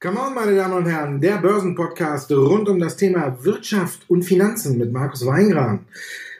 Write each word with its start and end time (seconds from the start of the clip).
Come 0.00 0.20
on, 0.20 0.34
meine 0.34 0.54
Damen 0.54 0.74
und 0.74 0.86
Herren, 0.86 1.20
der 1.20 1.38
Börsenpodcast 1.38 2.30
rund 2.32 2.68
um 2.68 2.78
das 2.78 2.96
Thema 2.96 3.44
Wirtschaft 3.44 4.08
und 4.08 4.22
Finanzen 4.22 4.78
mit 4.78 4.92
Markus 4.92 5.26
Weingran, 5.26 5.86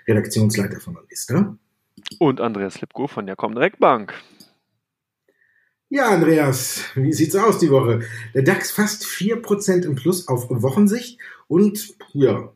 Redaktionsleiter 0.07 0.81
von 0.81 0.97
Alista. 0.97 1.57
Und 2.19 2.41
Andreas 2.41 2.81
Lipko 2.81 3.07
von 3.07 3.27
der 3.27 3.37
Comdirect 3.37 3.79
Bank. 3.79 4.15
Ja, 5.89 6.09
Andreas, 6.09 6.85
wie 6.97 7.13
sieht's 7.13 7.37
aus 7.37 7.59
die 7.59 7.71
Woche? 7.71 8.01
Der 8.35 8.43
DAX 8.43 8.73
fast 8.73 9.05
4% 9.05 9.85
im 9.85 9.95
Plus 9.95 10.27
auf 10.27 10.49
Wochensicht 10.51 11.21
und 11.47 11.95
ja, 12.13 12.53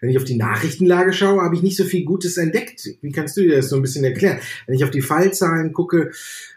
wenn 0.00 0.10
ich 0.10 0.16
auf 0.16 0.24
die 0.24 0.36
Nachrichtenlage 0.36 1.12
schaue, 1.12 1.42
habe 1.42 1.54
ich 1.54 1.62
nicht 1.62 1.76
so 1.76 1.84
viel 1.84 2.04
Gutes 2.04 2.36
entdeckt. 2.36 2.88
Wie 3.00 3.12
kannst 3.12 3.36
du 3.36 3.42
dir 3.42 3.56
das 3.56 3.68
so 3.68 3.76
ein 3.76 3.82
bisschen 3.82 4.04
erklären? 4.04 4.38
Wenn 4.66 4.74
ich 4.74 4.84
auf 4.84 4.90
die 4.90 5.02
Fallzahlen 5.02 5.72
gucke 5.72 6.10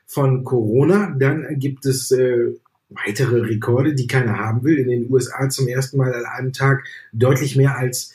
von 0.05 0.43
Corona, 0.43 1.15
dann 1.17 1.59
gibt 1.59 1.85
es 1.85 2.11
äh, 2.11 2.53
weitere 2.89 3.41
Rekorde, 3.41 3.95
die 3.95 4.07
keiner 4.07 4.37
haben 4.37 4.63
will. 4.63 4.77
In 4.77 4.89
den 4.89 5.11
USA 5.11 5.49
zum 5.49 5.67
ersten 5.67 5.97
Mal 5.97 6.13
an 6.13 6.25
einem 6.25 6.53
Tag 6.53 6.83
deutlich 7.13 7.55
mehr 7.55 7.77
als 7.77 8.13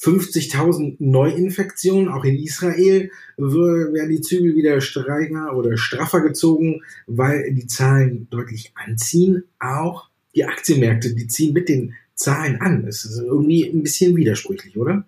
50.000 0.00 0.96
Neuinfektionen. 0.98 2.08
Auch 2.08 2.24
in 2.24 2.36
Israel 2.36 3.10
werden 3.36 4.10
die 4.10 4.20
Zügel 4.20 4.54
wieder 4.54 4.80
strenger 4.80 5.56
oder 5.56 5.76
straffer 5.76 6.20
gezogen, 6.20 6.82
weil 7.06 7.52
die 7.52 7.66
Zahlen 7.66 8.28
deutlich 8.30 8.72
anziehen. 8.74 9.44
Auch 9.58 10.08
die 10.34 10.44
Aktienmärkte, 10.44 11.14
die 11.14 11.26
ziehen 11.26 11.52
mit 11.52 11.68
den 11.68 11.94
Zahlen 12.18 12.60
an. 12.60 12.84
Das 12.84 13.04
ist 13.04 13.18
irgendwie 13.18 13.64
ein 13.64 13.82
bisschen 13.82 14.16
widersprüchlich, 14.16 14.76
oder? 14.76 15.04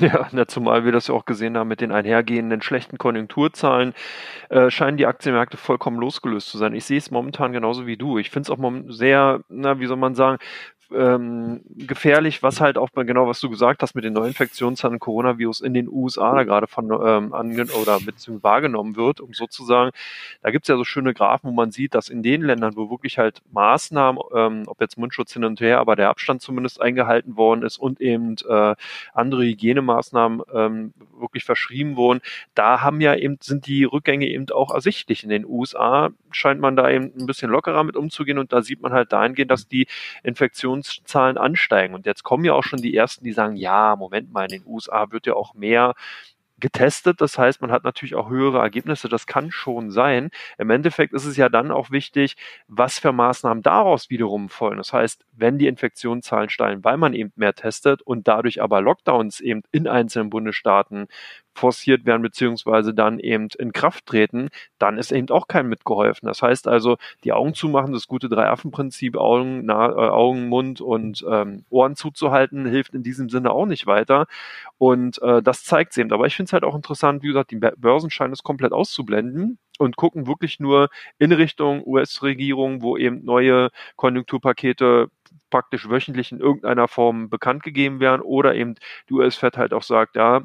Ja, 0.00 0.28
na, 0.32 0.46
zumal 0.46 0.84
wir 0.84 0.92
das 0.92 1.08
ja 1.08 1.14
auch 1.14 1.24
gesehen 1.24 1.56
haben 1.56 1.68
mit 1.68 1.80
den 1.80 1.92
einhergehenden 1.92 2.60
schlechten 2.60 2.98
Konjunkturzahlen, 2.98 3.94
äh, 4.50 4.70
scheinen 4.70 4.98
die 4.98 5.06
Aktienmärkte 5.06 5.56
vollkommen 5.56 5.98
losgelöst 5.98 6.50
zu 6.50 6.58
sein. 6.58 6.74
Ich 6.74 6.84
sehe 6.84 6.98
es 6.98 7.10
momentan 7.10 7.52
genauso 7.52 7.86
wie 7.86 7.96
du. 7.96 8.18
Ich 8.18 8.30
finde 8.30 8.52
es 8.52 8.58
auch 8.58 8.72
sehr, 8.88 9.40
na, 9.48 9.80
wie 9.80 9.86
soll 9.86 9.96
man 9.96 10.14
sagen, 10.14 10.38
ähm, 10.94 11.60
gefährlich, 11.76 12.42
was 12.42 12.60
halt 12.60 12.78
auch 12.78 12.90
genau, 12.94 13.26
was 13.26 13.40
du 13.40 13.50
gesagt 13.50 13.82
hast 13.82 13.94
mit 13.94 14.04
den 14.04 14.14
Neuinfektionszahlen 14.14 14.98
Coronavirus 14.98 15.60
in 15.60 15.74
den 15.74 15.88
USA 15.88 16.34
da 16.34 16.44
gerade 16.44 16.66
von 16.66 16.90
ähm, 16.90 17.32
ange 17.32 17.66
oder 17.80 17.98
beziehungsweise 18.00 18.42
wahrgenommen 18.42 18.96
wird, 18.96 19.20
um 19.20 19.32
sozusagen, 19.34 19.90
da 20.42 20.50
gibt's 20.50 20.68
ja 20.68 20.76
so 20.76 20.84
schöne 20.84 21.14
Graphen, 21.14 21.50
wo 21.50 21.54
man 21.54 21.70
sieht, 21.70 21.94
dass 21.94 22.08
in 22.08 22.22
den 22.22 22.42
Ländern, 22.42 22.76
wo 22.76 22.90
wirklich 22.90 23.18
halt 23.18 23.42
Maßnahmen, 23.52 24.20
ähm, 24.34 24.62
ob 24.66 24.80
jetzt 24.80 24.96
Mundschutz 24.96 25.32
hin 25.32 25.44
und 25.44 25.60
her, 25.60 25.78
aber 25.78 25.96
der 25.96 26.08
Abstand 26.08 26.42
zumindest 26.42 26.80
eingehalten 26.80 27.36
worden 27.36 27.62
ist 27.62 27.78
und 27.78 28.00
eben 28.00 28.36
äh, 28.48 28.74
andere 29.12 29.44
Hygienemaßnahmen 29.44 30.42
ähm, 30.52 30.94
wirklich 31.18 31.44
verschrieben 31.44 31.96
wurden, 31.96 32.20
da 32.54 32.80
haben 32.80 33.00
ja 33.00 33.14
eben, 33.14 33.38
sind 33.40 33.66
die 33.66 33.84
Rückgänge 33.84 34.26
eben 34.26 34.46
auch 34.50 34.72
ersichtlich. 34.72 35.24
In 35.24 35.30
den 35.30 35.44
USA 35.44 36.10
scheint 36.30 36.60
man 36.60 36.76
da 36.76 36.90
eben 36.90 37.12
ein 37.18 37.26
bisschen 37.26 37.50
lockerer 37.50 37.84
mit 37.84 37.96
umzugehen 37.96 38.38
und 38.38 38.52
da 38.52 38.62
sieht 38.62 38.80
man 38.80 38.92
halt 38.92 39.12
dahingehend, 39.12 39.50
dass 39.50 39.68
die 39.68 39.86
Infektionen 40.22 40.77
Infektionszahlen 40.78 41.38
ansteigen. 41.38 41.94
Und 41.94 42.06
jetzt 42.06 42.22
kommen 42.22 42.44
ja 42.44 42.54
auch 42.54 42.64
schon 42.64 42.80
die 42.80 42.94
ersten, 42.96 43.24
die 43.24 43.32
sagen, 43.32 43.56
ja, 43.56 43.96
Moment 43.96 44.32
mal, 44.32 44.44
in 44.44 44.62
den 44.62 44.66
USA 44.66 45.10
wird 45.10 45.26
ja 45.26 45.34
auch 45.34 45.54
mehr 45.54 45.94
getestet. 46.60 47.20
Das 47.20 47.38
heißt, 47.38 47.60
man 47.60 47.70
hat 47.70 47.84
natürlich 47.84 48.16
auch 48.16 48.30
höhere 48.30 48.58
Ergebnisse. 48.58 49.08
Das 49.08 49.26
kann 49.26 49.52
schon 49.52 49.90
sein. 49.90 50.30
Im 50.58 50.70
Endeffekt 50.70 51.12
ist 51.14 51.24
es 51.24 51.36
ja 51.36 51.48
dann 51.48 51.70
auch 51.70 51.90
wichtig, 51.90 52.36
was 52.66 52.98
für 52.98 53.12
Maßnahmen 53.12 53.62
daraus 53.62 54.10
wiederum 54.10 54.48
folgen. 54.48 54.78
Das 54.78 54.92
heißt, 54.92 55.24
wenn 55.32 55.58
die 55.58 55.68
Infektionszahlen 55.68 56.50
steigen, 56.50 56.82
weil 56.82 56.96
man 56.96 57.14
eben 57.14 57.32
mehr 57.36 57.54
testet 57.54 58.02
und 58.02 58.26
dadurch 58.26 58.60
aber 58.60 58.80
Lockdowns 58.80 59.40
eben 59.40 59.62
in 59.70 59.86
einzelnen 59.86 60.30
Bundesstaaten 60.30 61.06
forciert 61.54 62.06
werden 62.06 62.22
beziehungsweise 62.22 62.94
dann 62.94 63.18
eben 63.18 63.48
in 63.58 63.72
Kraft 63.72 64.06
treten, 64.06 64.48
dann 64.78 64.98
ist 64.98 65.12
eben 65.12 65.28
auch 65.30 65.48
kein 65.48 65.68
mitgeholfen. 65.68 66.26
Das 66.26 66.42
heißt 66.42 66.68
also, 66.68 66.96
die 67.24 67.32
Augen 67.32 67.54
zumachen, 67.54 67.92
das 67.92 68.06
gute 68.06 68.28
Drei-Affen-Prinzip, 68.28 69.16
Augen, 69.16 69.64
na, 69.64 69.88
äh, 69.88 70.10
Augen, 70.10 70.48
Mund 70.48 70.80
und 70.80 71.24
ähm, 71.28 71.64
Ohren 71.70 71.96
zuzuhalten, 71.96 72.66
hilft 72.66 72.94
in 72.94 73.02
diesem 73.02 73.28
Sinne 73.28 73.50
auch 73.50 73.66
nicht 73.66 73.86
weiter. 73.86 74.26
Und 74.78 75.20
äh, 75.22 75.42
das 75.42 75.64
zeigt 75.64 75.92
es 75.92 75.98
eben. 75.98 76.12
Aber 76.12 76.26
ich 76.26 76.36
finde 76.36 76.48
es 76.48 76.52
halt 76.52 76.64
auch 76.64 76.76
interessant, 76.76 77.22
wie 77.22 77.28
gesagt, 77.28 77.50
die 77.50 77.56
Börsen 77.56 78.10
scheinen 78.10 78.32
es 78.32 78.42
komplett 78.42 78.72
auszublenden 78.72 79.58
und 79.78 79.96
gucken 79.96 80.26
wirklich 80.26 80.60
nur 80.60 80.88
in 81.18 81.32
Richtung 81.32 81.82
US-Regierung, 81.86 82.82
wo 82.82 82.96
eben 82.96 83.24
neue 83.24 83.70
Konjunkturpakete 83.96 85.10
praktisch 85.50 85.88
wöchentlich 85.88 86.32
in 86.32 86.40
irgendeiner 86.40 86.88
Form 86.88 87.30
bekannt 87.30 87.62
gegeben 87.62 88.00
werden 88.00 88.22
oder 88.22 88.54
eben 88.54 88.74
die 89.08 89.14
US-Fed 89.14 89.56
halt 89.56 89.72
auch 89.72 89.82
sagt, 89.82 90.16
ja, 90.16 90.42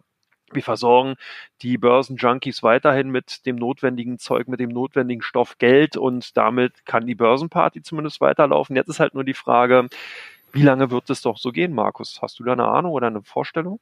wir 0.56 0.64
versorgen 0.64 1.16
die 1.62 1.78
Börsenjunkies 1.78 2.64
weiterhin 2.64 3.10
mit 3.10 3.46
dem 3.46 3.56
notwendigen 3.56 4.20
Zeug, 4.20 4.48
mit 4.48 4.60
dem 4.60 4.70
notwendigen 4.70 5.22
Stoff 5.22 5.58
Geld 5.58 5.98
und 5.98 6.36
damit 6.38 6.86
kann 6.86 7.08
die 7.08 7.16
Börsenparty 7.16 7.82
zumindest 7.82 8.22
weiterlaufen. 8.22 8.76
Jetzt 8.76 8.90
ist 8.90 9.00
halt 9.00 9.14
nur 9.14 9.24
die 9.24 9.34
Frage, 9.34 9.88
wie 10.52 10.62
lange 10.62 10.92
wird 10.92 11.10
es 11.10 11.22
doch 11.22 11.38
so 11.38 11.52
gehen, 11.52 11.74
Markus? 11.74 12.20
Hast 12.22 12.40
du 12.40 12.44
da 12.44 12.54
eine 12.54 12.66
Ahnung 12.66 12.92
oder 12.92 13.08
eine 13.08 13.24
Vorstellung? 13.24 13.80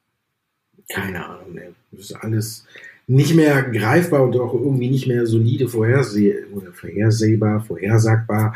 Keine 0.88 1.24
Ahnung, 1.24 1.52
ne. 1.52 1.74
Das 1.90 2.00
ist 2.00 2.12
alles 2.14 2.66
nicht 3.06 3.34
mehr 3.34 3.62
greifbar 3.64 4.22
und 4.22 4.36
auch 4.36 4.54
irgendwie 4.54 4.90
nicht 4.90 5.06
mehr 5.06 5.26
solide 5.26 5.68
vorherseh 5.68 6.46
vorhersehbar, 6.72 7.60
vorhersagbar. 7.60 8.54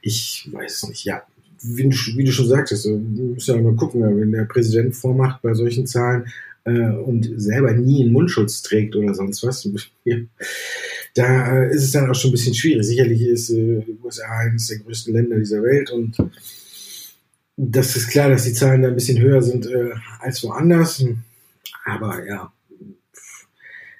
Ich 0.00 0.48
weiß 0.50 0.88
nicht, 0.88 1.04
ja. 1.04 1.22
Wie 1.60 1.88
du, 1.88 1.96
wie 2.16 2.24
du 2.24 2.30
schon 2.30 2.46
sagtest, 2.46 2.86
wir 2.86 2.96
müssen 2.96 3.56
ja 3.56 3.60
mal 3.60 3.74
gucken, 3.74 4.02
wenn 4.20 4.30
der 4.30 4.44
Präsident 4.44 4.94
vormacht 4.94 5.42
bei 5.42 5.54
solchen 5.54 5.86
Zahlen, 5.88 6.28
äh, 6.64 6.90
und 6.90 7.30
selber 7.36 7.72
nie 7.72 8.04
einen 8.04 8.12
Mundschutz 8.12 8.62
trägt 8.62 8.96
oder 8.96 9.14
sonst 9.14 9.42
was, 9.42 9.68
da 11.14 11.64
ist 11.64 11.84
es 11.84 11.92
dann 11.92 12.10
auch 12.10 12.14
schon 12.14 12.30
ein 12.30 12.32
bisschen 12.32 12.54
schwierig. 12.54 12.86
Sicherlich 12.86 13.22
ist 13.22 13.50
äh, 13.50 13.82
die 13.86 13.98
USA 14.02 14.38
eines 14.38 14.66
der 14.68 14.78
größten 14.78 15.14
Länder 15.14 15.36
dieser 15.36 15.62
Welt 15.62 15.90
und 15.90 16.16
das 17.60 17.96
ist 17.96 18.10
klar, 18.10 18.30
dass 18.30 18.44
die 18.44 18.52
Zahlen 18.52 18.82
da 18.82 18.88
ein 18.88 18.94
bisschen 18.94 19.20
höher 19.20 19.42
sind 19.42 19.66
äh, 19.66 19.90
als 20.20 20.44
woanders. 20.44 21.04
Aber 21.84 22.24
ja, 22.24 22.52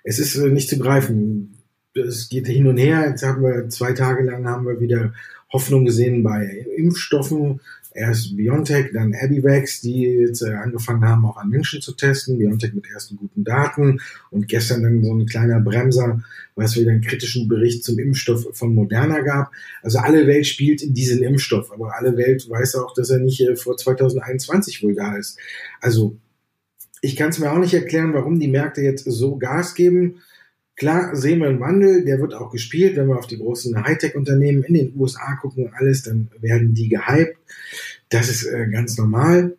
es 0.05 0.19
ist 0.21 0.37
äh, 0.37 0.49
nicht 0.49 0.69
zu 0.69 0.79
greifen. 0.79 1.59
Es 1.95 2.29
geht 2.29 2.47
hin 2.47 2.69
und 2.69 2.77
her. 2.77 3.09
Jetzt 3.09 3.25
haben 3.25 3.43
wir 3.43 3.69
zwei 3.69 3.93
Tage 3.93 4.23
lang 4.23 4.47
haben 4.47 4.65
wir 4.65 4.81
wieder 4.81 5.13
Hoffnung 5.51 5.85
gesehen 5.85 6.23
bei 6.23 6.67
Impfstoffen 6.77 7.61
erst 7.99 8.37
BioNTech, 8.37 8.93
dann 8.93 9.15
Abivax, 9.15 9.81
die 9.81 10.03
jetzt 10.03 10.43
äh, 10.43 10.53
angefangen 10.53 11.05
haben, 11.05 11.25
auch 11.27 11.37
an 11.37 11.49
Menschen 11.49 11.81
zu 11.81 11.93
testen. 11.93 12.39
BioNTech 12.39 12.73
mit 12.75 12.87
ersten 12.89 13.17
guten 13.17 13.45
Daten 13.45 14.01
und 14.31 14.49
gestern 14.49 14.83
dann 14.83 15.03
so 15.03 15.15
ein 15.15 15.27
kleiner 15.27 15.61
Bremser, 15.61 16.23
weil 16.55 16.67
es 16.67 16.77
wieder 16.77 16.93
einen 16.93 17.01
kritischen 17.01 17.49
Bericht 17.49 17.85
zum 17.85 17.99
Impfstoff 17.99 18.49
von 18.53 18.75
Moderna 18.75 19.21
gab. 19.21 19.51
Also 19.83 19.99
alle 19.99 20.27
Welt 20.27 20.47
spielt 20.47 20.83
diesen 20.97 21.23
Impfstoff, 21.23 21.73
aber 21.73 21.97
alle 21.97 22.17
Welt 22.17 22.49
weiß 22.49 22.77
auch, 22.77 22.95
dass 22.95 23.11
er 23.11 23.19
nicht 23.19 23.41
äh, 23.41 23.57
vor 23.57 23.77
2021 23.77 24.83
wohl 24.83 24.95
da 24.95 25.17
ist. 25.17 25.39
Also 25.81 26.17
ich 27.01 27.17
kann 27.17 27.31
es 27.31 27.39
mir 27.39 27.53
auch 27.53 27.59
nicht 27.59 27.75
erklären, 27.75 28.15
warum 28.15 28.41
die 28.41 28.49
Märkte 28.49 28.81
jetzt 28.83 29.05
so 29.05 29.37
Gas 29.37 29.75
geben. 29.75 30.17
Klar 30.79 31.17
sehen 31.17 31.41
wir 31.41 31.49
einen 31.49 31.59
Wandel, 31.59 32.05
der 32.05 32.21
wird 32.21 32.35
auch 32.35 32.53
gespielt. 32.53 32.97
Wenn 32.97 33.09
wir 33.09 33.19
auf 33.19 33.27
die 33.27 33.39
großen 33.39 33.85
Hightech-Unternehmen 33.85 34.63
in 34.63 34.75
den 34.75 34.93
USA 34.97 35.35
gucken, 35.35 35.73
alles, 35.75 36.05
dann 36.05 36.31
werden 36.41 36.73
die 36.73 36.89
gehypt. 36.89 37.37
Das 38.11 38.29
ist 38.29 38.45
äh, 38.45 38.69
ganz 38.71 38.97
normal. 38.97 39.57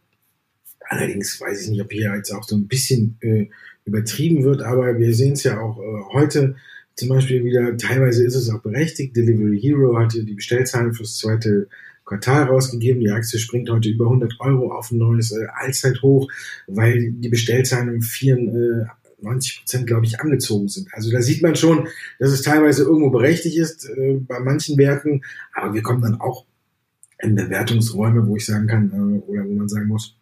Allerdings 0.87 1.39
weiß 1.39 1.61
ich 1.61 1.69
nicht, 1.69 1.81
ob 1.81 1.91
hier 1.91 2.15
jetzt 2.15 2.31
auch 2.31 2.43
so 2.43 2.55
ein 2.55 2.67
bisschen 2.67 3.17
äh, 3.19 3.47
übertrieben 3.83 4.43
wird, 4.43 4.61
aber 4.61 4.97
wir 4.97 5.13
sehen 5.13 5.33
es 5.33 5.43
ja 5.43 5.59
auch 5.59 5.77
äh, 5.77 6.13
heute 6.13 6.55
zum 6.95 7.09
Beispiel 7.09 7.43
wieder, 7.43 7.77
teilweise 7.77 8.25
ist 8.25 8.35
es 8.35 8.49
auch 8.49 8.61
berechtigt. 8.61 9.15
Delivery 9.15 9.59
Hero 9.59 9.97
hatte 9.97 10.23
die 10.23 10.33
Bestellzahlen 10.33 10.93
fürs 10.93 11.17
zweite 11.17 11.67
Quartal 12.05 12.43
rausgegeben. 12.43 13.01
Die 13.01 13.11
Aktie 13.11 13.39
springt 13.39 13.69
heute 13.69 13.89
über 13.89 14.05
100 14.05 14.35
Euro 14.39 14.71
auf 14.71 14.91
ein 14.91 14.97
neues 14.97 15.31
äh, 15.31 15.47
Allzeithoch, 15.53 16.31
weil 16.67 17.11
die 17.11 17.29
Bestellzahlen 17.29 17.89
um 17.89 18.01
94 19.19 19.59
Prozent, 19.59 19.87
glaube 19.87 20.05
ich, 20.05 20.19
angezogen 20.19 20.67
sind. 20.67 20.87
Also 20.93 21.11
da 21.11 21.21
sieht 21.21 21.41
man 21.41 21.55
schon, 21.55 21.87
dass 22.19 22.31
es 22.31 22.41
teilweise 22.41 22.83
irgendwo 22.83 23.09
berechtigt 23.09 23.57
ist 23.57 23.85
äh, 23.89 24.15
bei 24.19 24.39
manchen 24.39 24.77
Werten, 24.77 25.21
aber 25.53 25.73
wir 25.73 25.81
kommen 25.81 26.01
dann 26.01 26.19
auch 26.19 26.45
in 27.21 27.35
Bewertungsräume, 27.35 28.27
wo 28.27 28.35
ich 28.37 28.45
sagen 28.45 28.67
kann, 28.67 28.91
äh, 28.91 29.29
oder 29.29 29.45
wo 29.45 29.53
man 29.53 29.69
sagen 29.69 29.87
muss, 29.87 30.15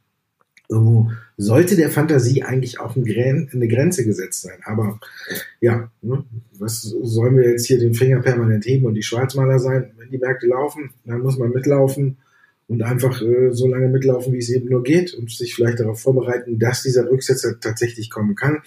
irgendwo 0.70 1.12
sollte 1.38 1.76
der 1.76 1.90
Fantasie 1.90 2.44
eigentlich 2.44 2.80
auch 2.80 2.96
eine 2.96 3.68
Grenze 3.68 4.04
gesetzt 4.04 4.42
sein. 4.42 4.60
Aber 4.64 5.00
ja, 5.62 5.90
ne, 6.02 6.26
was 6.58 6.82
sollen 6.82 7.38
wir 7.38 7.50
jetzt 7.50 7.68
hier 7.68 7.80
den 7.80 7.94
Finger 7.94 8.20
permanent 8.20 8.66
heben 8.66 8.86
und 8.86 8.96
die 8.96 9.04
Schwarzmaler 9.04 9.60
sein? 9.60 9.92
Wenn 9.98 10.12
die 10.12 10.18
Märkte 10.18 10.48
laufen, 10.48 10.90
dann 11.06 11.22
muss 11.22 11.38
man 11.38 11.52
mitlaufen 11.52 12.18
und 12.68 12.82
einfach 12.84 13.22
äh, 13.22 13.52
so 13.52 13.68
lange 13.68 13.88
mitlaufen, 13.88 14.34
wie 14.34 14.40
es 14.40 14.50
eben 14.50 14.70
nur 14.70 14.84
geht 14.84 15.14
und 15.14 15.32
sich 15.32 15.56
vielleicht 15.56 15.80
darauf 15.80 16.02
vorbereiten, 16.02 16.60
dass 16.60 16.84
dieser 16.84 17.10
Rücksetzer 17.10 17.60
tatsächlich 17.60 18.10
kommen 18.10 18.36
kann. 18.36 18.62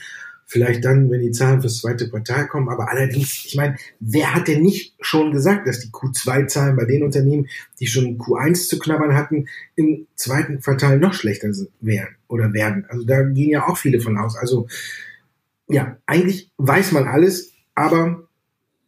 Vielleicht 0.46 0.84
dann, 0.84 1.08
wenn 1.10 1.20
die 1.20 1.30
Zahlen 1.30 1.60
fürs 1.60 1.78
zweite 1.78 2.10
Quartal 2.10 2.48
kommen. 2.48 2.70
Aber 2.70 2.90
allerdings, 2.90 3.44
ich 3.46 3.54
meine, 3.54 3.76
wer 4.00 4.34
hat 4.34 4.48
denn 4.48 4.62
nicht 4.62 4.96
schon 5.00 5.30
gesagt, 5.30 5.68
dass 5.68 5.78
die 5.78 5.90
Q2-Zahlen 5.90 6.74
bei 6.74 6.86
den 6.86 7.04
Unternehmen, 7.04 7.46
die 7.78 7.86
schon 7.86 8.18
Q1 8.18 8.66
zu 8.66 8.80
knabbern 8.80 9.14
hatten, 9.14 9.46
im 9.76 10.08
zweiten 10.16 10.58
Quartal 10.58 10.98
noch 10.98 11.14
schlechter 11.14 11.52
wären 11.80 12.16
oder 12.26 12.52
werden? 12.52 12.84
Also 12.88 13.04
da 13.04 13.22
gehen 13.22 13.50
ja 13.50 13.68
auch 13.68 13.76
viele 13.76 14.00
von 14.00 14.18
aus. 14.18 14.36
Also 14.36 14.66
ja, 15.68 15.98
eigentlich 16.06 16.50
weiß 16.56 16.92
man 16.92 17.06
alles, 17.06 17.52
aber 17.76 18.26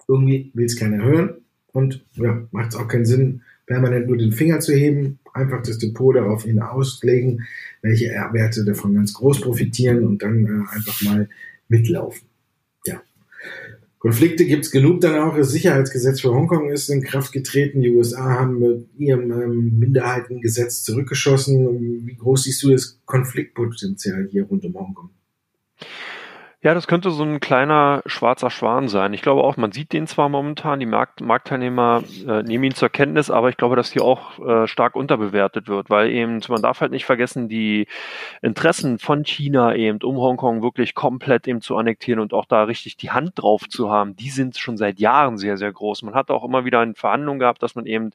irgendwie 0.09 0.51
will 0.55 0.67
es 0.67 0.77
keiner 0.77 1.05
hören 1.05 1.43
und 1.73 2.05
ja, 2.15 2.47
macht 2.51 2.71
es 2.71 2.77
auch 2.77 2.89
keinen 2.89 3.05
Sinn, 3.05 3.43
permanent 3.73 4.07
nur 4.07 4.19
den 4.19 4.33
Finger 4.33 4.61
zu 4.61 4.75
heben, 4.75 5.19
einfach 5.33 5.63
das 5.63 5.79
Depot 5.79 6.15
darauf 6.15 6.45
hin 6.45 6.61
auslegen, 6.61 7.47
welche 7.81 8.07
Werte 8.33 8.65
davon 8.65 8.95
ganz 8.95 9.15
groß 9.15 9.41
profitieren 9.41 10.05
und 10.07 10.23
dann 10.23 10.45
äh, 10.45 10.75
einfach 10.77 11.01
mal 11.03 11.29
mitlaufen. 11.69 12.29
Ja. 12.85 13.01
Konflikte 13.99 14.45
gibt 14.45 14.67
es 14.67 14.71
genug 14.71 15.01
dann 15.01 15.19
auch. 15.19 15.37
Das 15.37 15.51
Sicherheitsgesetz 15.51 16.21
für 16.21 16.35
Hongkong 16.35 16.71
ist 16.71 16.91
in 16.91 17.03
Kraft 17.03 17.33
getreten. 17.33 17.81
Die 17.81 17.91
USA 17.91 18.39
haben 18.39 18.59
mit 18.59 18.89
ihrem 18.99 19.33
ähm, 19.33 19.79
Minderheitengesetz 19.79 20.83
zurückgeschossen. 20.83 22.07
Wie 22.07 22.17
groß 22.17 22.43
siehst 22.45 22.63
du 22.63 22.73
das 22.73 23.01
Konfliktpotenzial 23.07 24.29
hier 24.31 24.45
rund 24.45 24.67
um 24.67 24.75
Hongkong? 24.75 25.11
Ja, 26.65 26.75
das 26.75 26.87
könnte 26.87 27.11
so 27.11 27.25
ein 27.25 27.41
kleiner 27.41 28.03
schwarzer 28.07 28.49
Schwan 28.49 28.87
sein. 28.87 29.15
Ich 29.15 29.23
glaube 29.23 29.43
auch, 29.43 29.57
man 29.57 29.73
sieht 29.73 29.93
den 29.93 30.07
zwar 30.07 30.29
momentan, 30.29 30.79
die 30.79 30.87
Markt 30.87 31.21
Marktteilnehmer 31.21 32.05
äh, 32.25 32.45
nehmen 32.45 32.63
ihn 32.63 32.75
zur 32.77 32.89
Kenntnis, 32.89 33.33
aber 33.33 33.49
ich 33.49 33.57
glaube, 33.57 33.75
dass 33.75 33.91
hier 33.91 34.05
auch 34.05 34.39
äh, 34.39 34.69
stark 34.69 34.95
unterbewertet 34.95 35.67
wird, 35.67 35.91
weil 35.91 36.11
eben, 36.11 36.39
man 36.49 36.63
darf 36.63 36.81
halt 36.81 36.93
nicht 36.93 37.05
vergessen, 37.05 37.49
die 37.49 37.89
Interessen 38.43 39.01
von 39.01 39.25
China 39.25 39.75
eben, 39.75 39.99
um 40.05 40.19
Hongkong 40.19 40.63
wirklich 40.63 40.95
komplett 40.95 41.49
eben 41.49 41.63
zu 41.63 41.77
annektieren 41.77 42.21
und 42.21 42.33
auch 42.33 42.47
da 42.47 42.63
richtig 42.63 42.97
die 42.97 43.11
Hand 43.11 43.33
drauf 43.35 43.69
zu 43.69 43.91
haben, 43.91 44.15
die 44.15 44.31
sind 44.31 44.57
schon 44.57 44.77
seit 44.77 45.01
Jahren 45.01 45.39
sehr, 45.39 45.57
sehr 45.57 45.73
groß. 45.73 46.03
Man 46.03 46.15
hat 46.15 46.31
auch 46.31 46.45
immer 46.45 46.65
wieder 46.65 46.81
in 46.85 46.95
Verhandlungen 46.95 47.41
gehabt, 47.41 47.65
dass 47.65 47.75
man 47.75 47.87
eben 47.87 48.11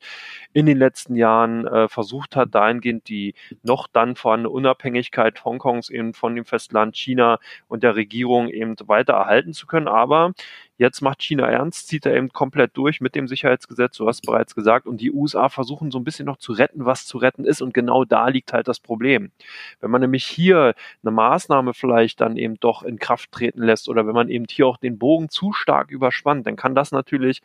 in 0.53 0.65
den 0.65 0.77
letzten 0.77 1.17
Jahren 1.17 1.67
äh, 1.67 1.89
versucht 1.89 2.37
hat, 2.37 2.55
dahingehend 2.55 3.09
die 3.09 3.35
noch 3.61 3.87
dann 3.87 4.15
vorhandene 4.15 4.51
Unabhängigkeit 4.51 5.43
Hongkongs 5.43 5.89
eben 5.89 6.13
von 6.13 6.33
dem 6.33 6.45
Festland 6.45 6.95
China 6.95 7.39
und 7.67 7.83
der 7.83 7.97
Regierung 7.97 8.36
Regierung 8.37 8.49
eben 8.49 8.75
weiter 8.87 9.13
erhalten 9.13 9.53
zu 9.53 9.67
können. 9.67 9.87
Aber 9.87 10.33
jetzt 10.77 11.01
macht 11.01 11.21
China 11.21 11.47
ernst, 11.47 11.87
zieht 11.87 12.05
er 12.05 12.15
eben 12.15 12.29
komplett 12.29 12.77
durch 12.77 13.01
mit 13.01 13.15
dem 13.15 13.27
Sicherheitsgesetz, 13.27 13.97
du 13.97 14.07
hast 14.07 14.21
bereits 14.21 14.53
gesagt, 14.53 14.85
und 14.85 15.01
die 15.01 15.11
USA 15.11 15.49
versuchen 15.49 15.91
so 15.91 15.97
ein 15.97 16.03
bisschen 16.03 16.25
noch 16.25 16.37
zu 16.37 16.51
retten, 16.51 16.85
was 16.85 17.05
zu 17.05 17.17
retten 17.17 17.45
ist. 17.45 17.61
Und 17.61 17.73
genau 17.73 18.05
da 18.05 18.27
liegt 18.27 18.53
halt 18.53 18.67
das 18.67 18.79
Problem. 18.79 19.31
Wenn 19.79 19.91
man 19.91 20.01
nämlich 20.01 20.25
hier 20.25 20.75
eine 21.03 21.11
Maßnahme 21.11 21.73
vielleicht 21.73 22.21
dann 22.21 22.37
eben 22.37 22.59
doch 22.59 22.83
in 22.83 22.99
Kraft 22.99 23.31
treten 23.31 23.63
lässt 23.63 23.89
oder 23.89 24.05
wenn 24.05 24.15
man 24.15 24.29
eben 24.29 24.45
hier 24.49 24.67
auch 24.67 24.77
den 24.77 24.97
Bogen 24.97 25.29
zu 25.29 25.53
stark 25.53 25.91
überspannt, 25.91 26.45
dann 26.45 26.55
kann 26.55 26.75
das 26.75 26.91
natürlich 26.91 27.41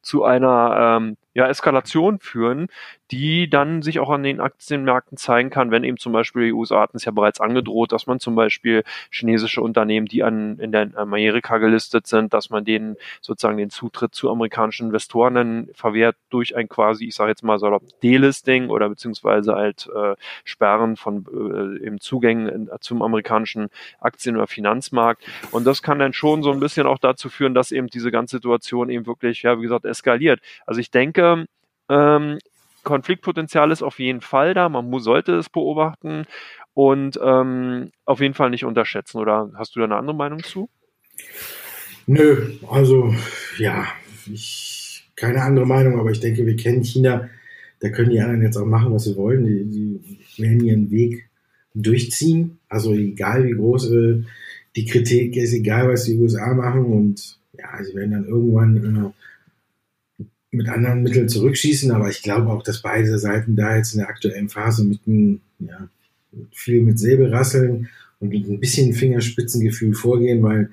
zu 0.00 0.24
einer 0.24 0.98
ähm, 0.98 1.16
ja, 1.38 1.46
Eskalation 1.48 2.18
führen, 2.18 2.66
die 3.12 3.48
dann 3.48 3.80
sich 3.80 4.00
auch 4.00 4.10
an 4.10 4.24
den 4.24 4.40
Aktienmärkten 4.40 5.16
zeigen 5.16 5.50
kann, 5.50 5.70
wenn 5.70 5.84
eben 5.84 5.96
zum 5.96 6.12
Beispiel 6.12 6.46
die 6.46 6.52
USA 6.52 6.80
hatten 6.80 6.96
es 6.96 7.04
ja 7.04 7.12
bereits 7.12 7.40
angedroht, 7.40 7.92
dass 7.92 8.08
man 8.08 8.18
zum 8.18 8.34
Beispiel 8.34 8.82
chinesische 9.12 9.62
Unternehmen, 9.62 10.06
die 10.06 10.24
an, 10.24 10.58
in 10.58 10.72
der 10.72 10.90
Amerika 10.96 11.58
gelistet 11.58 12.08
sind, 12.08 12.34
dass 12.34 12.50
man 12.50 12.64
denen 12.64 12.96
sozusagen 13.20 13.56
den 13.56 13.70
Zutritt 13.70 14.16
zu 14.16 14.30
amerikanischen 14.30 14.86
Investoren 14.86 15.34
dann 15.34 15.68
verwehrt 15.74 16.16
durch 16.28 16.56
ein 16.56 16.68
quasi, 16.68 17.04
ich 17.04 17.14
sage 17.14 17.30
jetzt 17.30 17.44
mal 17.44 17.60
so 17.60 17.78
Delisting 18.02 18.68
oder 18.68 18.88
beziehungsweise 18.88 19.54
halt 19.54 19.88
äh, 19.94 20.16
Sperren 20.42 20.96
von 20.96 21.24
äh, 21.32 21.86
eben 21.86 22.00
Zugängen 22.00 22.48
in, 22.48 22.70
zum 22.80 23.00
amerikanischen 23.00 23.68
Aktien- 24.00 24.34
oder 24.34 24.48
Finanzmarkt. 24.48 25.24
Und 25.52 25.68
das 25.68 25.84
kann 25.84 26.00
dann 26.00 26.14
schon 26.14 26.42
so 26.42 26.50
ein 26.50 26.58
bisschen 26.58 26.88
auch 26.88 26.98
dazu 26.98 27.28
führen, 27.28 27.54
dass 27.54 27.70
eben 27.70 27.86
diese 27.86 28.10
ganze 28.10 28.38
Situation 28.38 28.90
eben 28.90 29.06
wirklich, 29.06 29.42
ja, 29.42 29.56
wie 29.58 29.62
gesagt, 29.62 29.84
eskaliert. 29.84 30.40
Also 30.66 30.80
ich 30.80 30.90
denke, 30.90 31.27
ähm, 31.88 32.38
Konfliktpotenzial 32.84 33.70
ist 33.70 33.82
auf 33.82 33.98
jeden 33.98 34.20
Fall 34.20 34.54
da. 34.54 34.68
Man 34.68 34.88
muss, 34.88 35.04
sollte 35.04 35.34
es 35.34 35.48
beobachten 35.48 36.24
und 36.74 37.18
ähm, 37.22 37.90
auf 38.04 38.20
jeden 38.20 38.34
Fall 38.34 38.50
nicht 38.50 38.64
unterschätzen. 38.64 39.18
Oder 39.18 39.50
hast 39.56 39.74
du 39.74 39.80
da 39.80 39.86
eine 39.86 39.96
andere 39.96 40.16
Meinung 40.16 40.42
zu? 40.42 40.68
Nö, 42.06 42.52
also 42.70 43.14
ja, 43.58 43.86
ich 44.32 44.78
keine 45.18 45.42
andere 45.42 45.66
Meinung, 45.66 45.98
aber 45.98 46.10
ich 46.10 46.20
denke, 46.20 46.46
wir 46.46 46.56
kennen 46.56 46.84
China. 46.84 47.28
Da 47.80 47.90
können 47.90 48.10
die 48.10 48.20
anderen 48.20 48.42
jetzt 48.42 48.56
auch 48.56 48.66
machen, 48.66 48.92
was 48.92 49.04
sie 49.04 49.16
wollen. 49.16 49.44
Die, 49.44 49.64
die 49.64 50.42
werden 50.42 50.64
ihren 50.64 50.90
Weg 50.90 51.28
durchziehen. 51.74 52.58
Also 52.68 52.94
egal 52.94 53.44
wie 53.44 53.52
groß 53.52 53.90
äh, 53.92 54.22
die 54.76 54.84
Kritik 54.84 55.36
ist, 55.36 55.52
egal 55.52 55.88
was 55.88 56.04
die 56.04 56.16
USA 56.16 56.54
machen 56.54 56.84
und 56.84 57.38
ja, 57.56 57.82
sie 57.82 57.94
werden 57.94 58.12
dann 58.12 58.26
irgendwann 58.26 58.76
äh, 58.76 59.10
mit 60.50 60.68
anderen 60.68 61.02
Mitteln 61.02 61.28
zurückschießen, 61.28 61.90
aber 61.90 62.08
ich 62.08 62.22
glaube 62.22 62.48
auch, 62.48 62.62
dass 62.62 62.82
beide 62.82 63.18
Seiten 63.18 63.56
da 63.56 63.76
jetzt 63.76 63.92
in 63.92 64.00
der 64.00 64.08
aktuellen 64.08 64.48
Phase 64.48 64.84
mit 64.84 65.00
einem, 65.06 65.40
ja, 65.58 65.88
viel 66.52 66.82
mit 66.82 66.98
Säbelrasseln 66.98 67.88
und 68.20 68.28
mit 68.28 68.48
ein 68.48 68.60
bisschen 68.60 68.94
Fingerspitzengefühl 68.94 69.94
vorgehen, 69.94 70.42
weil 70.42 70.70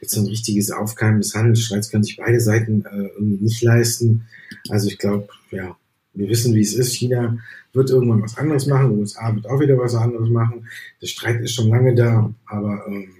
jetzt 0.00 0.14
so 0.14 0.20
ein 0.20 0.26
richtiges 0.26 0.70
Aufkeimen 0.70 1.20
des 1.20 1.34
Handelsstreits 1.34 1.90
können 1.90 2.04
sich 2.04 2.16
beide 2.16 2.40
Seiten 2.40 2.84
äh, 2.84 3.08
irgendwie 3.16 3.44
nicht 3.44 3.62
leisten. 3.62 4.26
Also 4.68 4.88
ich 4.88 4.98
glaube, 4.98 5.28
ja, 5.50 5.76
wir 6.14 6.28
wissen, 6.28 6.54
wie 6.54 6.60
es 6.60 6.74
ist. 6.74 6.94
China 6.94 7.38
wird 7.72 7.90
irgendwann 7.90 8.22
was 8.22 8.36
anderes 8.38 8.66
machen, 8.66 8.98
USA 8.98 9.34
wird 9.34 9.46
auch 9.46 9.60
wieder 9.60 9.78
was 9.78 9.94
anderes 9.94 10.30
machen. 10.30 10.68
Der 11.02 11.06
Streit 11.06 11.40
ist 11.40 11.54
schon 11.54 11.68
lange 11.68 11.94
da, 11.94 12.32
aber 12.46 12.84
ähm, 12.88 13.10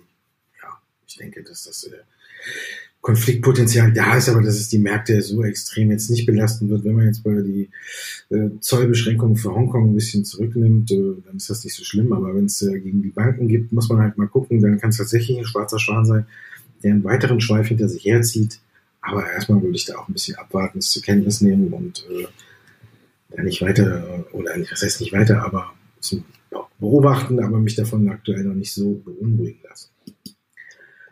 ja, 0.62 0.68
ich 1.06 1.16
denke, 1.16 1.42
dass 1.42 1.64
das 1.64 1.84
äh, 1.84 1.96
Konfliktpotenzial 3.06 3.92
da 3.92 4.16
ist, 4.16 4.28
aber 4.28 4.42
dass 4.42 4.56
es 4.56 4.68
die 4.68 4.80
Märkte 4.80 5.22
so 5.22 5.44
extrem 5.44 5.92
jetzt 5.92 6.10
nicht 6.10 6.26
belasten 6.26 6.68
wird. 6.68 6.82
Wenn 6.82 6.96
man 6.96 7.06
jetzt 7.06 7.22
bei 7.22 7.40
die 7.40 7.70
äh, 8.30 8.50
Zollbeschränkungen 8.58 9.36
für 9.36 9.54
Hongkong 9.54 9.90
ein 9.90 9.94
bisschen 9.94 10.24
zurücknimmt, 10.24 10.90
äh, 10.90 11.14
dann 11.24 11.36
ist 11.36 11.48
das 11.48 11.62
nicht 11.62 11.76
so 11.76 11.84
schlimm. 11.84 12.12
Aber 12.12 12.34
wenn 12.34 12.46
es 12.46 12.62
äh, 12.62 12.80
gegen 12.80 13.02
die 13.02 13.10
Banken 13.10 13.46
gibt, 13.46 13.70
muss 13.70 13.88
man 13.88 14.00
halt 14.00 14.18
mal 14.18 14.26
gucken. 14.26 14.60
Dann 14.60 14.80
kann 14.80 14.90
es 14.90 14.96
tatsächlich 14.96 15.38
ein 15.38 15.44
schwarzer 15.44 15.78
Schwan 15.78 16.04
sein, 16.04 16.26
der 16.82 16.94
einen 16.94 17.04
weiteren 17.04 17.40
Schweif 17.40 17.68
hinter 17.68 17.88
sich 17.88 18.04
herzieht. 18.04 18.58
Aber 19.00 19.24
erstmal 19.24 19.62
würde 19.62 19.76
ich 19.76 19.84
da 19.84 19.98
auch 19.98 20.08
ein 20.08 20.12
bisschen 20.12 20.34
abwarten, 20.34 20.78
es 20.78 20.90
zur 20.90 21.02
Kenntnis 21.02 21.40
nehmen 21.40 21.72
und 21.72 22.04
äh, 22.10 22.26
da 23.30 23.44
nicht 23.44 23.62
weiter, 23.62 24.26
oder 24.32 24.56
nicht, 24.56 24.72
was 24.72 24.82
heißt 24.82 25.00
nicht 25.00 25.12
weiter, 25.12 25.44
aber 25.44 25.72
zum, 26.00 26.24
beobachten, 26.80 27.38
aber 27.38 27.60
mich 27.60 27.76
davon 27.76 28.08
aktuell 28.08 28.42
noch 28.42 28.54
nicht 28.54 28.72
so 28.72 29.00
beunruhigen 29.04 29.60
lassen. 29.62 29.90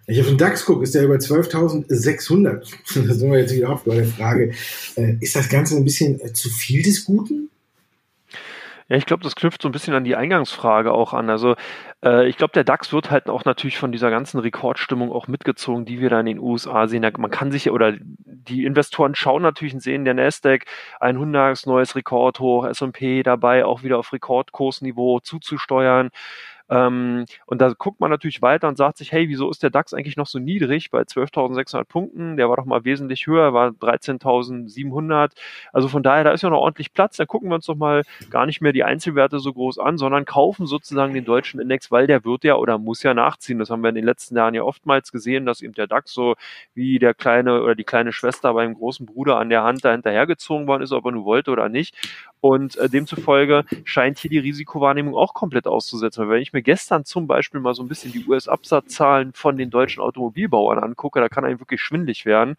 Wenn 0.07 0.17
ich 0.17 0.21
auf 0.21 0.29
den 0.29 0.39
DAX 0.39 0.65
gucke, 0.67 0.83
ist 0.83 0.95
der 0.95 1.05
über 1.05 1.17
12.600. 1.17 2.75
Da 3.07 3.15
sind 3.15 3.31
wir 3.31 3.39
jetzt 3.39 3.55
wieder 3.55 3.71
auf 3.71 3.85
bei 3.85 3.95
der 3.95 4.05
Frage, 4.05 4.53
äh, 4.97 5.17
ist 5.21 5.35
das 5.35 5.49
Ganze 5.49 5.77
ein 5.77 5.85
bisschen 5.85 6.21
äh, 6.21 6.33
zu 6.33 6.51
viel 6.51 6.83
des 6.83 7.05
Guten? 7.05 7.51
Ja, 8.89 8.97
ich 8.97 9.07
glaube, 9.07 9.23
das 9.23 9.35
knüpft 9.35 9.63
so 9.63 9.69
ein 9.69 9.73
bisschen 9.73 9.95
an 9.95 10.05
die 10.05 10.15
Eingangsfrage 10.15 10.93
auch 10.93 11.15
an. 11.15 11.31
Also 11.31 11.57
äh, 12.05 12.29
ich 12.29 12.37
glaube, 12.37 12.53
der 12.53 12.65
DAX 12.65 12.93
wird 12.93 13.11
halt 13.11 13.31
auch 13.31 13.47
natürlich 13.47 13.79
von 13.79 13.93
dieser 13.93 14.11
ganzen 14.11 14.41
Rekordstimmung 14.41 15.11
auch 15.11 15.27
mitgezogen, 15.27 15.87
die 15.87 16.01
wir 16.01 16.11
da 16.11 16.21
in 16.21 16.27
den 16.27 16.39
USA 16.39 16.87
sehen. 16.87 17.11
Man 17.17 17.31
kann 17.31 17.51
sich 17.51 17.71
oder 17.71 17.95
die 17.99 18.67
Investoren 18.67 19.15
schauen 19.15 19.43
natürlich 19.43 19.73
und 19.73 19.81
sehen 19.81 20.05
der 20.05 20.13
Nasdaq 20.13 20.67
100 21.01 21.67
neues 21.67 21.97
Rekordhoch, 21.97 22.67
S&P 22.67 23.23
dabei 23.23 23.65
auch 23.65 23.83
wieder 23.83 23.99
auf 23.99 24.13
Rekordkursniveau 24.13 25.21
zuzusteuern. 25.21 26.11
Ähm, 26.71 27.27
und 27.47 27.61
da 27.61 27.73
guckt 27.77 28.01
man 28.01 28.11
natürlich 28.11 28.43
weiter 28.43 28.69
und 28.69 28.77
sagt 28.77 28.99
sich, 28.99 29.13
hey, 29.13 29.29
wieso 29.29 29.51
ist 29.51 29.63
der 29.63 29.71
DAX 29.71 29.93
eigentlich 29.93 30.17
noch 30.17 30.27
so 30.27 30.39
niedrig 30.39 30.91
bei 30.91 31.03
12.600 31.03 31.85
Punkten? 31.85 32.37
Der 32.37 32.49
war 32.49 32.57
doch 32.57 32.65
mal 32.65 32.85
wesentlich 32.85 33.27
höher, 33.27 33.53
war 33.53 33.69
13.700. 33.69 35.33
Also 35.73 35.89
von 35.89 36.03
daher, 36.03 36.25
da 36.25 36.33
ist 36.33 36.43
ja 36.43 36.51
noch 36.51 36.61
ordentlich 36.61 36.93
Platz. 36.93 37.17
Da 37.17 37.27
gucken 37.27 37.51
wir 37.51 37.57
uns 37.57 37.67
doch 37.67 37.77
mal 37.77 38.03
gar 38.31 38.47
nicht 38.47 38.61
mehr 38.61 38.73
die 38.73 38.85
Einzelwerte 38.85 39.39
so 39.39 39.53
groß 39.53 39.79
an, 39.79 39.99
sondern 39.99 40.25
kaufen 40.25 40.67
sozusagen 40.67 41.15
den 41.15 41.25
deutschen 41.25 41.61
Index, 41.61 41.91
weil 41.91 42.07
der 42.07 42.25
wird 42.25 42.45
ja 42.45 42.57
oder 42.57 42.79
muss 42.79 43.03
ja 43.03 43.15
nachziehen. 43.15 43.59
Das 43.59 43.71
haben 43.71 43.83
wir 43.83 43.91
in 43.91 43.95
den 43.95 44.05
letzten 44.05 44.37
Jahren 44.37 44.55
ja 44.55 44.63
oftmals 44.63 45.13
gesehen, 45.13 45.47
dass 45.47 45.61
eben 45.61 45.75
der 45.75 45.87
DAX 45.87 46.13
so 46.13 46.35
wie 46.75 46.99
der 46.99 47.15
kleine 47.15 47.63
oder 47.63 47.75
die 47.75 47.85
kleine 47.85 48.13
Schwester 48.13 48.55
beim 48.55 48.75
großen 48.75 49.07
Bruder 49.07 49.37
an 49.37 49.51
der 49.51 49.65
Hand 49.65 49.85
da 49.85 49.93
hinterhergezogen 49.93 50.67
worden 50.67 50.83
ist, 50.83 50.93
ob 50.93 51.05
er 51.05 51.13
nur 51.13 51.25
wollte 51.25 51.51
oder 51.51 51.69
nicht. 51.69 51.95
Und 52.45 52.77
äh, 52.77 52.91
demzufolge 52.91 53.65
scheint 53.85 54.19
hier 54.19 54.29
die 54.29 54.39
Risikowahrnehmung 54.39 55.15
auch 55.15 55.33
komplett 55.33 55.67
auszusetzen. 55.67 56.25
Weil 56.25 56.35
wenn 56.35 56.43
ich 56.43 56.53
mir 56.53 56.61
gestern 56.61 57.07
zum 57.07 57.27
Beispiel 57.27 57.59
mal 57.59 57.73
so 57.73 57.83
ein 57.83 57.89
bisschen 57.89 58.13
die 58.13 58.27
US-Absatzzahlen 58.27 59.33
von 59.33 59.57
den 59.57 59.71
deutschen 59.71 60.03
Automobilbauern 60.03 60.79
angucke, 60.79 61.21
da 61.21 61.31
kann 61.31 61.47
einem 61.47 61.59
wirklich 61.59 61.81
schwindlig 61.81 62.27
werden. 62.27 62.57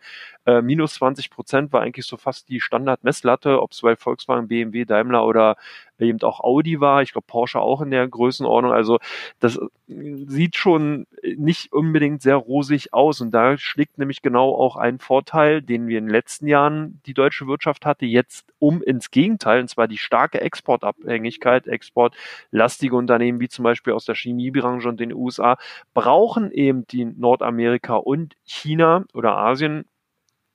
Äh, 0.48 0.64
minus 0.64 0.96
20 0.96 1.30
Prozent 1.30 1.72
war 1.72 1.82
eigentlich 1.82 2.08
so 2.08 2.18
fast 2.18 2.50
die 2.50 2.62
Standard-Messlatte, 2.62 3.62
ob 3.62 3.74
es 3.74 3.82
bei 3.82 3.96
Volkswagen, 3.96 4.48
BMW, 4.48 4.86
Daimler 4.86 5.24
oder 5.24 5.56
eben 6.00 6.22
auch 6.22 6.40
Audi 6.40 6.80
war. 6.80 7.02
Ich 7.02 7.14
glaube 7.14 7.26
Porsche 7.28 7.60
auch 7.60 7.82
in 7.82 7.92
der 7.92 8.08
Größenordnung. 8.08 8.72
Also 8.74 9.00
das 9.40 9.60
sieht 9.88 10.56
schon 10.56 11.06
nicht 11.38 11.72
unbedingt 11.72 12.22
sehr 12.22 12.36
rosig 12.36 12.94
aus. 12.94 13.22
Und 13.22 13.32
da 13.32 13.58
schlägt 13.58 13.98
nämlich 13.98 14.22
genau 14.22 14.56
auch 14.56 14.76
ein 14.76 15.00
Vorteil, 15.00 15.62
den 15.62 15.88
wir 15.88 16.00
in 16.00 16.06
den 16.06 16.12
letzten 16.12 16.48
Jahren 16.48 17.02
die 17.06 17.14
deutsche 17.14 17.48
Wirtschaft 17.48 17.86
hatte, 17.86 18.06
jetzt 18.06 18.52
um 18.60 18.82
ins 18.82 19.12
Gegenteil, 19.12 19.62
und 19.62 19.68
zwar 19.68 19.88
die 19.88 19.98
starke 19.98 20.42
Exportabhängigkeit, 20.42 21.68
exportlastige 21.68 22.96
Unternehmen 22.96 23.40
wie 23.40 23.50
zum 23.50 23.64
Beispiel 23.64 23.94
aus 23.94 24.06
der 24.06 24.16
Chemiebranche 24.16 24.90
und 24.90 25.00
den 25.00 25.14
USA 25.14 25.58
brauchen 25.94 26.52
eben 26.52 26.88
die 26.88 27.06
Nordamerika 27.06 27.96
und 27.96 28.36
China 28.44 29.06
oder 29.14 29.38
Asien 29.38 29.86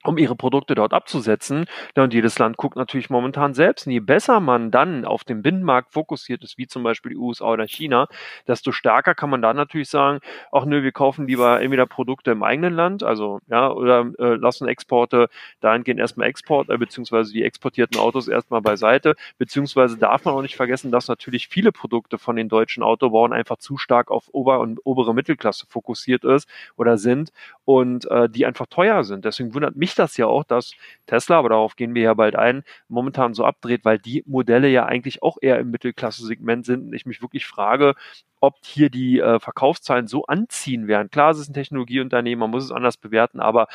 um 0.04 0.16
ihre 0.16 0.34
Produkte 0.34 0.74
dort 0.74 0.94
abzusetzen. 0.94 1.66
Ja, 1.96 2.04
und 2.04 2.14
jedes 2.14 2.38
Land 2.38 2.56
guckt 2.56 2.76
natürlich 2.76 3.10
momentan 3.10 3.52
selbst. 3.54 3.86
Und 3.86 3.92
je 3.92 4.00
besser 4.00 4.40
man 4.40 4.70
dann 4.70 5.04
auf 5.04 5.24
den 5.24 5.42
Binnenmarkt 5.42 5.92
fokussiert 5.92 6.42
ist, 6.42 6.56
wie 6.56 6.66
zum 6.66 6.82
Beispiel 6.82 7.10
die 7.10 7.18
USA 7.18 7.50
oder 7.50 7.66
China, 7.66 8.08
desto 8.46 8.72
stärker 8.72 9.14
kann 9.14 9.30
man 9.30 9.42
dann 9.42 9.56
natürlich 9.56 9.90
sagen, 9.90 10.20
ach 10.52 10.64
nö, 10.64 10.82
wir 10.82 10.92
kaufen 10.92 11.26
lieber 11.26 11.60
entweder 11.60 11.86
Produkte 11.86 12.30
im 12.30 12.42
eigenen 12.42 12.74
Land, 12.74 13.02
also 13.02 13.40
ja, 13.48 13.70
oder 13.70 14.10
äh, 14.18 14.34
lassen 14.36 14.68
Exporte 14.68 15.28
dahingehend 15.60 16.00
erstmal 16.00 16.28
Export, 16.28 16.70
äh, 16.70 16.78
beziehungsweise 16.78 17.32
die 17.32 17.44
exportierten 17.44 18.00
Autos 18.00 18.28
erstmal 18.28 18.62
beiseite, 18.62 19.16
beziehungsweise 19.38 19.98
darf 19.98 20.24
man 20.24 20.34
auch 20.34 20.42
nicht 20.42 20.56
vergessen, 20.56 20.90
dass 20.90 21.08
natürlich 21.08 21.48
viele 21.48 21.72
Produkte 21.72 22.16
von 22.16 22.36
den 22.36 22.48
deutschen 22.48 22.82
Autobauern 22.82 23.32
einfach 23.32 23.58
zu 23.58 23.76
stark 23.76 24.10
auf 24.10 24.28
Ober- 24.32 24.60
und 24.60 24.80
obere 24.84 25.14
Mittelklasse 25.14 25.66
fokussiert 25.68 26.24
ist 26.24 26.48
oder 26.76 26.96
sind 26.96 27.32
und 27.72 28.10
äh, 28.10 28.28
die 28.28 28.46
einfach 28.46 28.66
teuer 28.66 29.04
sind. 29.04 29.24
Deswegen 29.24 29.54
wundert 29.54 29.76
mich 29.76 29.94
das 29.94 30.16
ja 30.16 30.26
auch, 30.26 30.42
dass 30.42 30.72
Tesla, 31.06 31.38
aber 31.38 31.50
darauf 31.50 31.76
gehen 31.76 31.94
wir 31.94 32.02
ja 32.02 32.14
bald 32.14 32.34
ein, 32.34 32.64
momentan 32.88 33.32
so 33.32 33.44
abdreht, 33.44 33.84
weil 33.84 34.00
die 34.00 34.24
Modelle 34.26 34.66
ja 34.68 34.86
eigentlich 34.86 35.22
auch 35.22 35.38
eher 35.40 35.60
im 35.60 35.70
Mittelklasse-Segment 35.70 36.66
sind 36.66 36.88
und 36.88 36.92
ich 36.94 37.06
mich 37.06 37.22
wirklich 37.22 37.46
frage, 37.46 37.94
ob 38.40 38.56
hier 38.64 38.90
die 38.90 39.20
äh, 39.20 39.38
Verkaufszahlen 39.38 40.08
so 40.08 40.24
anziehen 40.24 40.88
werden. 40.88 41.10
Klar, 41.10 41.30
es 41.30 41.38
ist 41.38 41.50
ein 41.50 41.54
Technologieunternehmen, 41.54 42.40
man 42.40 42.50
muss 42.50 42.64
es 42.64 42.72
anders 42.72 42.96
bewerten, 42.96 43.38
aber 43.38 43.68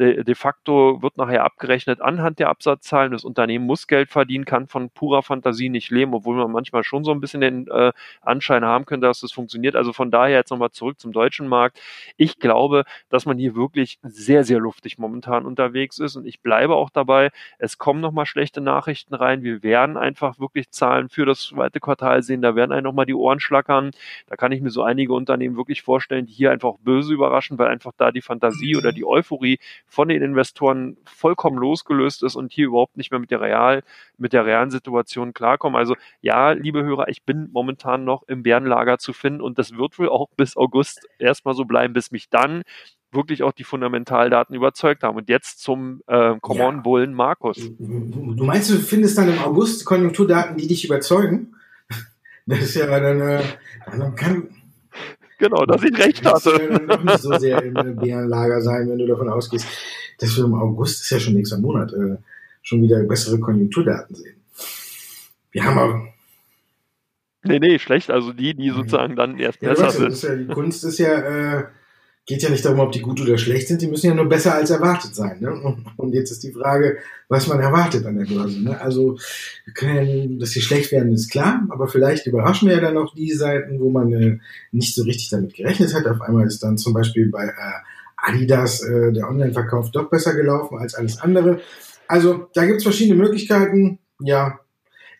de, 0.00 0.24
de 0.24 0.34
facto 0.34 1.02
wird 1.02 1.16
nachher 1.18 1.44
abgerechnet 1.44 2.00
anhand 2.00 2.38
der 2.38 2.48
Absatzzahlen. 2.48 3.12
Das 3.12 3.22
Unternehmen 3.22 3.66
muss 3.66 3.86
Geld 3.86 4.08
verdienen, 4.08 4.46
kann 4.46 4.66
von 4.66 4.90
purer 4.90 5.22
Fantasie 5.22 5.68
nicht 5.68 5.90
leben, 5.90 6.14
obwohl 6.14 6.36
man 6.36 6.50
manchmal 6.50 6.82
schon 6.84 7.04
so 7.04 7.12
ein 7.12 7.20
bisschen 7.20 7.42
den 7.42 7.68
äh, 7.68 7.92
Anschein 8.22 8.64
haben 8.64 8.86
könnte, 8.86 9.06
dass 9.06 9.20
das 9.20 9.32
funktioniert. 9.32 9.76
Also 9.76 9.92
von 9.92 10.10
daher 10.10 10.36
jetzt 10.38 10.50
nochmal 10.50 10.70
zurück 10.70 10.98
zum 10.98 11.12
deutschen 11.12 11.48
Markt. 11.48 11.80
Ich 12.16 12.38
glaube, 12.38 12.84
dass 13.10 13.26
man 13.26 13.38
hier 13.38 13.54
wirklich 13.54 13.98
sehr, 14.02 14.42
sehr 14.44 14.58
luftig 14.58 14.98
momentan 14.98 15.44
unterwegs 15.44 15.98
ist 15.98 16.16
und 16.16 16.26
ich 16.26 16.40
bleibe 16.40 16.74
auch 16.76 16.90
dabei. 16.90 17.30
Es 17.58 17.76
kommen 17.76 18.00
nochmal 18.00 18.26
schlechte 18.26 18.62
Nachrichten 18.62 19.14
rein. 19.14 19.42
Wir 19.42 19.62
werden 19.62 19.98
einfach 19.98 20.40
wirklich 20.40 20.70
Zahlen 20.70 21.10
für 21.10 21.26
das 21.26 21.42
zweite 21.42 21.78
Quartal 21.78 22.22
sehen. 22.22 22.40
Da 22.40 22.56
werden 22.56 22.72
einen 22.72 22.84
nochmal 22.84 23.06
die 23.06 23.14
Ohren 23.14 23.38
schlackern. 23.38 23.90
Da 24.26 24.36
kann 24.36 24.52
ich 24.52 24.62
mir 24.62 24.70
so 24.70 24.82
einige 24.82 25.12
Unternehmen 25.12 25.56
wirklich 25.56 25.82
vorstellen, 25.82 26.24
die 26.24 26.32
hier 26.32 26.50
einfach 26.50 26.78
böse 26.82 27.12
überraschen, 27.12 27.58
weil 27.58 27.68
einfach 27.68 27.92
da 27.98 28.10
die 28.10 28.22
Fantasie 28.22 28.76
oder 28.76 28.92
die 28.92 29.04
Euphorie 29.04 29.58
von 29.90 30.08
den 30.08 30.22
Investoren 30.22 30.96
vollkommen 31.04 31.58
losgelöst 31.58 32.22
ist 32.22 32.36
und 32.36 32.52
hier 32.52 32.68
überhaupt 32.68 32.96
nicht 32.96 33.10
mehr 33.10 33.18
mit 33.18 33.32
der 33.32 33.40
real, 33.40 33.82
mit 34.16 34.32
der 34.32 34.46
realen 34.46 34.70
Situation 34.70 35.34
klarkommen. 35.34 35.76
Also 35.76 35.96
ja, 36.20 36.52
liebe 36.52 36.84
Hörer, 36.84 37.08
ich 37.08 37.24
bin 37.24 37.48
momentan 37.52 38.04
noch 38.04 38.22
im 38.28 38.44
Bärenlager 38.44 38.98
zu 38.98 39.12
finden 39.12 39.40
und 39.40 39.58
das 39.58 39.76
wird 39.76 39.98
wohl 39.98 40.08
auch 40.08 40.28
bis 40.36 40.56
August 40.56 41.08
erstmal 41.18 41.54
so 41.54 41.64
bleiben, 41.64 41.92
bis 41.92 42.12
mich 42.12 42.30
dann 42.30 42.62
wirklich 43.12 43.42
auch 43.42 43.50
die 43.50 43.64
Fundamentaldaten 43.64 44.54
überzeugt 44.54 45.02
haben. 45.02 45.16
Und 45.16 45.28
jetzt 45.28 45.60
zum 45.60 46.02
äh, 46.06 46.36
Common 46.40 46.76
ja. 46.76 46.80
Bullen 46.82 47.12
Markus. 47.12 47.56
Du 47.56 48.44
meinst, 48.44 48.70
du 48.70 48.76
findest 48.76 49.18
dann 49.18 49.28
im 49.28 49.40
August 49.40 49.84
Konjunkturdaten, 49.84 50.56
die 50.56 50.68
dich 50.68 50.84
überzeugen? 50.84 51.56
Das 52.46 52.60
ist 52.60 52.74
ja 52.74 52.86
dann, 52.86 53.20
äh, 53.20 53.42
dann 53.86 54.14
kann. 54.16 54.48
Genau, 55.40 55.64
dass 55.64 55.82
ich 55.82 55.98
recht 55.98 56.24
hatte. 56.24 56.50
Das 56.50 56.60
ja 56.60 56.78
noch 56.78 57.02
nicht 57.02 57.18
so 57.18 57.38
sehr 57.38 57.62
im 57.62 57.96
Bärenlager 57.96 58.60
sein, 58.60 58.90
wenn 58.90 58.98
du 58.98 59.06
davon 59.06 59.30
ausgehst, 59.30 59.66
dass 60.18 60.36
wir 60.36 60.44
im 60.44 60.54
August, 60.54 61.00
ist 61.00 61.10
ja 61.10 61.18
schon 61.18 61.32
nächster 61.32 61.58
Monat, 61.58 61.92
äh, 61.94 62.18
schon 62.62 62.82
wieder 62.82 63.02
bessere 63.04 63.40
Konjunkturdaten 63.40 64.14
sehen. 64.14 64.36
Wir 65.50 65.64
haben 65.64 65.78
auch. 65.78 65.94
Nee, 67.42 67.58
nee, 67.58 67.78
schlecht. 67.78 68.10
Also 68.10 68.34
die, 68.34 68.54
die 68.54 68.68
sozusagen 68.68 69.16
dann 69.16 69.38
erst 69.38 69.62
ja, 69.62 69.70
besser 69.70 69.90
sind. 69.90 70.22
Ja, 70.22 70.36
die 70.36 70.46
Kunst 70.46 70.84
ist 70.84 70.98
ja, 70.98 71.58
äh, 71.58 71.64
geht 72.30 72.44
ja 72.44 72.48
nicht 72.48 72.64
darum, 72.64 72.78
ob 72.78 72.92
die 72.92 73.00
gut 73.00 73.20
oder 73.20 73.36
schlecht 73.38 73.66
sind, 73.66 73.82
die 73.82 73.88
müssen 73.88 74.06
ja 74.06 74.14
nur 74.14 74.28
besser 74.28 74.54
als 74.54 74.70
erwartet 74.70 75.16
sein. 75.16 75.40
Ne? 75.40 75.76
Und 75.96 76.14
jetzt 76.14 76.30
ist 76.30 76.44
die 76.44 76.52
Frage, 76.52 76.98
was 77.28 77.48
man 77.48 77.58
erwartet 77.58 78.06
an 78.06 78.16
der 78.16 78.24
Börse. 78.24 78.62
Ne? 78.62 78.80
Also, 78.80 79.18
können, 79.74 80.38
dass 80.38 80.50
sie 80.50 80.60
schlecht 80.60 80.92
werden, 80.92 81.12
ist 81.12 81.32
klar, 81.32 81.66
aber 81.70 81.88
vielleicht 81.88 82.28
überraschen 82.28 82.68
wir 82.68 82.76
ja 82.76 82.80
dann 82.80 82.96
auch 82.98 83.12
die 83.16 83.32
Seiten, 83.32 83.80
wo 83.80 83.90
man 83.90 84.12
äh, 84.12 84.38
nicht 84.70 84.94
so 84.94 85.02
richtig 85.02 85.28
damit 85.30 85.54
gerechnet 85.54 85.92
hat. 85.92 86.06
Auf 86.06 86.20
einmal 86.20 86.46
ist 86.46 86.62
dann 86.62 86.78
zum 86.78 86.92
Beispiel 86.92 87.28
bei 87.30 87.46
äh, 87.46 87.52
Adidas 88.16 88.80
äh, 88.84 89.12
der 89.12 89.28
Online-Verkauf 89.28 89.90
doch 89.90 90.08
besser 90.08 90.34
gelaufen 90.34 90.78
als 90.78 90.94
alles 90.94 91.20
andere. 91.20 91.60
Also 92.06 92.48
da 92.54 92.64
gibt 92.64 92.78
es 92.78 92.84
verschiedene 92.84 93.20
Möglichkeiten. 93.20 93.98
Ja, 94.20 94.60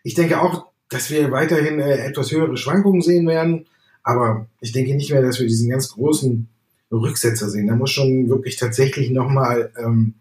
ich 0.03 0.13
denke 0.13 0.39
auch, 0.39 0.67
dass 0.87 1.11
wir 1.11 1.29
weiterhin 1.31 1.81
äh, 1.81 2.05
etwas 2.05 2.31
höhere 2.31 2.55
Schwankungen 2.55 3.01
sehen 3.01 3.27
werden. 3.27 3.65
Aber 4.01 4.47
ich 4.61 4.71
denke 4.71 4.95
nicht 4.95 5.11
mehr, 5.11 5.21
dass 5.21 5.41
wir 5.41 5.47
diesen 5.47 5.69
ganz 5.69 5.89
großen 5.89 6.47
Rücksetzer 6.97 7.49
sehen. 7.49 7.67
Da 7.67 7.75
muss 7.75 7.91
schon 7.91 8.29
wirklich 8.29 8.57
tatsächlich 8.57 9.11
nochmal 9.11 9.71
ähm, 9.77 10.15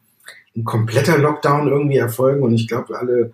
ein 0.57 0.65
kompletter 0.65 1.19
Lockdown 1.19 1.69
irgendwie 1.69 1.97
erfolgen. 1.97 2.43
Und 2.43 2.55
ich 2.55 2.69
glaube, 2.69 2.99
alle 2.99 3.33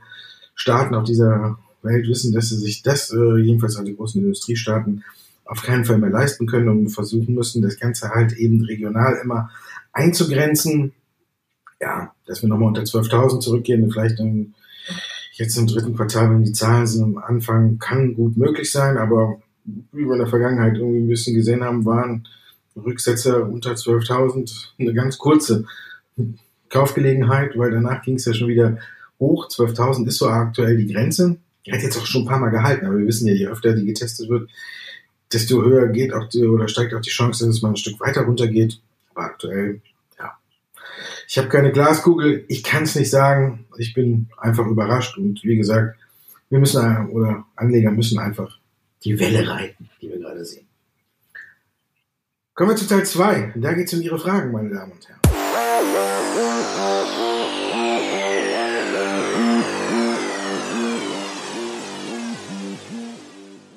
Staaten 0.54 0.94
auf 0.94 1.04
dieser 1.04 1.58
Welt 1.82 2.08
wissen, 2.08 2.32
dass 2.32 2.48
sie 2.48 2.56
sich 2.56 2.82
das, 2.82 3.12
äh, 3.12 3.38
jedenfalls 3.38 3.76
alle 3.76 3.94
großen 3.94 4.20
Industriestaaten, 4.20 5.04
auf 5.44 5.62
keinen 5.62 5.84
Fall 5.84 5.98
mehr 5.98 6.10
leisten 6.10 6.46
können 6.46 6.68
und 6.68 6.88
versuchen 6.88 7.34
müssen, 7.34 7.62
das 7.62 7.78
Ganze 7.78 8.10
halt 8.10 8.32
eben 8.32 8.64
regional 8.64 9.16
immer 9.22 9.50
einzugrenzen. 9.92 10.92
Ja, 11.80 12.12
dass 12.26 12.42
wir 12.42 12.48
nochmal 12.48 12.68
unter 12.68 12.82
12.000 12.82 13.40
zurückgehen, 13.40 13.88
vielleicht 13.90 14.18
im, 14.18 14.54
jetzt 15.32 15.56
im 15.56 15.66
dritten 15.66 15.94
Quartal, 15.94 16.30
wenn 16.30 16.42
die 16.42 16.52
Zahlen 16.52 16.86
sind 16.86 17.04
am 17.04 17.18
Anfang, 17.18 17.78
kann 17.78 18.14
gut 18.14 18.36
möglich 18.36 18.72
sein, 18.72 18.96
aber 18.96 19.40
wie 19.64 20.04
wir 20.04 20.14
in 20.14 20.20
der 20.20 20.26
Vergangenheit 20.26 20.76
irgendwie 20.76 21.00
ein 21.00 21.08
bisschen 21.08 21.34
gesehen 21.34 21.62
haben, 21.62 21.84
waren 21.84 22.26
Rücksetzer 22.76 23.48
unter 23.48 23.72
12.000 23.72 24.68
eine 24.78 24.94
ganz 24.94 25.18
kurze 25.18 25.64
Kaufgelegenheit, 26.68 27.56
weil 27.56 27.70
danach 27.70 28.02
ging 28.02 28.16
es 28.16 28.24
ja 28.24 28.34
schon 28.34 28.48
wieder 28.48 28.78
hoch. 29.18 29.48
12.000 29.48 30.06
ist 30.06 30.18
so 30.18 30.28
aktuell 30.28 30.76
die 30.76 30.92
Grenze. 30.92 31.36
Hat 31.70 31.82
jetzt 31.82 31.98
auch 31.98 32.06
schon 32.06 32.22
ein 32.22 32.28
paar 32.28 32.38
Mal 32.38 32.50
gehalten, 32.50 32.86
aber 32.86 32.98
wir 32.98 33.06
wissen 33.06 33.26
ja, 33.26 33.34
je 33.34 33.48
öfter 33.48 33.74
die 33.74 33.86
getestet 33.86 34.28
wird, 34.28 34.48
desto 35.32 35.62
höher 35.64 35.88
geht 35.88 36.12
auch 36.12 36.28
die, 36.28 36.44
oder 36.44 36.68
steigt 36.68 36.94
auch 36.94 37.00
die 37.00 37.10
Chance, 37.10 37.44
dass 37.44 37.56
es 37.56 37.62
mal 37.62 37.70
ein 37.70 37.76
Stück 37.76 37.98
weiter 37.98 38.22
runter 38.22 38.46
geht. 38.46 38.80
Aber 39.14 39.24
aktuell, 39.24 39.80
ja. 40.18 40.38
Ich 41.26 41.38
habe 41.38 41.48
keine 41.48 41.72
Glaskugel, 41.72 42.44
ich 42.46 42.62
kann 42.62 42.84
es 42.84 42.94
nicht 42.94 43.10
sagen. 43.10 43.66
Ich 43.78 43.94
bin 43.94 44.28
einfach 44.38 44.66
überrascht 44.66 45.18
und 45.18 45.42
wie 45.42 45.56
gesagt, 45.56 45.98
wir 46.50 46.60
müssen 46.60 47.08
oder 47.08 47.44
Anleger 47.56 47.90
müssen 47.90 48.18
einfach 48.20 48.58
die 49.02 49.18
Welle 49.18 49.48
reiten, 49.48 49.90
die 50.00 50.08
wir 50.08 50.18
gerade 50.18 50.44
sehen. 50.44 50.65
Kommen 52.56 52.70
wir 52.70 52.76
zu 52.76 52.88
Teil 52.88 53.04
2. 53.04 53.52
Da 53.56 53.74
geht 53.74 53.86
es 53.86 53.92
um 53.92 54.00
Ihre 54.00 54.18
Fragen, 54.18 54.50
meine 54.50 54.70
Damen 54.70 54.92
und 54.92 55.06
Herren. 55.06 55.20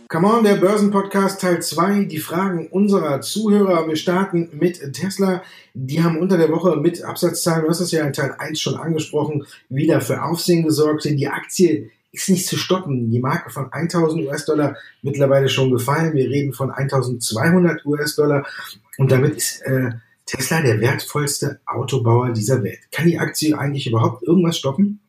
Come 0.08 0.28
on, 0.28 0.46
der 0.46 0.56
Börsenpodcast 0.56 1.42
Teil 1.42 1.62
2, 1.62 2.06
die 2.06 2.20
Fragen 2.20 2.68
unserer 2.68 3.20
Zuhörer. 3.20 3.86
Wir 3.86 3.98
starten 3.98 4.48
mit 4.54 4.94
Tesla. 4.94 5.44
Die 5.74 6.02
haben 6.02 6.18
unter 6.18 6.38
der 6.38 6.50
Woche 6.50 6.78
mit 6.78 7.04
Absatzzahlen, 7.04 7.64
du 7.64 7.70
hast 7.70 7.82
das 7.82 7.92
ja 7.92 8.06
in 8.06 8.14
Teil 8.14 8.34
1 8.40 8.62
schon 8.62 8.76
angesprochen, 8.76 9.46
wieder 9.68 10.00
für 10.00 10.24
Aufsehen 10.24 10.64
gesorgt. 10.64 11.04
Die 11.04 11.28
Aktie 11.28 11.92
ist 12.12 12.30
nicht 12.30 12.48
zu 12.48 12.58
stoppen. 12.58 13.12
Die 13.12 13.20
Marke 13.20 13.50
von 13.50 13.72
1000 13.72 14.28
US-Dollar 14.28 14.76
mittlerweile 15.02 15.50
schon 15.50 15.72
gefallen. 15.72 16.14
Wir 16.14 16.30
reden 16.30 16.54
von 16.54 16.72
1200 16.72 17.86
US-Dollar. 17.86 18.46
Und 18.98 19.12
damit 19.12 19.38
ist 19.38 19.62
äh, 19.62 19.92
Tesla 20.26 20.62
der 20.62 20.80
wertvollste 20.80 21.60
Autobauer 21.66 22.32
dieser 22.32 22.64
Welt. 22.64 22.80
Kann 22.92 23.08
die 23.08 23.20
Aktie 23.20 23.58
eigentlich 23.58 23.88
überhaupt 23.88 24.24
irgendwas 24.24 24.58
stoppen? 24.58 25.00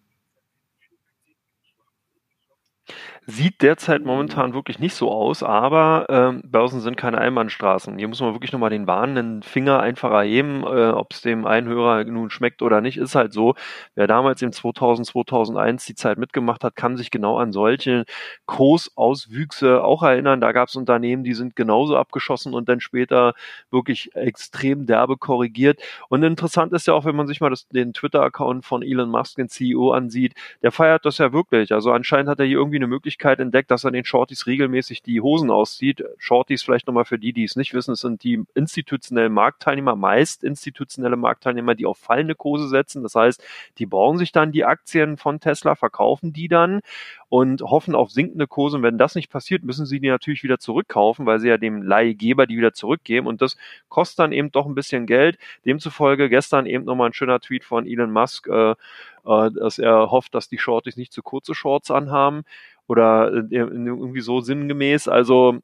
Sieht 3.33 3.63
derzeit 3.63 4.05
momentan 4.05 4.55
wirklich 4.55 4.81
nicht 4.81 4.95
so 4.95 5.09
aus, 5.09 5.45
aber 5.45 6.07
ähm, 6.09 6.43
Börsen 6.45 6.81
sind 6.81 6.97
keine 6.97 7.19
Einbahnstraßen. 7.19 7.97
Hier 7.97 8.09
muss 8.09 8.21
man 8.21 8.33
wirklich 8.35 8.51
nochmal 8.51 8.71
den 8.71 8.89
warnenden 8.89 9.45
Finger 9.45 9.79
einfach 9.79 10.11
erheben, 10.11 10.65
äh, 10.65 10.89
ob 10.89 11.13
es 11.13 11.21
dem 11.21 11.47
Einhörer 11.47 12.03
nun 12.03 12.31
schmeckt 12.31 12.61
oder 12.61 12.81
nicht, 12.81 12.97
ist 12.97 13.15
halt 13.15 13.33
so. 13.33 13.55
Wer 13.95 14.09
damals 14.09 14.43
im 14.43 14.51
2000, 14.53 15.07
2001 15.07 15.85
die 15.85 15.95
Zeit 15.95 16.19
mitgemacht 16.19 16.65
hat, 16.65 16.75
kann 16.75 16.97
sich 16.97 17.13
genau 17.13 17.39
an 17.39 17.53
solche 17.53 18.05
Kursauswüchse 18.47 19.85
auch 19.85 20.03
erinnern. 20.03 20.41
Da 20.41 20.51
gab 20.51 20.69
es 20.69 20.75
Unternehmen, 20.75 21.23
die 21.23 21.35
sind 21.35 21.55
genauso 21.55 21.97
abgeschossen 21.97 22.53
und 22.53 22.69
dann 22.69 22.81
später 22.81 23.35
wirklich 23.71 24.13
extrem 24.17 24.87
derbe 24.87 25.17
korrigiert. 25.17 25.81
Und 26.09 26.25
interessant 26.25 26.73
ist 26.73 26.89
ja 26.89 26.95
auch, 26.95 27.05
wenn 27.05 27.15
man 27.15 27.29
sich 27.29 27.41
mal 27.41 27.51
das, 27.51 27.69
den 27.69 27.93
Twitter-Account 27.93 28.65
von 28.67 28.83
Elon 28.83 29.09
Musk, 29.09 29.37
den 29.37 29.49
CEO, 29.49 29.93
ansieht, 29.93 30.35
der 30.63 30.73
feiert 30.73 31.05
das 31.05 31.19
ja 31.19 31.33
wirklich. 31.33 31.73
Also 31.73 31.93
anscheinend 31.93 32.29
hat 32.29 32.41
er 32.41 32.47
hier 32.47 32.59
irgendwie 32.59 32.79
eine 32.79 32.89
Möglichkeit, 32.89 33.20
Möglichkeit 33.21 33.41
entdeckt, 33.41 33.71
dass 33.71 33.85
er 33.85 33.91
den 33.91 34.05
Shorties 34.05 34.47
regelmäßig 34.47 35.03
die 35.03 35.21
Hosen 35.21 35.51
auszieht. 35.51 36.03
Shorties 36.19 36.63
vielleicht 36.63 36.87
nochmal 36.87 37.05
für 37.05 37.19
die, 37.19 37.33
die 37.33 37.45
es 37.45 37.55
nicht 37.55 37.75
wissen, 37.75 37.95
sind 37.95 38.25
die 38.25 38.43
institutionellen 38.55 39.33
Marktteilnehmer, 39.33 39.95
meist 39.95 40.43
institutionelle 40.43 41.17
Marktteilnehmer, 41.17 41.75
die 41.75 41.85
auf 41.85 41.99
fallende 41.99 42.35
Kurse 42.35 42.69
setzen. 42.69 43.03
Das 43.03 43.15
heißt, 43.15 43.45
die 43.79 43.87
bauen 43.87 44.17
sich 44.17 44.33
dann 44.33 44.53
die 44.53 44.65
Aktien 44.65 45.19
von 45.19 45.39
Tesla, 45.39 45.75
verkaufen 45.75 46.33
die 46.33 46.49
dann 46.49 46.81
und 47.29 47.61
hoffen 47.63 47.95
auf 47.95 48.11
sinkende 48.11 48.47
Kurse. 48.47 48.79
Und 48.79 48.83
wenn 48.83 48.99
das 48.99 49.15
nicht 49.15 49.31
passiert, 49.31 49.65
müssen 49.65 49.87
sie 49.87 50.01
die 50.01 50.09
natürlich 50.09 50.43
wieder 50.43 50.59
zurückkaufen, 50.59 51.27
weil 51.27 51.41
sie 51.41 51.49
ja 51.49 51.59
dem 51.59 51.83
Leihgeber 51.83 52.47
die 52.47 52.57
wieder 52.57 52.73
zurückgeben. 52.73 53.27
Und 53.27 53.43
das 53.43 53.57
kostet 53.89 54.19
dann 54.21 54.33
eben 54.33 54.51
doch 54.51 54.67
ein 54.67 54.75
bisschen 54.75 55.07
Geld. 55.07 55.39
Demzufolge 55.67 56.31
gestern 56.31 56.65
eben 56.65 56.85
nochmal 56.85 57.11
ein 57.11 57.15
schöner 57.15 57.41
Tweet 57.41 57.65
von 57.65 57.87
Elon 57.87 58.11
Musk, 58.11 58.49
äh, 58.49 58.71
äh, 58.71 59.51
dass 59.53 59.79
er 59.79 60.11
hofft, 60.11 60.35
dass 60.35 60.49
die 60.49 60.59
Shorties 60.59 60.97
nicht 60.97 61.13
zu 61.13 61.23
kurze 61.23 61.55
Shorts 61.55 61.91
anhaben 61.91 62.45
oder 62.91 63.33
äh, 63.33 63.57
irgendwie 63.57 64.21
so 64.21 64.41
sinngemäß. 64.41 65.07
Also 65.07 65.61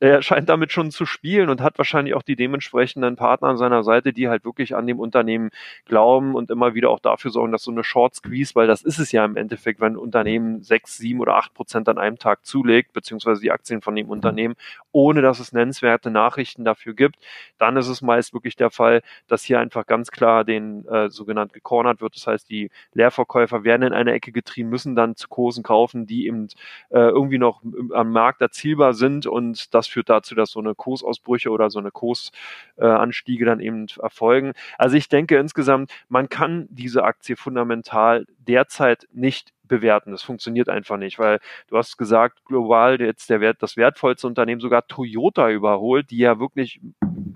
er 0.00 0.22
scheint 0.22 0.48
damit 0.48 0.72
schon 0.72 0.90
zu 0.90 1.06
spielen 1.06 1.48
und 1.48 1.60
hat 1.60 1.78
wahrscheinlich 1.78 2.14
auch 2.14 2.22
die 2.22 2.36
dementsprechenden 2.36 3.16
Partner 3.16 3.48
an 3.48 3.56
seiner 3.56 3.82
Seite, 3.82 4.12
die 4.12 4.28
halt 4.28 4.44
wirklich 4.44 4.74
an 4.74 4.86
dem 4.86 4.98
Unternehmen 4.98 5.50
glauben 5.86 6.34
und 6.34 6.50
immer 6.50 6.74
wieder 6.74 6.90
auch 6.90 7.00
dafür 7.00 7.30
sorgen, 7.30 7.52
dass 7.52 7.62
so 7.62 7.70
eine 7.70 7.84
Short 7.84 8.14
Squeeze, 8.14 8.54
weil 8.54 8.66
das 8.66 8.82
ist 8.82 8.98
es 8.98 9.12
ja 9.12 9.24
im 9.24 9.36
Endeffekt, 9.36 9.80
wenn 9.80 9.94
ein 9.94 9.96
Unternehmen 9.96 10.62
sechs, 10.62 10.98
sieben 10.98 11.20
oder 11.20 11.36
acht 11.36 11.54
Prozent 11.54 11.88
an 11.88 11.98
einem 11.98 12.18
Tag 12.18 12.44
zulegt, 12.44 12.92
beziehungsweise 12.92 13.40
die 13.40 13.50
Aktien 13.50 13.80
von 13.80 13.94
dem 13.94 14.06
mhm. 14.06 14.12
Unternehmen, 14.12 14.54
ohne 14.92 15.22
dass 15.22 15.40
es 15.40 15.52
nennenswerte 15.52 16.10
Nachrichten 16.10 16.64
dafür 16.64 16.94
gibt, 16.94 17.16
dann 17.58 17.76
ist 17.76 17.88
es 17.88 18.02
meist 18.02 18.34
wirklich 18.34 18.56
der 18.56 18.70
Fall, 18.70 19.02
dass 19.28 19.44
hier 19.44 19.60
einfach 19.60 19.86
ganz 19.86 20.10
klar 20.10 20.44
den 20.44 20.86
äh, 20.86 21.08
sogenannt 21.08 21.52
gecornert 21.52 22.00
wird. 22.00 22.16
Das 22.16 22.26
heißt, 22.26 22.50
die 22.50 22.70
Leerverkäufer 22.94 23.64
werden 23.64 23.82
in 23.82 23.92
eine 23.92 24.12
Ecke 24.12 24.32
getrieben, 24.32 24.68
müssen 24.68 24.94
dann 24.94 25.16
zu 25.16 25.28
Kursen 25.28 25.62
kaufen, 25.62 26.06
die 26.06 26.26
eben 26.26 26.48
äh, 26.90 26.98
irgendwie 26.98 27.38
noch 27.38 27.62
am 27.92 28.10
Markt 28.10 28.40
erzielbar 28.40 28.94
sind 28.94 29.26
und 29.26 29.69
das 29.70 29.86
führt 29.86 30.08
dazu, 30.10 30.34
dass 30.34 30.50
so 30.50 30.60
eine 30.60 30.74
Kursausbrüche 30.74 31.50
oder 31.50 31.70
so 31.70 31.78
eine 31.78 31.90
Kursanstiege 31.90 33.44
dann 33.44 33.60
eben 33.60 33.86
erfolgen. 34.00 34.52
Also 34.78 34.96
ich 34.96 35.08
denke 35.08 35.38
insgesamt, 35.38 35.92
man 36.08 36.28
kann 36.28 36.66
diese 36.70 37.04
Aktie 37.04 37.36
fundamental 37.36 38.26
derzeit 38.38 39.06
nicht 39.12 39.52
bewerten. 39.70 40.10
Das 40.10 40.22
funktioniert 40.22 40.68
einfach 40.68 40.98
nicht, 40.98 41.18
weil 41.18 41.38
du 41.68 41.78
hast 41.78 41.96
gesagt, 41.96 42.44
global 42.44 43.00
jetzt 43.00 43.30
der 43.30 43.40
Wert, 43.40 43.62
das 43.62 43.78
wertvollste 43.78 44.26
Unternehmen 44.26 44.60
sogar 44.60 44.86
Toyota 44.86 45.48
überholt, 45.48 46.10
die 46.10 46.18
ja 46.18 46.38
wirklich 46.38 46.80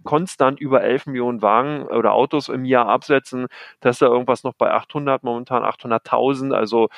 konstant 0.03 0.61
über 0.61 0.83
11 0.83 1.07
Millionen 1.07 1.41
Wagen 1.41 1.85
oder 1.87 2.13
Autos 2.13 2.51
im 2.51 2.67
Jahr 2.67 2.89
absetzen. 2.89 3.47
Tesla 3.81 4.09
irgendwas 4.09 4.45
noch 4.45 4.55
bei 4.55 4.71
800, 4.71 5.23
momentan 5.23 5.63
800.000. 5.63 6.53
Also 6.53 6.89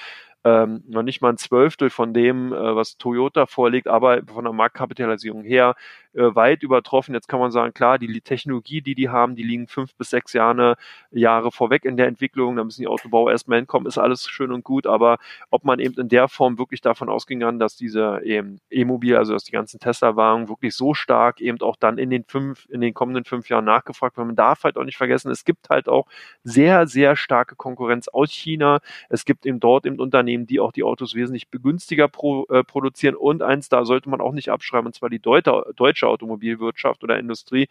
ähm, 0.47 0.85
noch 0.87 1.03
nicht 1.03 1.21
mal 1.23 1.31
ein 1.31 1.39
Zwölftel 1.39 1.91
von 1.91 2.15
dem, 2.15 2.53
äh, 2.53 2.77
was 2.77 2.99
Toyota 2.99 3.47
vorlegt, 3.47 3.89
aber 3.89 4.23
von 4.25 4.45
der 4.45 4.53
Marktkapitalisierung 4.53 5.43
her 5.43 5.75
äh, 6.17 6.35
weit 6.35 6.63
übertroffen. 6.63 7.15
Jetzt 7.15 7.29
kann 7.29 7.41
man 7.41 7.51
sagen, 7.51 7.75
klar, 7.75 7.99
die 7.99 8.21
Technologie, 8.21 8.81
die 8.81 8.95
die 8.95 9.09
haben, 9.09 9.37
die 9.37 9.43
liegen 9.43 9.69
fünf 9.69 9.95
bis 9.95 10.11
sechs 10.11 10.33
Jahre, 10.33 10.77
Jahre 11.11 11.53
vorweg 11.53 11.85
in 11.85 11.97
der 11.97 12.07
Entwicklung. 12.07 12.57
Da 12.57 12.65
müssen 12.65 12.81
die 12.81 12.89
Autobauer 12.89 13.31
erstmal 13.31 13.59
hinkommen, 13.59 13.87
ist 13.87 13.99
alles 13.99 14.27
schön 14.29 14.51
und 14.53 14.65
gut. 14.65 14.87
Aber 14.87 15.19
ob 15.51 15.65
man 15.65 15.79
eben 15.79 15.95
in 16.01 16.09
der 16.09 16.29
Form 16.29 16.59
wirklich 16.59 16.81
davon 16.81 17.09
ausging 17.09 17.41
kann, 17.41 17.59
dass 17.59 17.77
diese 17.77 18.23
E-Mobil, 18.71 19.17
also 19.17 19.35
dass 19.35 19.45
die 19.45 19.53
ganzen 19.53 19.79
Tesla-Wagen 19.79 20.49
wirklich 20.49 20.75
so 20.75 20.95
stark 20.95 21.41
eben 21.41 21.61
auch 21.61 21.77
dann 21.77 21.99
in 21.99 22.11
den 22.11 22.25
fünf, 22.25 22.67
in 22.71 22.81
den 22.81 22.95
kommenden 22.95 23.25
fünf 23.25 23.49
Jahren 23.49 23.65
nachgefragt 23.67 24.17
werden. 24.17 24.29
Man 24.29 24.37
darf 24.37 24.65
halt 24.65 24.79
auch 24.79 24.85
nicht 24.85 24.97
vergessen, 24.97 25.31
es 25.31 25.45
gibt 25.45 25.69
halt 25.69 25.89
auch 25.89 26.07
sehr, 26.43 26.87
sehr 26.87 27.17
starke 27.17 27.57
Konkurrenz 27.57 28.09
aus 28.09 28.31
China. 28.33 28.81
Es 29.09 29.25
gibt 29.25 29.45
eben 29.47 29.61
dort 29.61 29.85
eben 29.87 30.01
Unternehmen, 30.01 30.47
die 30.47 30.61
auch 30.61 30.73
die 30.73 30.83
Autos 30.83 31.15
wesentlich 31.15 31.51
begünstiger 31.51 32.09
pro, 32.09 32.47
äh, 32.47 32.65
produzieren. 32.65 33.15
Und 33.15 33.43
eins, 33.43 33.69
da 33.69 33.85
sollte 33.85 34.09
man 34.09 34.21
auch 34.21 34.33
nicht 34.33 34.51
abschreiben, 34.51 34.87
und 34.87 34.95
zwar 34.95 35.11
die 35.11 35.19
deutsche, 35.19 35.65
deutsche 35.77 36.06
deutsche 36.07 36.09
Automobilwirtschaft 36.09 37.03
oder 37.05 37.19
Industrie. 37.19 37.69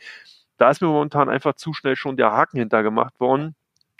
Da 0.57 0.69
ist 0.71 0.81
mir 0.81 0.87
momentan 0.87 1.29
einfach 1.29 1.55
zu 1.55 1.73
schnell 1.73 1.95
schon 1.95 2.17
der 2.17 2.31
Haken 2.31 2.59
hintergemacht 2.59 3.19
worden 3.19 3.55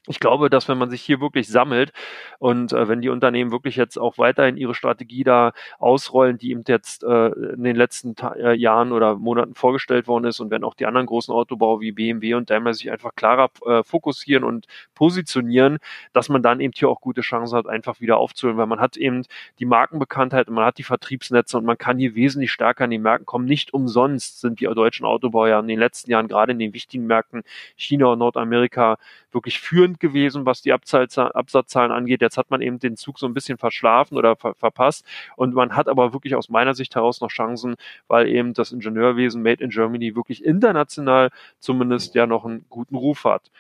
ich 0.08 0.20
glaube, 0.20 0.50
dass 0.50 0.68
wenn 0.68 0.78
man 0.78 0.90
sich 0.90 1.02
hier 1.02 1.20
wirklich 1.20 1.48
sammelt 1.48 1.92
und 2.40 2.74
äh, 2.74 2.88
wenn 2.88 3.02
die 3.02 3.10
Unternehmen 3.10 3.52
wirklich 3.52 3.76
jetzt 3.76 3.98
auch 3.98 4.18
weiterhin 4.18 4.58
ihre 4.58 4.76
Strategie 4.76 5.24
da 5.24 5.54
ausrollen, 5.80 6.38
die 6.38 6.52
eben 6.52 6.64
jetzt 6.68 7.04
äh, 7.04 7.28
in 7.28 7.64
den 7.64 7.76
letzten 7.76 8.16
Ta 8.16 8.34
äh, 8.34 8.54
Jahren 8.54 8.92
oder 8.92 9.16
Monaten 9.16 9.56
vorgestellt 9.56 10.08
worden 10.08 10.26
ist 10.26 10.40
und 10.40 10.52
wenn 10.52 10.64
auch 10.64 10.76
die 10.76 10.86
anderen 10.86 11.08
großen 11.08 11.34
Autobauer 11.34 11.82
wie 11.82 11.92
BMW 11.92 12.36
und 12.36 12.50
Daimler 12.50 12.74
sich 12.74 12.92
einfach 12.92 13.16
klarer 13.16 13.50
äh, 13.66 13.84
fokussieren 13.84 14.44
und 14.44 14.68
positionieren, 14.94 15.80
dass 16.14 16.30
man 16.30 16.44
dann 16.44 16.60
eben 16.60 16.74
hier 16.76 16.90
auch 16.90 17.02
gute 17.02 17.22
Chancen 17.22 17.58
hat, 17.58 17.68
einfach 17.68 18.00
wieder 18.00 18.18
aufzuholen, 18.18 18.58
weil 18.58 18.68
man 18.68 18.80
hat 18.80 18.98
eben 18.98 19.24
die 19.60 19.66
Markenbekanntheit 19.66 20.48
und 20.48 20.56
man 20.56 20.66
hat 20.66 20.78
die 20.78 20.84
Vertriebsnetze 20.84 21.58
und 21.58 21.66
man 21.66 21.78
kann 21.78 21.98
hier 21.98 22.16
wesentlich 22.16 22.52
stärker 22.52 22.84
an 22.84 22.92
die 22.92 23.00
Märkte 23.00 23.26
kommen. 23.26 23.46
Nicht 23.46 23.74
umsonst 23.74 24.42
sind 24.42 24.60
die 24.60 24.66
deutschen 24.66 25.06
Autobauer 25.06 25.48
ja 25.48 25.60
in 25.60 25.68
den 25.68 25.80
letzten 25.80 26.12
Jahren 26.12 26.28
gerade 26.28 26.52
in 26.52 26.60
den 26.60 26.74
wichtigen 26.74 27.08
Märkten 27.08 27.44
China 27.76 28.08
und 28.08 28.20
Nordamerika 28.20 28.98
wirklich 29.32 29.60
führend 29.60 29.95
gewesen, 30.00 30.46
was 30.46 30.62
die 30.62 30.74
Absatzzahlen 30.74 31.92
angeht. 31.92 32.22
Jetzt 32.22 32.38
hat 32.38 32.52
man 32.52 32.62
eben 32.62 32.80
den 32.80 32.98
Zug 32.98 33.20
so 33.20 33.26
ein 33.28 33.34
bisschen 33.34 33.58
verschlafen 33.58 34.18
oder 34.18 34.36
ver 34.36 34.56
verpasst. 34.56 35.06
Und 35.36 35.54
man 35.54 35.76
hat 35.76 35.88
aber 35.88 36.14
wirklich 36.14 36.36
aus 36.36 36.50
meiner 36.50 36.74
Sicht 36.74 36.96
heraus 36.96 37.22
noch 37.22 37.30
Chancen, 37.30 37.76
weil 38.08 38.28
eben 38.28 38.54
das 38.54 38.72
Ingenieurwesen 38.72 39.42
Made 39.42 39.64
in 39.64 39.70
Germany 39.70 40.16
wirklich 40.16 40.44
international 40.44 41.30
zumindest 41.60 42.16
ja 42.16 42.28
noch 42.28 42.46
einen 42.46 42.66
guten 42.70 42.96
Ruf 42.96 43.24
hat 43.26 43.52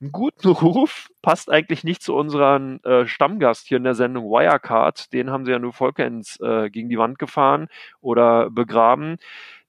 einen 0.00 0.12
guten 0.12 0.48
Ruf 0.48 1.10
passt 1.22 1.50
eigentlich 1.50 1.84
nicht 1.84 2.02
zu 2.02 2.14
unserem 2.14 2.80
äh, 2.84 3.06
Stammgast 3.06 3.66
hier 3.66 3.78
in 3.78 3.84
der 3.84 3.94
Sendung 3.94 4.24
Wirecard. 4.24 5.12
Den 5.12 5.30
haben 5.30 5.44
sie 5.44 5.52
ja 5.52 5.58
nur 5.58 5.72
vollends 5.72 6.40
äh, 6.40 6.70
gegen 6.70 6.88
die 6.88 6.98
Wand 6.98 7.18
gefahren 7.18 7.68
oder 8.00 8.50
begraben. 8.50 9.16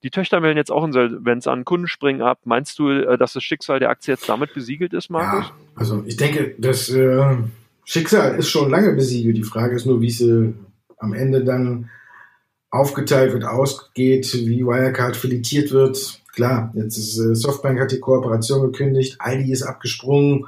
Die 0.02 0.12
Töchter 0.12 0.40
melden 0.40 0.58
jetzt 0.58 0.72
auch 0.72 0.86
Insolvenz 0.86 1.46
an, 1.48 1.66
Kunden 1.66 1.88
springen 1.88 2.22
ab. 2.22 2.40
Meinst 2.46 2.80
du, 2.80 2.90
äh, 2.90 3.18
dass 3.18 3.34
das 3.34 3.44
Schicksal 3.44 3.80
der 3.80 3.90
Aktie 3.90 4.14
jetzt 4.14 4.30
damit 4.30 4.54
besiegelt 4.54 4.94
ist, 4.94 5.10
Markus? 5.10 5.48
Ja, 5.48 5.54
also 5.80 6.04
ich 6.06 6.18
denke, 6.18 6.56
das 6.58 6.90
äh, 6.90 7.38
Schicksal 7.86 8.38
ist 8.38 8.50
schon 8.50 8.70
lange 8.70 8.94
besiegelt. 8.94 9.38
Die 9.38 9.44
Frage 9.44 9.76
ist 9.76 9.86
nur, 9.86 10.02
wie 10.02 10.08
es 10.08 10.22
am 10.98 11.14
Ende 11.14 11.44
dann 11.44 11.90
aufgeteilt 12.70 13.34
wird, 13.34 13.46
ausgeht, 13.46 14.32
wie 14.34 14.66
Wirecard 14.66 15.16
filetiert 15.16 15.72
wird. 15.72 16.22
Klar, 16.34 16.72
jetzt 16.76 16.98
ist 16.98 17.18
äh, 17.18 17.34
Softbank 17.34 17.80
hat 17.80 17.92
die 17.92 18.00
Kooperation 18.00 18.62
gekündigt, 18.72 19.16
Aldi 19.20 19.52
ist 19.52 19.64
abgesprungen. 19.64 20.46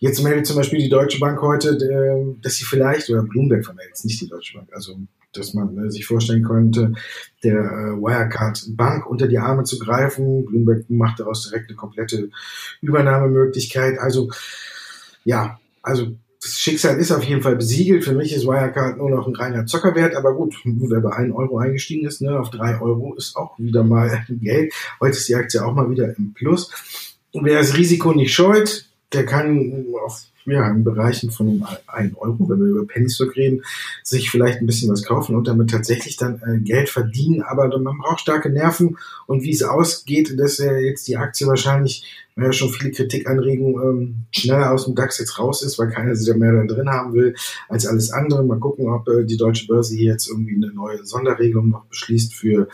Jetzt 0.00 0.22
meldet 0.22 0.46
zum 0.46 0.56
Beispiel 0.56 0.80
die 0.80 0.88
Deutsche 0.88 1.20
Bank 1.20 1.40
heute, 1.42 1.76
dass 2.42 2.54
sie 2.54 2.64
vielleicht, 2.64 3.10
oder 3.10 3.22
Bloomberg 3.22 3.64
vermeldet, 3.64 3.98
nicht 4.02 4.20
die 4.20 4.28
Deutsche 4.28 4.56
Bank, 4.56 4.70
also 4.72 4.98
dass 5.32 5.54
man 5.54 5.78
äh, 5.78 5.90
sich 5.90 6.06
vorstellen 6.06 6.42
könnte, 6.42 6.92
der 7.44 7.54
äh, 7.54 8.00
Wirecard 8.00 8.64
Bank 8.70 9.06
unter 9.06 9.28
die 9.28 9.38
Arme 9.38 9.64
zu 9.64 9.78
greifen. 9.78 10.44
Bloomberg 10.46 10.88
macht 10.88 11.20
daraus 11.20 11.48
direkt 11.48 11.68
eine 11.68 11.76
komplette 11.76 12.30
Übernahmemöglichkeit. 12.80 13.98
Also 13.98 14.30
ja, 15.22 15.60
also 15.82 16.16
das 16.42 16.52
Schicksal 16.52 16.98
ist 16.98 17.12
auf 17.12 17.22
jeden 17.22 17.42
Fall 17.42 17.56
besiegelt. 17.56 18.02
Für 18.02 18.14
mich 18.14 18.32
ist 18.32 18.46
Wirecard 18.46 18.96
nur 18.96 19.10
noch 19.10 19.28
ein 19.28 19.36
reiner 19.36 19.66
Zockerwert, 19.66 20.16
aber 20.16 20.34
gut, 20.34 20.56
wer 20.64 21.00
bei 21.00 21.12
1 21.12 21.34
Euro 21.34 21.58
eingestiegen 21.58 22.06
ist, 22.08 22.22
ne, 22.22 22.40
auf 22.40 22.50
3 22.50 22.80
Euro 22.80 23.14
ist 23.14 23.36
auch 23.36 23.58
wieder 23.58 23.84
mal 23.84 24.24
Geld. 24.28 24.72
Heute 24.98 25.18
ist 25.18 25.28
die 25.28 25.34
Aktie 25.34 25.64
auch 25.64 25.74
mal 25.74 25.90
wieder 25.90 26.16
im 26.16 26.32
Plus. 26.32 26.70
Wer 27.32 27.58
das 27.58 27.76
Risiko 27.76 28.12
nicht 28.12 28.34
scheut, 28.34 28.89
der 29.12 29.26
kann 29.26 29.86
auf 30.04 30.26
ja, 30.46 30.68
in 30.70 30.84
Bereichen 30.84 31.30
von 31.30 31.64
1 31.86 32.16
Euro, 32.16 32.48
wenn 32.48 32.60
wir 32.60 32.66
über 32.66 32.86
Pennystock 32.86 33.36
reden, 33.36 33.62
sich 34.02 34.30
vielleicht 34.30 34.60
ein 34.60 34.66
bisschen 34.66 34.90
was 34.90 35.04
kaufen 35.04 35.36
und 35.36 35.46
damit 35.46 35.70
tatsächlich 35.70 36.16
dann 36.16 36.40
äh, 36.46 36.60
Geld 36.60 36.88
verdienen. 36.88 37.42
Aber 37.42 37.68
man 37.78 37.98
braucht 37.98 38.20
starke 38.20 38.50
Nerven 38.50 38.96
und 39.26 39.42
wie 39.42 39.52
es 39.52 39.62
ausgeht, 39.62 40.38
dass 40.38 40.58
äh, 40.58 40.78
jetzt 40.78 41.08
die 41.08 41.16
Aktie 41.16 41.46
wahrscheinlich, 41.46 42.04
weil 42.36 42.46
ja 42.46 42.52
schon 42.52 42.70
viele 42.70 42.90
Kritikanregungen 42.90 43.82
ähm, 43.82 44.14
schneller 44.30 44.72
aus 44.72 44.86
dem 44.86 44.94
DAX 44.94 45.18
jetzt 45.18 45.38
raus 45.38 45.62
ist, 45.62 45.78
weil 45.78 45.90
keiner 45.90 46.14
sich 46.14 46.26
da 46.26 46.36
mehr 46.36 46.64
drin 46.64 46.88
haben 46.88 47.12
will 47.12 47.34
als 47.68 47.86
alles 47.86 48.10
andere. 48.10 48.42
Mal 48.42 48.58
gucken, 48.58 48.88
ob 48.88 49.08
äh, 49.08 49.24
die 49.24 49.36
deutsche 49.36 49.66
Börse 49.66 49.94
hier 49.94 50.12
jetzt 50.12 50.28
irgendwie 50.28 50.54
eine 50.54 50.72
neue 50.72 51.04
Sonderregelung 51.04 51.68
noch 51.68 51.84
beschließt 51.84 52.34
für, 52.34 52.68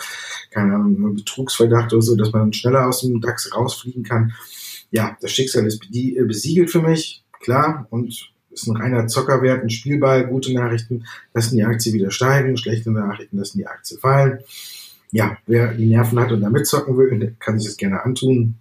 keine 0.50 0.74
Ahnung, 0.74 1.16
Betrugsverdacht 1.16 1.92
oder 1.92 2.02
so, 2.02 2.14
dass 2.14 2.32
man 2.32 2.52
schneller 2.52 2.86
aus 2.86 3.00
dem 3.00 3.20
DAX 3.20 3.52
rausfliegen 3.54 4.04
kann. 4.04 4.32
Ja, 4.96 5.14
das 5.20 5.30
Schicksal 5.30 5.66
ist 5.66 5.82
äh, 5.92 6.22
besiegelt 6.22 6.70
für 6.70 6.80
mich 6.80 7.22
klar, 7.40 7.86
und 7.90 8.32
ist 8.50 8.66
ein 8.66 8.76
reiner 8.78 9.06
Zockerwert, 9.08 9.62
ein 9.62 9.68
Spielball. 9.68 10.26
Gute 10.26 10.54
Nachrichten 10.54 11.04
lassen 11.34 11.56
die 11.56 11.64
Aktie 11.64 11.92
wieder 11.92 12.10
steigen, 12.10 12.56
schlechte 12.56 12.90
Nachrichten 12.90 13.36
lassen 13.36 13.58
die 13.58 13.66
Aktie 13.66 13.98
fallen. 13.98 14.38
Ja, 15.12 15.36
wer 15.46 15.74
die 15.74 15.84
Nerven 15.84 16.18
hat 16.18 16.32
und 16.32 16.40
da 16.40 16.48
mitzocken 16.48 16.96
will, 16.96 17.36
kann 17.38 17.58
sich 17.58 17.68
das 17.68 17.76
gerne 17.76 18.06
antun. 18.06 18.54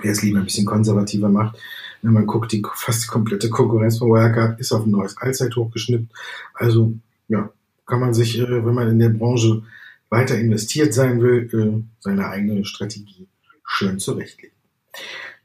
Wer 0.00 0.10
es 0.10 0.22
lieber 0.22 0.40
ein 0.40 0.46
bisschen 0.46 0.66
konservativer 0.66 1.28
macht, 1.28 1.56
wenn 2.02 2.12
man 2.12 2.26
guckt, 2.26 2.50
die 2.50 2.64
fast 2.74 3.04
die 3.04 3.08
komplette 3.08 3.48
Konkurrenz 3.48 3.98
von 3.98 4.08
Wirecard 4.08 4.58
ist 4.58 4.72
auf 4.72 4.84
ein 4.84 4.90
neues 4.90 5.16
Allzeithoch 5.16 5.70
geschnippt. 5.70 6.12
Also, 6.54 6.92
ja, 7.28 7.52
kann 7.86 8.00
man 8.00 8.14
sich, 8.14 8.36
äh, 8.36 8.66
wenn 8.66 8.74
man 8.74 8.88
in 8.88 8.98
der 8.98 9.10
Branche 9.10 9.62
weiter 10.10 10.36
investiert 10.36 10.92
sein 10.92 11.22
will, 11.22 11.48
äh, 11.52 11.84
seine 12.00 12.26
eigene 12.26 12.64
Strategie 12.64 13.28
schön 13.64 14.00
zurechtlegen. 14.00 14.56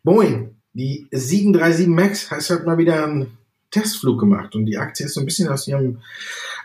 Boeing 0.03 0.57
die 0.77 1.07
737 1.12 1.88
MAX 1.88 2.29
heißt 2.29 2.51
halt 2.51 2.65
mal 2.67 2.77
wieder 2.77 3.03
ein 3.03 3.31
Testflug 3.71 4.19
gemacht 4.19 4.55
und 4.55 4.65
die 4.65 4.77
Aktie 4.77 5.07
ist 5.07 5.15
so 5.15 5.19
ein 5.19 5.25
bisschen 5.25 5.49
aus 5.49 5.67
ihrem 5.67 6.01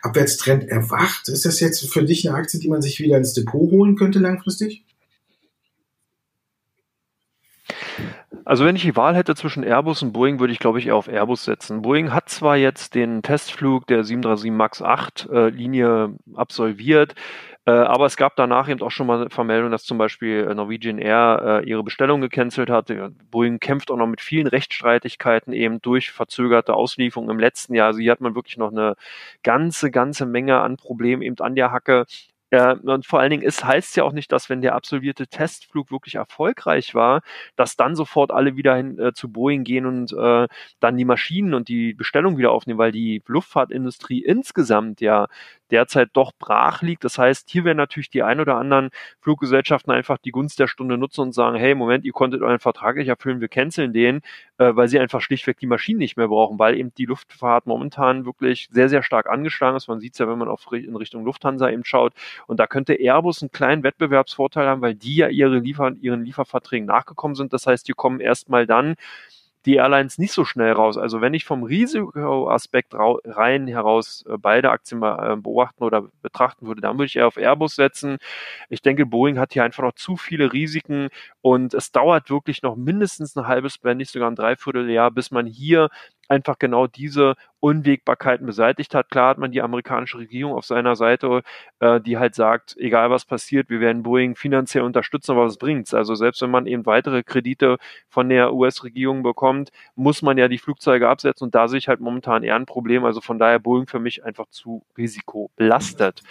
Abwärtstrend 0.03 0.69
erwacht. 0.69 1.29
Ist 1.29 1.47
das 1.47 1.61
jetzt 1.61 1.91
für 1.91 2.05
dich 2.05 2.29
eine 2.29 2.37
Aktie, 2.37 2.61
die 2.61 2.69
man 2.69 2.83
sich 2.83 3.01
wieder 3.01 3.17
ins 3.17 3.33
Depot 3.33 3.71
holen 3.71 3.97
könnte 3.97 4.19
langfristig? 4.19 4.85
Also 8.45 8.65
wenn 8.67 8.77
ich 8.77 8.83
die 8.83 8.97
Wahl 8.97 9.17
hätte 9.17 9.35
zwischen 9.35 9.63
Airbus 9.63 10.03
und 10.03 10.13
Boeing, 10.13 10.41
würde 10.41 10.53
ich 10.53 10.59
glaube 10.59 10.79
ich 10.79 10.89
eher 10.89 10.97
auf 10.97 11.09
Airbus 11.09 11.45
setzen. 11.45 11.81
Boeing 11.81 12.13
hat 12.13 12.29
zwar 12.29 12.57
jetzt 12.57 12.95
den 12.95 13.23
Testflug 13.23 13.87
der 13.87 14.05
737 14.05 14.51
MAX 14.51 14.83
8 14.83 15.29
äh, 15.33 15.49
Linie 15.49 16.15
absolviert, 16.35 17.15
äh, 17.65 17.71
aber 17.71 18.07
es 18.07 18.17
gab 18.17 18.35
danach 18.35 18.69
eben 18.69 18.83
auch 18.83 18.91
schon 18.91 19.07
mal 19.07 19.31
Vermeldungen, 19.31 19.71
dass 19.71 19.85
zum 19.85 19.97
Beispiel 19.97 20.49
äh, 20.51 20.55
Norwegian 20.55 20.99
Air 20.99 21.63
äh, 21.63 21.69
ihre 21.69 21.85
Bestellung 21.85 22.21
gecancelt 22.21 22.71
hat. 22.71 22.93
Boeing 23.31 23.61
kämpft 23.61 23.91
auch 23.91 23.97
noch 23.97 24.09
mit 24.09 24.21
vielen 24.21 24.49
Rechtsstreitigkeiten 24.49 25.53
eben 25.53 25.81
durch 25.81 26.11
verzögerte 26.11 26.75
Auslieferungen 26.75 27.31
im 27.31 27.39
letzten 27.39 27.75
Jahr. 27.75 27.89
Also 27.89 28.01
hier 28.01 28.11
hat 28.11 28.21
man 28.21 28.35
wirklich 28.35 28.57
noch 28.57 28.73
eine 28.73 28.97
ganze, 29.45 29.93
ganze 29.93 30.27
Menge 30.27 30.61
an 30.61 30.77
Problemen 30.77 31.23
eben 31.23 31.39
an 31.39 31.55
der 31.55 31.71
Hacke. 31.71 32.07
Ja, 32.53 32.73
und 32.73 33.07
vor 33.07 33.19
allen 33.19 33.31
Dingen, 33.31 33.45
es 33.47 33.65
heißt 33.65 33.97
ja 33.97 34.05
auch 34.05 34.13
nicht, 34.13 34.31
dass 34.31 34.51
wenn 34.51 34.61
der 34.61 34.75
absolvierte 34.75 35.27
Testflug 35.27 35.91
wirklich 35.91 36.17
erfolgreich 36.17 36.95
war, 36.95 37.23
dass 37.57 37.77
dann 37.77 37.97
sofort 37.97 38.31
alle 38.31 38.57
wieder 38.57 38.77
hin 38.77 38.99
äh, 38.99 39.15
zu 39.15 39.33
Boeing 39.33 39.65
gehen 39.65 39.87
und 39.87 40.13
äh, 40.13 40.49
dann 40.79 40.99
die 40.99 41.07
Maschinen 41.07 41.55
und 41.55 41.69
die 41.69 41.95
Bestellung 41.95 42.37
wieder 42.37 42.53
aufnehmen, 42.53 42.79
weil 42.79 42.93
die 42.93 43.23
Luftfahrtindustrie 43.27 44.23
insgesamt 44.23 45.01
ja 45.01 45.29
derzeit 45.73 46.11
doch 46.13 46.33
brach 46.39 46.83
liegt. 46.83 47.05
Das 47.05 47.19
heißt, 47.19 47.51
hier 47.51 47.65
werden 47.65 47.79
natürlich 47.79 48.11
die 48.11 48.23
ein 48.23 48.41
oder 48.41 48.57
anderen 48.57 48.91
Fluggesellschaften 49.21 49.91
einfach 49.91 50.19
die 50.19 50.31
Gunst 50.31 50.61
der 50.61 50.69
Stunde 50.69 50.99
nutzen 50.99 51.23
und 51.23 51.33
sagen, 51.33 51.57
hey, 51.57 51.75
Moment, 51.75 52.05
ihr 52.05 52.13
konntet 52.13 52.43
euren 52.43 52.59
Vertrag 52.59 52.97
nicht 52.97 53.09
erfüllen, 53.09 53.41
wir 53.41 53.49
canceln 53.49 53.93
den, 53.93 54.21
äh, 54.59 54.77
weil 54.77 54.89
sie 54.89 55.01
einfach 55.01 55.21
schlichtweg 55.21 55.59
die 55.59 55.67
Maschinen 55.67 55.99
nicht 55.99 56.17
mehr 56.17 56.29
brauchen, 56.29 56.59
weil 56.59 56.77
eben 56.77 56.95
die 56.95 57.07
Luftfahrt 57.07 57.67
momentan 57.67 58.27
wirklich 58.27 58.69
sehr, 58.71 58.89
sehr 58.89 59.03
stark 59.03 59.29
angeschlagen 59.29 59.77
ist. 59.77 59.89
Man 59.89 60.01
sieht 60.01 60.13
es 60.13 60.19
ja, 60.19 60.29
wenn 60.29 60.39
man 60.39 60.49
auf, 60.49 60.67
in 60.73 60.95
Richtung 60.95 61.25
Lufthansa 61.25 61.71
eben 61.71 61.85
schaut. 61.85 62.13
Und 62.47 62.61
da 62.61 62.67
könnte 62.67 62.95
Airbus 62.95 63.43
einen 63.43 63.51
kleinen 63.51 63.83
Wettbewerbsvorteil 63.83 64.67
haben, 64.67 64.83
weil 64.83 64.95
die 64.95 65.17
ja 65.17 65.29
ihre 65.29 65.59
Liefer 65.59 65.93
ihren 66.01 66.25
Lieferverträgen 66.25 66.87
nachgekommen 66.87 67.35
sind. 67.35 67.53
Das 67.53 67.67
heißt, 67.67 67.89
die 67.89 67.93
kommen 67.93 68.21
erstmal 68.21 68.67
dann 68.67 68.97
die 69.67 69.77
Airlines 69.77 70.19
nicht 70.19 70.33
so 70.33 70.45
schnell 70.45 70.73
raus. 70.73 70.99
Also 70.99 71.21
wenn 71.21 71.35
ich 71.35 71.45
vom 71.45 71.63
Risikoaspekt 71.63 72.95
rein 72.95 73.67
heraus 73.67 74.25
äh, 74.29 74.37
beide 74.39 74.71
Aktien 74.71 75.03
äh, 75.03 75.37
beobachten 75.37 75.85
oder 75.85 76.05
betrachten 76.23 76.67
würde, 76.67 76.81
dann 76.81 76.97
würde 76.99 77.07
ich 77.07 77.17
eher 77.17 77.27
auf 77.27 77.37
Airbus 77.37 77.77
setzen. 77.77 78.19
Ich 78.69 78.83
denke, 78.83 79.07
Boeing 79.07 79.39
hat 79.39 79.53
hier 79.53 79.65
einfach 79.65 79.83
noch 79.83 79.95
zu 79.95 80.17
viele 80.17 80.53
Risiken 80.53 81.09
und 81.41 81.75
es 81.75 81.93
dauert 81.93 82.31
wirklich 82.31 82.63
noch 82.63 82.77
mindestens 82.77 83.37
ein 83.37 83.47
halbes, 83.47 83.79
wenn 83.83 83.99
nicht 83.99 84.11
sogar 84.11 84.31
ein 84.31 84.37
Dreivierteljahr, 84.37 85.11
bis 85.11 85.31
man 85.31 85.47
hier 85.47 85.89
einfach 86.29 86.59
genau 86.59 86.87
diese 86.87 87.35
Unwägbarkeiten 87.61 88.47
beseitigt 88.47 88.95
hat. 88.95 89.11
Klar 89.11 89.31
hat 89.31 89.39
man 89.39 89.53
die 89.53 89.63
amerikanische 89.63 90.19
Regierung 90.19 90.55
auf 90.55 90.65
seiner 90.65 90.97
Seite, 90.97 91.43
äh, 91.81 92.01
die 92.01 92.19
halt 92.19 92.35
sagt, 92.35 92.77
egal 92.79 93.11
was 93.11 93.25
passiert, 93.25 93.71
wir 93.71 93.81
werden 93.81 94.03
Boeing 94.03 94.35
finanziell 94.35 94.83
unterstützen, 94.83 95.33
aber 95.33 95.45
was 95.45 95.59
bringt's? 95.59 95.95
Also 95.95 96.15
selbst 96.15 96.43
wenn 96.43 96.51
man 96.51 96.67
eben 96.67 96.87
weitere 96.87 97.23
Kredite 97.23 97.79
von 98.09 98.29
der 98.29 98.55
US-Regierung 98.55 99.23
bekommt, 99.23 99.71
muss 99.95 100.23
man 100.23 100.39
ja 100.39 100.49
die 100.49 100.59
Flugzeuge 100.59 101.09
absetzen 101.09 101.47
und 101.47 101.55
da 101.55 101.69
sehe 101.69 101.79
ich 101.79 101.89
halt 101.89 102.01
momentan 102.01 102.43
eher 102.43 102.57
ein 102.57 102.67
Problem. 102.67 103.05
Also 103.05 103.21
von 103.21 103.39
daher 103.39 103.59
Boeing 103.59 103.87
für 103.87 104.01
mich 104.01 104.25
einfach 104.25 104.47
zu 104.49 104.85
risikobelastet 104.97 106.23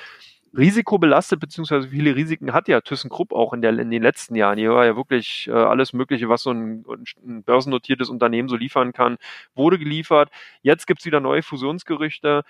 risikobelastet, 0.57 1.39
beziehungsweise 1.39 1.89
viele 1.89 2.15
Risiken 2.15 2.53
hat 2.53 2.67
ja 2.67 2.81
ThyssenKrupp 2.81 3.31
auch 3.31 3.53
in, 3.53 3.61
der, 3.61 3.77
in 3.77 3.89
den 3.89 4.03
letzten 4.03 4.35
Jahren. 4.35 4.57
Hier 4.57 4.71
war 4.71 4.85
ja 4.85 4.95
wirklich 4.95 5.47
äh, 5.47 5.51
alles 5.51 5.93
Mögliche, 5.93 6.29
was 6.29 6.43
so 6.43 6.51
ein, 6.51 6.85
ein 7.25 7.43
börsennotiertes 7.43 8.09
Unternehmen 8.09 8.49
so 8.49 8.55
liefern 8.55 8.93
kann, 8.93 9.17
wurde 9.55 9.79
geliefert. 9.79 10.29
Jetzt 10.61 10.87
gibt's 10.87 11.05
wieder 11.05 11.19
neue 11.19 11.41
Fusionsgerüchte. 11.41 12.43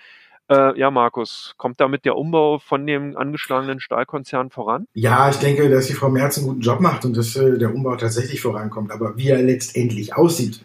Äh, 0.48 0.78
ja, 0.78 0.90
Markus, 0.90 1.54
kommt 1.56 1.80
damit 1.80 2.04
der 2.04 2.16
Umbau 2.16 2.58
von 2.58 2.86
dem 2.86 3.16
angeschlagenen 3.16 3.80
Stahlkonzern 3.80 4.50
voran? 4.50 4.86
Ja, 4.94 5.30
ich 5.30 5.36
denke, 5.36 5.70
dass 5.70 5.86
die 5.86 5.94
Frau 5.94 6.10
Merz 6.10 6.38
einen 6.38 6.48
guten 6.48 6.60
Job 6.60 6.80
macht 6.80 7.04
und 7.04 7.16
dass 7.16 7.36
äh, 7.36 7.58
der 7.58 7.72
Umbau 7.72 7.96
tatsächlich 7.96 8.40
vorankommt. 8.40 8.90
Aber 8.90 9.16
wie 9.16 9.28
er 9.28 9.40
letztendlich 9.40 10.16
aussieht, 10.16 10.64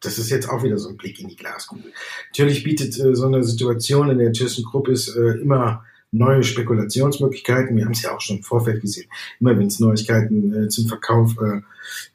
das 0.00 0.18
ist 0.18 0.30
jetzt 0.30 0.48
auch 0.48 0.62
wieder 0.62 0.78
so 0.78 0.90
ein 0.90 0.96
Blick 0.96 1.18
in 1.18 1.28
die 1.28 1.36
Glaskugel. 1.36 1.92
Natürlich 2.28 2.62
bietet 2.62 2.98
äh, 2.98 3.14
so 3.14 3.26
eine 3.26 3.42
Situation, 3.42 4.10
in 4.10 4.18
der 4.18 4.32
ThyssenKrupp 4.32 4.88
ist, 4.88 5.16
äh, 5.16 5.40
immer 5.40 5.84
neue 6.10 6.42
Spekulationsmöglichkeiten. 6.42 7.76
Wir 7.76 7.84
haben 7.84 7.92
es 7.92 8.02
ja 8.02 8.14
auch 8.14 8.20
schon 8.20 8.38
im 8.38 8.42
Vorfeld 8.42 8.80
gesehen. 8.80 9.08
Immer 9.40 9.58
wenn 9.58 9.66
es 9.66 9.80
Neuigkeiten 9.80 10.64
äh, 10.64 10.68
zum 10.68 10.86
Verkauf 10.86 11.36
äh, 11.42 11.60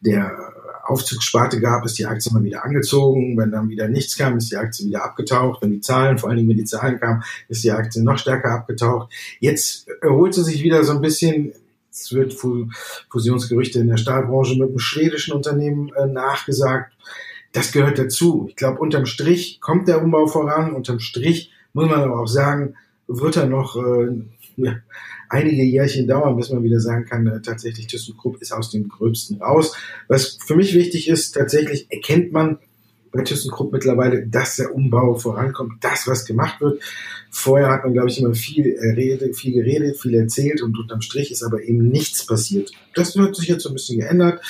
der 0.01 0.53
Aufzugssparte 0.85 1.61
gab, 1.61 1.85
ist 1.85 1.97
die 1.97 2.05
Aktie 2.05 2.31
immer 2.31 2.43
wieder 2.43 2.65
angezogen. 2.65 3.37
Wenn 3.37 3.51
dann 3.51 3.69
wieder 3.69 3.87
nichts 3.87 4.17
kam, 4.17 4.37
ist 4.37 4.51
die 4.51 4.57
Aktie 4.57 4.87
wieder 4.87 5.03
abgetaucht. 5.03 5.61
Wenn 5.61 5.71
die 5.71 5.81
Zahlen, 5.81 6.17
vor 6.17 6.29
allen 6.29 6.37
Dingen 6.37 6.49
wenn 6.49 6.57
die 6.57 6.65
Zahlen 6.65 6.99
kamen, 6.99 7.23
ist 7.47 7.63
die 7.63 7.71
Aktie 7.71 8.03
noch 8.03 8.17
stärker 8.17 8.51
abgetaucht. 8.51 9.11
Jetzt 9.39 9.87
erholt 10.01 10.33
sie 10.33 10.43
sich 10.43 10.63
wieder 10.63 10.83
so 10.83 10.93
ein 10.93 11.01
bisschen. 11.01 11.53
Es 11.89 12.11
wird 12.11 12.33
Fusionsgerüchte 13.09 13.79
in 13.79 13.87
der 13.87 13.97
Stahlbranche 13.97 14.57
mit 14.57 14.69
einem 14.69 14.79
schwedischen 14.79 15.33
Unternehmen 15.33 15.91
äh, 15.93 16.07
nachgesagt. 16.07 16.91
Das 17.51 17.71
gehört 17.71 17.99
dazu. 17.99 18.47
Ich 18.49 18.55
glaube, 18.55 18.79
unterm 18.79 19.05
Strich 19.05 19.61
kommt 19.61 19.87
der 19.87 20.01
Umbau 20.01 20.25
voran. 20.25 20.73
Unterm 20.73 20.99
Strich 20.99 21.51
muss 21.73 21.87
man 21.87 22.01
aber 22.01 22.19
auch 22.19 22.27
sagen, 22.27 22.75
wird 23.07 23.37
er 23.37 23.47
noch 23.47 23.75
äh, 23.75 24.09
ja, 24.57 24.75
einige 25.29 25.63
Jährchen 25.63 26.07
dauern, 26.07 26.35
bis 26.35 26.49
man 26.49 26.63
wieder 26.63 26.79
sagen 26.79 27.05
kann, 27.05 27.27
äh, 27.27 27.41
tatsächlich 27.41 27.87
ThyssenKrupp 27.87 28.41
ist 28.41 28.51
aus 28.51 28.69
dem 28.69 28.87
Gröbsten 28.89 29.41
raus. 29.41 29.75
Was 30.07 30.37
für 30.45 30.55
mich 30.55 30.73
wichtig 30.73 31.07
ist, 31.07 31.33
tatsächlich 31.33 31.87
erkennt 31.91 32.31
man 32.31 32.59
bei 33.11 33.23
ThyssenKrupp 33.23 33.71
mittlerweile, 33.71 34.27
dass 34.27 34.55
der 34.55 34.73
Umbau 34.73 35.15
vorankommt, 35.15 35.83
das, 35.83 36.07
was 36.07 36.25
gemacht 36.25 36.59
wird. 36.61 36.81
Vorher 37.29 37.69
hat 37.69 37.83
man, 37.83 37.93
glaube 37.93 38.09
ich, 38.09 38.19
immer 38.19 38.33
viel, 38.33 38.65
äh, 38.67 39.33
viel 39.33 39.53
geredet, 39.53 39.99
viel 39.99 40.15
erzählt 40.15 40.61
und 40.61 40.77
unterm 40.77 41.01
Strich 41.01 41.31
ist 41.31 41.43
aber 41.43 41.63
eben 41.63 41.87
nichts 41.89 42.25
passiert. 42.25 42.71
Das 42.95 43.15
wird 43.15 43.35
sich 43.35 43.47
jetzt 43.47 43.63
so 43.63 43.69
ein 43.69 43.75
bisschen 43.75 43.99
geändert. 43.99 44.41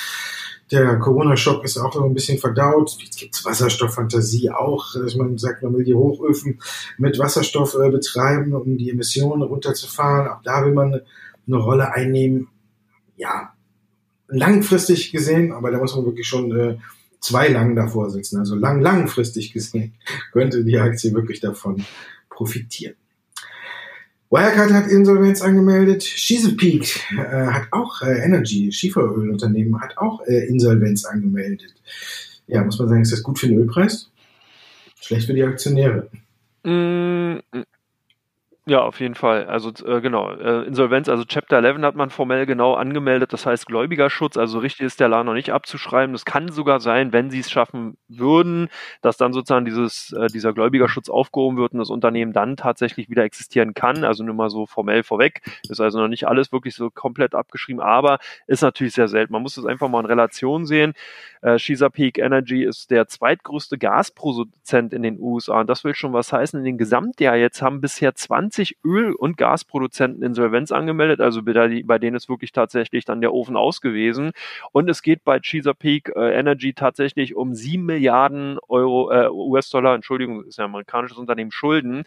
Der 0.74 0.98
Corona-Schock 0.98 1.64
ist 1.64 1.78
auch 1.78 1.94
noch 1.94 2.04
ein 2.04 2.14
bisschen 2.14 2.38
verdaut. 2.38 2.96
Jetzt 3.00 3.16
gibt's 3.16 3.44
Wasserstofffantasie 3.44 4.50
auch, 4.50 4.92
dass 4.94 5.14
man 5.14 5.38
sagt, 5.38 5.62
man 5.62 5.72
will 5.72 5.84
die 5.84 5.94
Hochöfen 5.94 6.60
mit 6.98 7.16
Wasserstoff 7.16 7.76
äh, 7.76 7.90
betreiben, 7.90 8.54
um 8.54 8.76
die 8.76 8.90
Emissionen 8.90 9.42
runterzufahren. 9.42 10.26
Auch 10.26 10.42
da 10.42 10.64
will 10.64 10.72
man 10.72 11.00
eine 11.46 11.56
Rolle 11.56 11.92
einnehmen. 11.92 12.48
Ja, 13.16 13.52
langfristig 14.26 15.12
gesehen, 15.12 15.52
aber 15.52 15.70
da 15.70 15.78
muss 15.78 15.94
man 15.94 16.06
wirklich 16.06 16.26
schon 16.26 16.50
äh, 16.50 16.78
zwei 17.20 17.46
lang 17.46 17.76
davor 17.76 18.10
sitzen. 18.10 18.40
Also 18.40 18.56
lang, 18.56 18.80
langfristig 18.80 19.52
gesehen 19.52 19.94
könnte 20.32 20.64
die 20.64 20.78
Aktie 20.78 21.14
wirklich 21.14 21.38
davon 21.38 21.84
profitieren. 22.30 22.96
Wirecard 24.30 24.72
hat 24.72 24.86
Insolvenz 24.88 25.42
angemeldet. 25.42 26.02
Chesapeake 26.02 27.00
äh, 27.12 27.46
hat 27.46 27.68
auch 27.70 28.02
äh, 28.02 28.24
Energy, 28.24 28.72
Schieferölunternehmen, 28.72 29.80
hat 29.80 29.96
auch 29.98 30.20
äh, 30.26 30.46
Insolvenz 30.46 31.04
angemeldet. 31.04 31.74
Ja, 32.46 32.64
muss 32.64 32.78
man 32.78 32.88
sagen, 32.88 33.02
ist 33.02 33.12
das 33.12 33.22
gut 33.22 33.38
für 33.38 33.46
den 33.46 33.58
Ölpreis? 33.58 34.10
Schlecht 35.00 35.26
für 35.26 35.34
die 35.34 35.44
Aktionäre. 35.44 36.08
Mm, 36.64 37.38
ja, 38.66 38.80
auf 38.80 38.98
jeden 38.98 39.14
Fall. 39.14 39.44
Also 39.44 39.70
äh, 39.84 40.00
genau, 40.00 40.30
äh, 40.30 40.62
Insolvenz, 40.62 41.10
also 41.10 41.24
Chapter 41.26 41.62
11 41.62 41.82
hat 41.82 41.96
man 41.96 42.08
formell 42.08 42.46
genau 42.46 42.72
angemeldet, 42.72 43.34
das 43.34 43.44
heißt 43.44 43.66
Gläubigerschutz, 43.66 44.38
also 44.38 44.58
richtig 44.58 44.86
ist 44.86 45.00
der 45.00 45.08
Laden 45.08 45.26
noch 45.26 45.34
nicht 45.34 45.52
abzuschreiben. 45.52 46.14
Das 46.14 46.24
kann 46.24 46.50
sogar 46.50 46.80
sein, 46.80 47.12
wenn 47.12 47.28
sie 47.28 47.40
es 47.40 47.50
schaffen 47.50 47.98
würden, 48.08 48.70
dass 49.02 49.18
dann 49.18 49.34
sozusagen 49.34 49.66
dieses, 49.66 50.14
äh, 50.14 50.28
dieser 50.28 50.54
Gläubigerschutz 50.54 51.10
aufgehoben 51.10 51.58
wird 51.58 51.74
und 51.74 51.80
das 51.80 51.90
Unternehmen 51.90 52.32
dann 52.32 52.56
tatsächlich 52.56 53.10
wieder 53.10 53.24
existieren 53.24 53.74
kann. 53.74 54.02
Also 54.02 54.24
nur 54.24 54.34
mal 54.34 54.48
so 54.48 54.64
formell 54.64 55.02
vorweg. 55.02 55.42
Ist 55.68 55.82
also 55.82 56.00
noch 56.00 56.08
nicht 56.08 56.26
alles 56.26 56.50
wirklich 56.50 56.74
so 56.74 56.88
komplett 56.88 57.34
abgeschrieben, 57.34 57.82
aber 57.82 58.18
ist 58.46 58.62
natürlich 58.62 58.94
sehr 58.94 59.08
selten. 59.08 59.34
Man 59.34 59.42
muss 59.42 59.56
das 59.56 59.66
einfach 59.66 59.90
mal 59.90 60.00
in 60.00 60.06
Relation 60.06 60.64
sehen. 60.64 60.94
Äh, 61.42 61.58
Chesapeake 61.58 62.18
Energy 62.18 62.64
ist 62.64 62.90
der 62.90 63.08
zweitgrößte 63.08 63.76
Gasproduzent 63.76 64.94
in 64.94 65.02
den 65.02 65.20
USA 65.20 65.60
und 65.60 65.68
das 65.68 65.84
will 65.84 65.94
schon 65.94 66.14
was 66.14 66.32
heißen. 66.32 66.58
In 66.60 66.64
den 66.64 66.78
Gesamtjahr 66.78 67.36
jetzt 67.36 67.60
haben 67.60 67.82
bisher 67.82 68.14
20 68.14 68.53
Öl- 68.84 69.14
und 69.14 69.36
Gasproduzenten 69.36 70.22
Insolvenz 70.22 70.72
angemeldet, 70.72 71.20
also 71.20 71.42
bei, 71.42 71.98
denen 71.98 72.16
ist 72.16 72.28
wirklich 72.28 72.52
tatsächlich 72.52 73.04
dann 73.04 73.20
der 73.20 73.32
Ofen 73.32 73.56
ausgewesen. 73.56 74.32
Und 74.72 74.88
es 74.88 75.02
geht 75.02 75.24
bei 75.24 75.40
Chesapeake 75.40 76.14
äh, 76.16 76.38
Energy 76.38 76.74
tatsächlich 76.74 77.34
um 77.34 77.54
7 77.54 77.84
Milliarden 77.84 78.58
Euro, 78.68 79.10
äh, 79.10 79.28
US-Dollar, 79.28 79.94
Entschuldigung, 79.94 80.44
ist 80.44 80.58
ja 80.58 80.64
ein 80.64 80.70
amerikanisches 80.70 81.18
Unternehmen, 81.18 81.50
Schulden. 81.50 82.04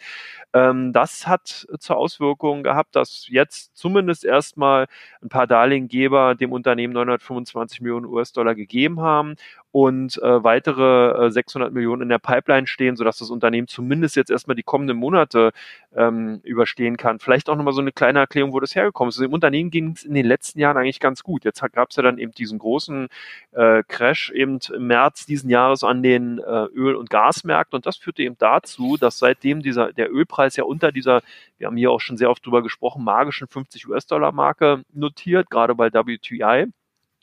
Ähm, 0.53 0.93
das 0.93 1.27
hat 1.27 1.67
zur 1.79 1.97
Auswirkung 1.97 2.63
gehabt, 2.63 2.95
dass 2.95 3.27
jetzt 3.27 3.75
zumindest 3.75 4.25
erstmal 4.25 4.87
ein 5.21 5.29
paar 5.29 5.47
Darlehengeber 5.47 6.35
dem 6.35 6.51
Unternehmen 6.51 6.93
925 6.93 7.81
Millionen 7.81 8.05
US-Dollar 8.05 8.55
gegeben 8.55 9.01
haben. 9.01 9.35
Und 9.77 10.19
äh, 10.23 10.43
weitere 10.43 11.27
äh, 11.27 11.29
600 11.29 11.71
Millionen 11.71 12.01
in 12.01 12.09
der 12.09 12.17
Pipeline 12.17 12.65
stehen, 12.65 12.95
sodass 12.95 13.19
das 13.19 13.29
Unternehmen 13.29 13.67
zumindest 13.67 14.15
jetzt 14.15 14.31
erstmal 14.31 14.55
die 14.55 14.63
kommenden 14.63 14.97
Monate 14.97 15.51
ähm, 15.95 16.39
überstehen 16.43 16.97
kann. 16.97 17.19
Vielleicht 17.19 17.47
auch 17.47 17.55
nochmal 17.55 17.73
so 17.73 17.81
eine 17.81 17.91
kleine 17.91 18.17
Erklärung, 18.17 18.53
wo 18.53 18.59
das 18.59 18.73
hergekommen 18.73 19.09
ist. 19.09 19.17
Also 19.17 19.25
Im 19.25 19.33
Unternehmen 19.33 19.69
ging 19.69 19.91
es 19.91 20.03
in 20.03 20.15
den 20.15 20.25
letzten 20.25 20.59
Jahren 20.59 20.77
eigentlich 20.77 20.99
ganz 20.99 21.21
gut. 21.21 21.45
Jetzt 21.45 21.61
gab 21.73 21.91
es 21.91 21.95
ja 21.95 22.01
dann 22.01 22.17
eben 22.17 22.31
diesen 22.31 22.57
großen 22.57 23.07
äh, 23.51 23.83
Crash 23.87 24.31
eben 24.31 24.57
im 24.73 24.87
März 24.87 25.27
diesen 25.27 25.51
Jahres 25.51 25.83
an 25.83 26.01
den 26.01 26.39
äh, 26.39 26.41
Öl- 26.73 26.95
und 26.95 27.11
Gasmärkten 27.11 27.75
und 27.75 27.85
das 27.85 27.97
führte 27.97 28.23
eben 28.23 28.35
dazu, 28.39 28.97
dass 28.97 29.19
seitdem 29.19 29.61
dieser 29.61 29.93
der 29.93 30.11
Ölpreis 30.11 30.55
ja 30.55 30.63
unter 30.63 30.91
dieser, 30.91 31.21
wir 31.59 31.67
haben 31.67 31.77
hier 31.77 31.91
auch 31.91 32.01
schon 32.01 32.17
sehr 32.17 32.31
oft 32.31 32.43
drüber 32.43 32.63
gesprochen, 32.63 33.03
magischen 33.03 33.47
50 33.47 33.87
US-Dollar 33.87 34.31
Marke 34.31 34.81
notiert, 34.91 35.51
gerade 35.51 35.75
bei 35.75 35.93
WTI 35.93 36.65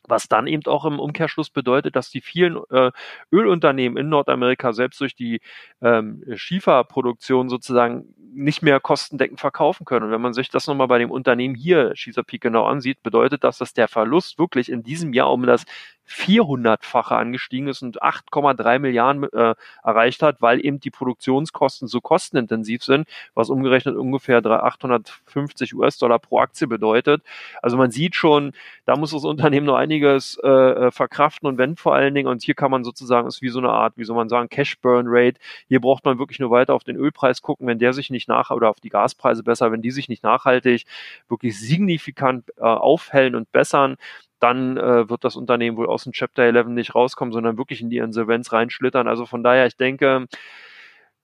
was 0.08 0.28
dann 0.28 0.46
eben 0.46 0.64
auch 0.66 0.84
im 0.84 0.98
Umkehrschluss 0.98 1.50
bedeutet, 1.50 1.96
dass 1.96 2.10
die 2.10 2.20
vielen 2.20 2.58
äh, 2.70 2.90
Ölunternehmen 3.32 3.96
in 3.96 4.08
Nordamerika 4.08 4.72
selbst 4.72 5.00
durch 5.00 5.14
die 5.14 5.40
ähm, 5.82 6.24
Schieferproduktion 6.34 7.48
sozusagen 7.48 8.14
nicht 8.34 8.62
mehr 8.62 8.80
kostendeckend 8.80 9.40
verkaufen 9.40 9.84
können. 9.84 10.06
Und 10.06 10.12
wenn 10.12 10.20
man 10.20 10.34
sich 10.34 10.48
das 10.48 10.66
nochmal 10.66 10.88
bei 10.88 10.98
dem 10.98 11.10
Unternehmen 11.10 11.54
hier, 11.54 11.92
Chesapeake, 11.94 12.40
genau 12.40 12.64
ansieht, 12.64 13.02
bedeutet 13.02 13.44
das, 13.44 13.58
dass 13.58 13.74
der 13.74 13.88
Verlust 13.88 14.38
wirklich 14.38 14.70
in 14.70 14.82
diesem 14.82 15.12
Jahr 15.12 15.32
um 15.32 15.46
das 15.46 15.64
400-fache 16.08 17.14
angestiegen 17.14 17.68
ist 17.68 17.82
und 17.82 18.02
8,3 18.02 18.78
Milliarden 18.78 19.24
äh, 19.32 19.54
erreicht 19.82 20.22
hat, 20.22 20.42
weil 20.42 20.64
eben 20.64 20.80
die 20.80 20.90
Produktionskosten 20.90 21.88
so 21.88 22.00
kostenintensiv 22.00 22.84
sind, 22.84 23.08
was 23.34 23.50
umgerechnet 23.50 23.96
ungefähr 23.96 24.44
850 24.44 25.74
US-Dollar 25.74 26.18
pro 26.18 26.40
Aktie 26.40 26.66
bedeutet. 26.66 27.22
Also 27.62 27.76
man 27.76 27.90
sieht 27.90 28.14
schon, 28.14 28.52
da 28.84 28.96
muss 28.96 29.12
das 29.12 29.24
Unternehmen 29.24 29.66
noch 29.66 29.76
einiges 29.76 30.38
äh, 30.42 30.48
äh, 30.48 30.90
verkraften 30.90 31.48
und 31.48 31.58
wenn 31.58 31.76
vor 31.76 31.94
allen 31.94 32.14
Dingen, 32.14 32.28
und 32.28 32.42
hier 32.42 32.54
kann 32.54 32.70
man 32.70 32.84
sozusagen, 32.84 33.26
ist 33.28 33.42
wie 33.42 33.48
so 33.48 33.58
eine 33.58 33.70
Art, 33.70 33.94
wie 33.96 34.04
soll 34.04 34.16
man 34.16 34.28
sagen, 34.28 34.48
Cash-Burn-Rate, 34.48 35.40
hier 35.68 35.80
braucht 35.80 36.04
man 36.04 36.18
wirklich 36.18 36.38
nur 36.38 36.50
weiter 36.50 36.74
auf 36.74 36.84
den 36.84 36.96
Ölpreis 36.96 37.42
gucken, 37.42 37.66
wenn 37.66 37.78
der 37.78 37.92
sich 37.92 38.10
nicht 38.10 38.28
nach, 38.28 38.50
oder 38.50 38.68
auf 38.70 38.80
die 38.80 38.90
Gaspreise 38.90 39.42
besser, 39.42 39.72
wenn 39.72 39.82
die 39.82 39.90
sich 39.90 40.08
nicht 40.08 40.22
nachhaltig 40.22 40.84
wirklich 41.28 41.58
signifikant 41.58 42.50
äh, 42.56 42.62
aufhellen 42.62 43.34
und 43.34 43.50
bessern, 43.52 43.96
dann 44.44 44.76
äh, 44.76 45.08
wird 45.08 45.24
das 45.24 45.36
Unternehmen 45.36 45.78
wohl 45.78 45.86
aus 45.86 46.04
dem 46.04 46.12
Chapter 46.12 46.42
11 46.42 46.66
nicht 46.66 46.94
rauskommen, 46.94 47.32
sondern 47.32 47.56
wirklich 47.56 47.80
in 47.80 47.88
die 47.88 47.96
Insolvenz 47.96 48.52
reinschlittern. 48.52 49.08
Also 49.08 49.24
von 49.24 49.42
daher, 49.42 49.66
ich 49.66 49.78
denke, 49.78 50.26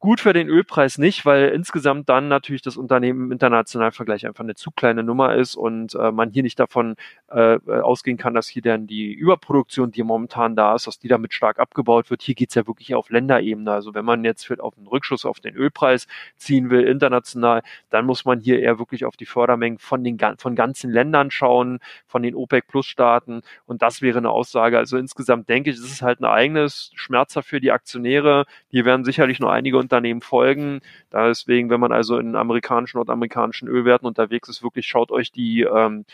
Gut 0.02 0.22
für 0.22 0.32
den 0.32 0.48
Ölpreis 0.48 0.96
nicht, 0.96 1.26
weil 1.26 1.50
insgesamt 1.50 2.08
dann 2.08 2.28
natürlich 2.28 2.62
das 2.62 2.78
Unternehmen 2.78 3.26
im 3.26 3.32
internationalen 3.32 3.92
Vergleich 3.92 4.26
einfach 4.26 4.42
eine 4.42 4.54
zu 4.54 4.70
kleine 4.70 5.02
Nummer 5.02 5.34
ist 5.34 5.56
und 5.56 5.94
äh, 5.94 6.10
man 6.10 6.30
hier 6.30 6.42
nicht 6.42 6.58
davon 6.58 6.96
äh, 7.28 7.58
ausgehen 7.68 8.16
kann, 8.16 8.32
dass 8.32 8.48
hier 8.48 8.62
dann 8.62 8.86
die 8.86 9.12
Überproduktion, 9.12 9.90
die 9.90 10.02
momentan 10.02 10.56
da 10.56 10.74
ist, 10.74 10.86
dass 10.86 10.98
die 10.98 11.08
damit 11.08 11.34
stark 11.34 11.58
abgebaut 11.58 12.08
wird. 12.08 12.22
Hier 12.22 12.34
geht's 12.34 12.54
ja 12.54 12.66
wirklich 12.66 12.94
auf 12.94 13.10
Länderebene. 13.10 13.70
Also 13.70 13.92
wenn 13.92 14.06
man 14.06 14.24
jetzt 14.24 14.50
auf 14.58 14.74
einen 14.78 14.86
Rückschuss 14.86 15.26
auf 15.26 15.38
den 15.38 15.54
Ölpreis 15.54 16.06
ziehen 16.38 16.70
will, 16.70 16.84
international, 16.84 17.62
dann 17.90 18.06
muss 18.06 18.24
man 18.24 18.40
hier 18.40 18.58
eher 18.58 18.78
wirklich 18.78 19.04
auf 19.04 19.18
die 19.18 19.26
Fördermengen 19.26 19.78
von 19.78 20.02
den 20.02 20.18
von 20.38 20.54
ganzen 20.54 20.90
Ländern 20.90 21.30
schauen, 21.30 21.78
von 22.06 22.22
den 22.22 22.34
OPEC-Plus-Staaten. 22.34 23.42
Und 23.66 23.82
das 23.82 24.00
wäre 24.00 24.16
eine 24.16 24.30
Aussage. 24.30 24.78
Also 24.78 24.96
insgesamt 24.96 25.50
denke 25.50 25.68
ich, 25.68 25.76
es 25.76 25.84
ist 25.84 26.00
halt 26.00 26.20
ein 26.20 26.24
eigenes 26.24 26.90
Schmerzer 26.94 27.42
für 27.42 27.60
die 27.60 27.70
Aktionäre. 27.70 28.46
Hier 28.70 28.86
werden 28.86 29.04
sicherlich 29.04 29.40
nur 29.40 29.52
einige 29.52 29.76
Unternehmen 29.90 30.20
folgen. 30.20 30.80
Deswegen, 31.12 31.68
wenn 31.68 31.80
man 31.80 31.92
also 31.92 32.18
in 32.18 32.36
amerikanischen, 32.36 32.98
nordamerikanischen 32.98 33.68
Ölwerten 33.68 34.06
unterwegs 34.06 34.48
ist, 34.48 34.62
wirklich 34.62 34.86
schaut 34.86 35.10
euch 35.10 35.32
die 35.32 35.62
ähm, 35.62 36.04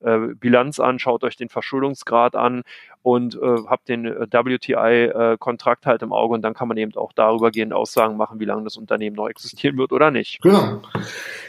äh, 0.00 0.34
Bilanz 0.34 0.80
an, 0.80 0.98
schaut 0.98 1.22
euch 1.22 1.36
den 1.36 1.50
Verschuldungsgrad 1.50 2.34
an 2.34 2.62
und 3.02 3.34
äh, 3.34 3.56
habt 3.66 3.88
den 3.88 4.06
äh, 4.06 4.26
WTI-Kontrakt 4.30 5.84
äh, 5.84 5.88
halt 5.88 6.02
im 6.02 6.12
Auge 6.12 6.34
und 6.34 6.42
dann 6.42 6.54
kann 6.54 6.68
man 6.68 6.76
eben 6.76 6.94
auch 6.96 7.12
darüber 7.12 7.50
gehend 7.50 7.72
Aussagen 7.72 8.16
machen, 8.16 8.40
wie 8.40 8.44
lange 8.46 8.64
das 8.64 8.76
Unternehmen 8.76 9.16
noch 9.16 9.28
existieren 9.28 9.76
wird 9.76 9.92
oder 9.92 10.10
nicht. 10.10 10.40
Genau. 10.42 10.82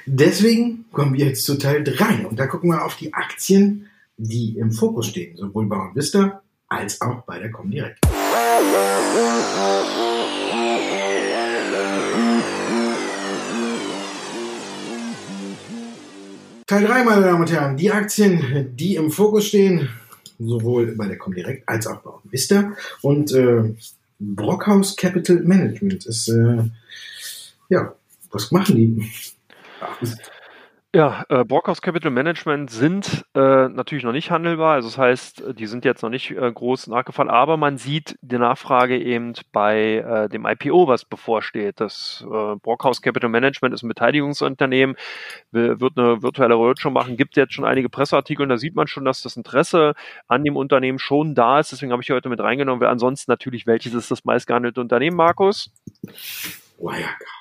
Deswegen 0.06 0.86
kommen 0.92 1.14
wir 1.14 1.26
jetzt 1.26 1.46
zu 1.46 1.58
Teil 1.58 1.84
3 1.84 2.28
und 2.28 2.38
da 2.38 2.48
gucken 2.48 2.70
wir 2.70 2.84
auf 2.84 2.96
die 2.98 3.14
Aktien, 3.14 3.88
die 4.18 4.58
im 4.58 4.72
Fokus 4.72 5.08
stehen, 5.08 5.38
sowohl 5.38 5.68
bei 5.68 5.92
Vista 5.94 6.42
als 6.70 7.02
auch 7.02 7.22
bei 7.24 7.40
der 7.40 7.52
Comdirect. 7.52 8.00
Teil 16.68 16.86
3, 16.86 17.04
meine 17.06 17.22
Damen 17.22 17.42
und 17.42 17.52
Herren, 17.52 17.78
die 17.78 17.92
Aktien, 17.92 18.76
die 18.76 18.96
im 18.96 19.10
Fokus 19.10 19.48
stehen, 19.48 19.90
sowohl 20.38 20.96
bei 20.96 21.08
der 21.08 21.18
Comdirect 21.18 21.68
als 21.68 21.88
auch 21.88 22.02
bei 22.02 22.12
Vista 22.30 22.74
und 23.02 23.32
äh, 23.34 23.74
Brockhaus 24.20 24.98
Capital 24.98 25.38
Management 25.44 26.06
ist, 26.06 26.28
äh, 26.28 26.64
ja, 27.70 27.96
was 28.32 28.52
machen 28.52 28.76
die? 28.76 29.12
Ja, 30.98 31.26
äh, 31.30 31.46
Brockhaus 31.46 31.84
Capital 31.84 32.10
Management 32.10 32.72
sind 32.72 33.24
äh, 33.36 33.70
natürlich 33.70 34.04
noch 34.04 34.14
nicht 34.14 34.32
handelbar. 34.32 34.74
Also 34.74 34.88
das 34.88 34.98
heißt, 34.98 35.44
die 35.56 35.68
sind 35.68 35.86
jetzt 35.86 36.02
noch 36.02 36.10
nicht 36.10 36.32
äh, 36.32 36.52
groß 36.52 36.88
nachgefallen, 36.88 37.30
aber 37.30 37.56
man 37.56 37.78
sieht 37.78 38.18
die 38.24 38.40
Nachfrage 38.40 38.98
eben 38.98 39.34
bei 39.52 39.98
äh, 39.98 40.28
dem 40.28 40.48
IPO, 40.48 40.88
was 40.88 41.06
bevorsteht. 41.06 41.82
Das 41.82 42.26
äh, 42.26 42.56
Brockhaus 42.56 43.04
Capital 43.04 43.30
Management 43.30 43.76
ist 43.76 43.84
ein 43.84 43.90
Beteiligungsunternehmen, 43.90 44.96
wird 45.52 46.00
eine 46.00 46.24
virtuelle 46.24 46.56
Roadshow 46.56 46.90
machen, 46.90 47.16
gibt 47.16 47.38
jetzt 47.38 47.54
schon 47.54 47.66
einige 47.66 47.90
Presseartikel 47.90 48.42
und 48.42 48.50
da 48.50 48.58
sieht 48.58 48.74
man 48.74 48.88
schon, 48.88 49.06
dass 49.06 49.22
das 49.22 49.38
Interesse 49.38 49.94
an 50.28 50.44
dem 50.44 50.56
Unternehmen 50.56 50.98
schon 50.98 51.36
da 51.36 51.60
ist. 51.60 51.72
Deswegen 51.72 51.92
habe 51.92 52.02
ich 52.02 52.10
heute 52.10 52.30
mit 52.30 52.40
reingenommen, 52.40 52.82
weil 52.82 52.90
ansonsten 52.90 53.30
natürlich, 53.30 53.68
welches 53.68 53.94
ist 53.94 54.10
das 54.10 54.26
meistgehandelte 54.26 54.82
Unternehmen, 54.82 55.16
Markus? 55.16 55.72
Wirecard. 56.80 57.37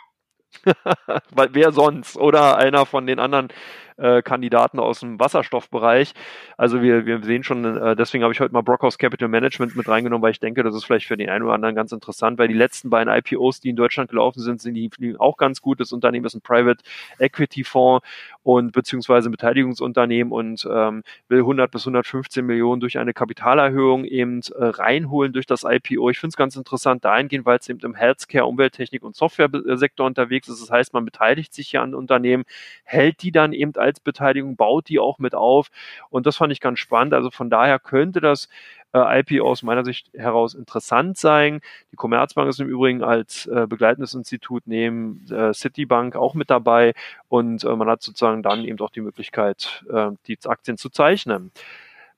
Weil 1.30 1.48
wer 1.52 1.72
sonst? 1.72 2.16
Oder 2.16 2.56
einer 2.56 2.86
von 2.86 3.06
den 3.06 3.18
anderen 3.18 3.48
äh, 3.96 4.22
Kandidaten 4.22 4.78
aus 4.78 5.00
dem 5.00 5.18
Wasserstoffbereich. 5.18 6.12
Also 6.56 6.82
wir, 6.82 7.06
wir 7.06 7.22
sehen 7.22 7.42
schon, 7.42 7.64
äh, 7.64 7.96
deswegen 7.96 8.24
habe 8.24 8.32
ich 8.32 8.40
heute 8.40 8.52
mal 8.52 8.62
Brockhaus 8.62 8.98
Capital 8.98 9.28
Management 9.28 9.76
mit 9.76 9.88
reingenommen, 9.88 10.22
weil 10.22 10.32
ich 10.32 10.40
denke, 10.40 10.62
das 10.62 10.74
ist 10.74 10.84
vielleicht 10.84 11.06
für 11.06 11.16
den 11.16 11.30
einen 11.30 11.44
oder 11.44 11.54
anderen 11.54 11.74
ganz 11.74 11.92
interessant, 11.92 12.38
weil 12.38 12.48
die 12.48 12.54
letzten 12.54 12.90
beiden 12.90 13.12
IPOs, 13.12 13.60
die 13.60 13.70
in 13.70 13.76
Deutschland 13.76 14.10
gelaufen 14.10 14.40
sind, 14.40 14.60
sind 14.60 14.74
die 14.74 14.90
auch 15.18 15.36
ganz 15.36 15.60
gut. 15.60 15.80
Das 15.80 15.92
Unternehmen 15.92 16.26
ist 16.26 16.34
ein 16.34 16.40
Private 16.40 16.82
Equity 17.18 17.64
Fonds 17.64 18.06
und 18.42 18.72
beziehungsweise 18.72 19.28
ein 19.28 19.32
Beteiligungsunternehmen 19.32 20.32
und 20.32 20.68
ähm, 20.70 21.02
will 21.28 21.40
100 21.40 21.70
bis 21.70 21.82
115 21.82 22.44
Millionen 22.44 22.80
durch 22.80 22.98
eine 22.98 23.12
Kapitalerhöhung 23.12 24.04
eben 24.04 24.40
äh, 24.54 24.64
reinholen 24.64 25.32
durch 25.32 25.46
das 25.46 25.64
IPO. 25.64 26.10
Ich 26.10 26.18
finde 26.18 26.30
es 26.30 26.36
ganz 26.36 26.56
interessant 26.56 27.04
dahingehend, 27.04 27.46
weil 27.46 27.58
es 27.58 27.68
eben 27.68 27.80
im 27.80 27.94
Healthcare, 27.94 28.46
Umwelttechnik 28.46 29.02
und 29.02 29.16
Software-Sektor 29.16 30.06
unterwegs 30.06 30.48
ist. 30.48 30.62
Das 30.62 30.70
heißt, 30.70 30.92
man 30.92 31.04
beteiligt 31.04 31.54
sich 31.54 31.68
hier 31.70 31.82
an 31.82 31.94
Unternehmen, 31.94 32.44
hält 32.84 33.22
die 33.22 33.32
dann 33.32 33.52
eben 33.52 33.74
als 33.76 33.85
Beteiligung, 34.04 34.56
baut 34.56 34.88
die 34.88 34.98
auch 34.98 35.18
mit 35.18 35.34
auf. 35.34 35.68
Und 36.10 36.26
das 36.26 36.36
fand 36.36 36.52
ich 36.52 36.60
ganz 36.60 36.78
spannend. 36.78 37.14
Also 37.14 37.30
von 37.30 37.50
daher 37.50 37.78
könnte 37.78 38.20
das 38.20 38.48
äh, 38.92 39.20
IPO 39.20 39.46
aus 39.46 39.62
meiner 39.62 39.84
Sicht 39.84 40.10
heraus 40.14 40.54
interessant 40.54 41.18
sein. 41.18 41.60
Die 41.92 41.96
Commerzbank 41.96 42.48
ist 42.48 42.60
im 42.60 42.68
Übrigen 42.68 43.02
als 43.02 43.46
äh, 43.46 43.66
begleitendes 43.68 44.14
Institut 44.14 44.62
neben 44.66 45.26
äh, 45.30 45.52
Citibank 45.52 46.16
auch 46.16 46.34
mit 46.34 46.50
dabei 46.50 46.94
und 47.28 47.64
äh, 47.64 47.76
man 47.76 47.88
hat 47.88 48.02
sozusagen 48.02 48.42
dann 48.42 48.64
eben 48.64 48.78
auch 48.80 48.90
die 48.90 49.00
Möglichkeit, 49.00 49.84
äh, 49.92 50.10
die 50.26 50.38
Aktien 50.46 50.78
zu 50.78 50.90
zeichnen. 50.90 51.52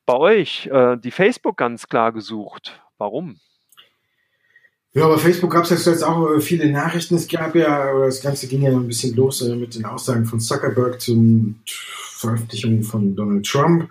Bei 0.07 0.17
euch, 0.17 0.67
äh, 0.67 0.97
die 0.97 1.11
Facebook 1.11 1.57
ganz 1.57 1.89
klar 1.89 2.13
gesucht. 2.13 2.81
Warum? 2.97 3.41
Ja, 4.95 5.07
bei 5.07 5.19
Facebook 5.19 5.53
gab 5.53 5.65
es 5.71 5.85
jetzt 5.85 6.03
auch 6.03 6.31
äh, 6.31 6.41
viele 6.41 6.71
Nachrichten. 6.71 7.17
Es 7.17 7.29
gab 7.29 7.55
ja, 7.55 7.93
das 8.07 8.23
Ganze 8.23 8.47
ging 8.47 8.63
ja 8.63 8.71
ein 8.71 8.87
bisschen 8.87 9.15
los 9.15 9.43
äh, 9.43 9.55
mit 9.55 9.75
den 9.75 9.85
Aussagen 9.85 10.25
von 10.25 10.41
Zuckerberg 10.41 11.01
zum 11.01 11.61
Veröffentlichung 11.67 12.83
von 12.83 13.15
Donald 13.15 13.47
Trump. 13.47 13.91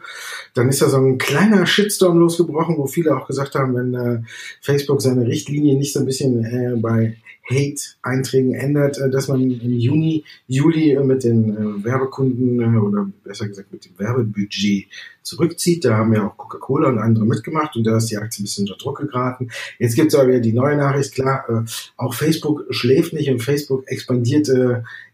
Dann 0.56 0.70
ist 0.70 0.82
da 0.82 0.90
so 0.90 0.98
ein 0.98 1.18
kleiner 1.20 1.66
Shitstorm 1.68 2.18
losgebrochen, 2.18 2.78
wo 2.78 2.88
viele 2.88 3.16
auch 3.16 3.28
gesagt 3.28 3.56
haben, 3.56 3.76
wenn 3.76 3.94
äh, 3.94 4.22
Facebook 4.62 5.02
seine 5.02 5.28
Richtlinie 5.28 5.78
nicht 5.78 5.94
so 5.94 6.00
ein 6.00 6.06
bisschen 6.06 6.44
äh, 6.44 6.76
bei 6.78 7.16
Hate-Einträgen 7.50 8.54
ändert, 8.54 8.98
äh, 8.98 9.10
dass 9.10 9.28
man 9.28 9.42
im 9.42 9.72
Juni, 9.72 10.24
Juli 10.48 10.92
äh, 10.92 11.04
mit 11.04 11.24
den 11.24 11.56
äh, 11.56 11.84
Werbekunden 11.84 12.78
oder 12.78 13.10
besser 13.24 13.48
gesagt 13.48 13.72
mit 13.72 13.86
dem 13.86 13.98
Werbebudget 13.98 14.88
zurückzieht. 15.24 15.86
Da 15.86 15.98
haben 15.98 16.14
ja 16.14 16.28
auch 16.28 16.38
Coca-Cola 16.38 16.90
und 16.90 17.00
andere 17.00 17.26
mitgemacht 17.26 17.76
und 17.76 17.86
da 17.86 17.98
ist 17.98 18.08
die 18.08 18.18
Aktie 18.18 18.42
ein 18.42 18.46
bisschen 18.46 18.66
unter 18.66 18.78
Druck 18.78 19.00
geraten. 19.00 19.50
Jetzt 19.80 19.96
gibt 19.96 20.10
es 20.10 20.16
aber 20.16 20.30
wieder 20.30 20.40
die 20.40 20.54
neue 20.54 20.78
Nachricht, 20.78 21.14
klar, 21.14 21.66
auch 21.98 22.14
Facebook 22.14 22.66
schläft 22.70 23.12
nicht 23.12 23.30
und 23.30 23.44
Facebook 23.44 23.84
expandiert 23.88 24.48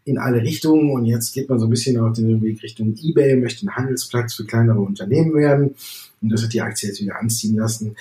in 0.04 0.18
alle 0.18 0.42
Richtungen 0.42 0.92
und 0.92 1.06
jetzt 1.06 1.32
geht 1.32 1.48
man 1.48 1.58
so 1.58 1.66
ein 1.66 1.70
bisschen 1.70 1.98
auf 1.98 2.12
den 2.12 2.40
Weg 2.42 2.62
Richtung 2.62 2.94
Ebay, 3.02 3.34
möchte 3.34 3.66
ein 3.66 3.74
Handelsplatz 3.74 4.34
für 4.34 4.44
kleinere 4.44 4.80
Unternehmen 4.80 5.34
werden 5.34 5.74
und 6.22 6.32
das 6.32 6.44
hat 6.44 6.52
die 6.52 6.60
Aktie 6.60 6.90
jetzt 6.90 7.00
wieder 7.00 7.18
anziehen 7.18 7.56
lassen 7.56 7.96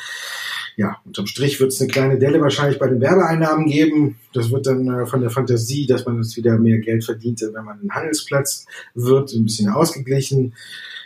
ja, 0.75 0.97
unterm 1.05 1.27
Strich 1.27 1.59
wird 1.59 1.71
es 1.71 1.81
eine 1.81 1.89
kleine 1.89 2.17
Delle 2.17 2.41
wahrscheinlich 2.41 2.79
bei 2.79 2.88
den 2.88 2.99
Werbeeinnahmen 2.99 3.67
geben. 3.67 4.17
Das 4.33 4.51
wird 4.51 4.65
dann 4.65 4.88
äh, 4.88 5.05
von 5.05 5.21
der 5.21 5.29
Fantasie, 5.29 5.86
dass 5.86 6.05
man 6.05 6.17
jetzt 6.17 6.36
wieder 6.36 6.57
mehr 6.57 6.79
Geld 6.79 7.03
verdient, 7.03 7.41
wenn 7.41 7.65
man 7.65 7.79
ein 7.81 7.91
Handelsplatz 7.91 8.65
wird, 8.95 9.33
ein 9.33 9.43
bisschen 9.43 9.69
ausgeglichen. 9.69 10.53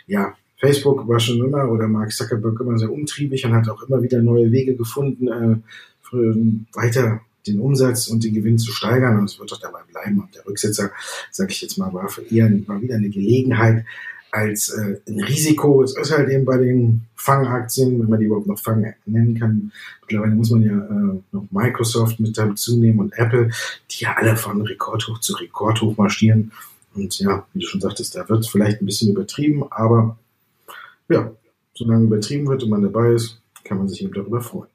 Ja, 0.06 0.34
Facebook 0.56 1.06
war 1.06 1.20
schon 1.20 1.38
immer 1.38 1.70
oder 1.70 1.86
Mark 1.86 2.12
Zuckerberg 2.12 2.58
immer 2.60 2.78
sehr 2.78 2.90
umtriebig 2.90 3.44
und 3.44 3.54
hat 3.54 3.68
auch 3.68 3.82
immer 3.82 4.02
wieder 4.02 4.20
neue 4.22 4.50
Wege 4.50 4.74
gefunden, 4.74 5.28
äh, 5.28 5.56
für, 6.00 6.34
weiter 6.72 7.20
den 7.46 7.60
Umsatz 7.60 8.08
und 8.08 8.24
den 8.24 8.34
Gewinn 8.34 8.58
zu 8.58 8.72
steigern. 8.72 9.18
Und 9.18 9.24
es 9.24 9.38
wird 9.38 9.50
doch 9.52 9.60
dabei 9.60 9.80
bleiben. 9.90 10.20
Und 10.20 10.34
der 10.34 10.46
Rücksetzer, 10.46 10.90
sage 11.30 11.52
ich 11.52 11.62
jetzt 11.62 11.78
mal, 11.78 11.92
war 11.92 12.08
für 12.08 12.22
eher 12.22 12.50
mal 12.66 12.80
wieder 12.82 12.96
eine 12.96 13.08
Gelegenheit 13.08 13.84
als 14.30 14.70
äh, 14.70 15.00
ein 15.08 15.20
Risiko. 15.20 15.82
Es 15.82 15.96
ist 15.96 16.12
halt 16.12 16.28
eben 16.28 16.44
bei 16.44 16.58
den 16.58 17.02
Fangaktien, 17.14 17.98
wenn 17.98 18.08
man 18.08 18.20
die 18.20 18.26
überhaupt 18.26 18.46
noch 18.46 18.58
Fang 18.58 18.94
nennen 19.06 19.38
kann. 19.38 19.72
Mittlerweile 20.02 20.34
muss 20.34 20.50
man 20.50 20.62
ja 20.62 20.76
äh, 20.76 21.20
noch 21.32 21.46
Microsoft 21.50 22.20
mit 22.20 22.36
dazu 22.36 22.76
nehmen 22.76 23.00
und 23.00 23.12
Apple, 23.14 23.50
die 23.90 24.04
ja 24.04 24.14
alle 24.16 24.36
von 24.36 24.60
Rekordhoch 24.62 25.20
zu 25.20 25.34
Rekordhoch 25.34 25.96
marschieren. 25.96 26.52
Und 26.94 27.18
ja, 27.18 27.46
wie 27.52 27.60
du 27.60 27.66
schon 27.66 27.80
sagtest, 27.80 28.16
da 28.16 28.28
wird 28.28 28.40
es 28.40 28.48
vielleicht 28.48 28.82
ein 28.82 28.86
bisschen 28.86 29.10
übertrieben, 29.10 29.64
aber 29.70 30.18
ja, 31.08 31.30
solange 31.74 32.04
übertrieben 32.04 32.48
wird 32.48 32.62
und 32.62 32.70
man 32.70 32.82
dabei 32.82 33.12
ist, 33.12 33.40
kann 33.64 33.78
man 33.78 33.88
sich 33.88 34.02
eben 34.02 34.12
darüber 34.12 34.40
freuen. 34.40 34.68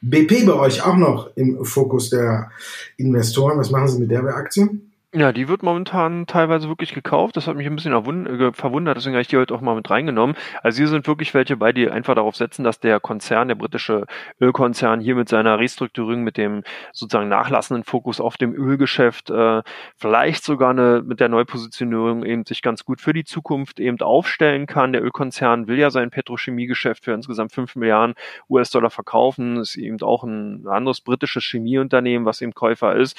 BP 0.00 0.46
bei 0.46 0.54
euch 0.54 0.82
auch 0.84 0.96
noch 0.96 1.36
im 1.36 1.64
Fokus 1.64 2.10
der 2.10 2.50
Investoren. 2.96 3.58
Was 3.58 3.70
machen 3.70 3.88
Sie 3.88 3.98
mit 3.98 4.10
der 4.10 4.24
Aktie? 4.24 4.68
Ja, 5.14 5.32
die 5.32 5.48
wird 5.48 5.62
momentan 5.62 6.26
teilweise 6.26 6.68
wirklich 6.68 6.92
gekauft. 6.92 7.34
Das 7.38 7.46
hat 7.46 7.56
mich 7.56 7.66
ein 7.66 7.74
bisschen 7.74 7.94
äh, 7.94 8.52
verwundert, 8.52 8.98
deswegen 8.98 9.14
habe 9.14 9.22
ich 9.22 9.28
die 9.28 9.38
heute 9.38 9.54
auch 9.54 9.62
mal 9.62 9.74
mit 9.74 9.88
reingenommen. 9.88 10.36
Also 10.62 10.76
hier 10.76 10.88
sind 10.88 11.06
wirklich 11.06 11.32
welche 11.32 11.56
bei, 11.56 11.72
die 11.72 11.88
einfach 11.88 12.14
darauf 12.14 12.36
setzen, 12.36 12.62
dass 12.62 12.78
der 12.78 13.00
Konzern, 13.00 13.48
der 13.48 13.54
britische 13.54 14.04
Ölkonzern 14.38 15.00
hier 15.00 15.14
mit 15.14 15.30
seiner 15.30 15.58
Restrukturierung, 15.58 16.24
mit 16.24 16.36
dem 16.36 16.62
sozusagen 16.92 17.30
nachlassenden 17.30 17.84
Fokus 17.84 18.20
auf 18.20 18.36
dem 18.36 18.52
Ölgeschäft, 18.54 19.30
äh, 19.30 19.62
vielleicht 19.96 20.44
sogar 20.44 20.72
eine, 20.72 21.02
mit 21.02 21.20
der 21.20 21.30
Neupositionierung 21.30 22.22
eben 22.22 22.44
sich 22.44 22.60
ganz 22.60 22.84
gut 22.84 23.00
für 23.00 23.14
die 23.14 23.24
Zukunft 23.24 23.80
eben 23.80 23.98
aufstellen 24.02 24.66
kann. 24.66 24.92
Der 24.92 25.02
Ölkonzern 25.02 25.68
will 25.68 25.78
ja 25.78 25.88
sein 25.88 26.10
Petrochemiegeschäft 26.10 27.06
für 27.06 27.12
insgesamt 27.12 27.54
5 27.54 27.76
Milliarden 27.76 28.14
US-Dollar 28.50 28.90
verkaufen. 28.90 29.54
Das 29.54 29.70
ist 29.70 29.76
eben 29.76 30.02
auch 30.02 30.22
ein 30.22 30.66
anderes 30.68 31.00
britisches 31.00 31.44
Chemieunternehmen, 31.44 32.26
was 32.26 32.42
eben 32.42 32.52
Käufer 32.52 32.94
ist. 32.94 33.18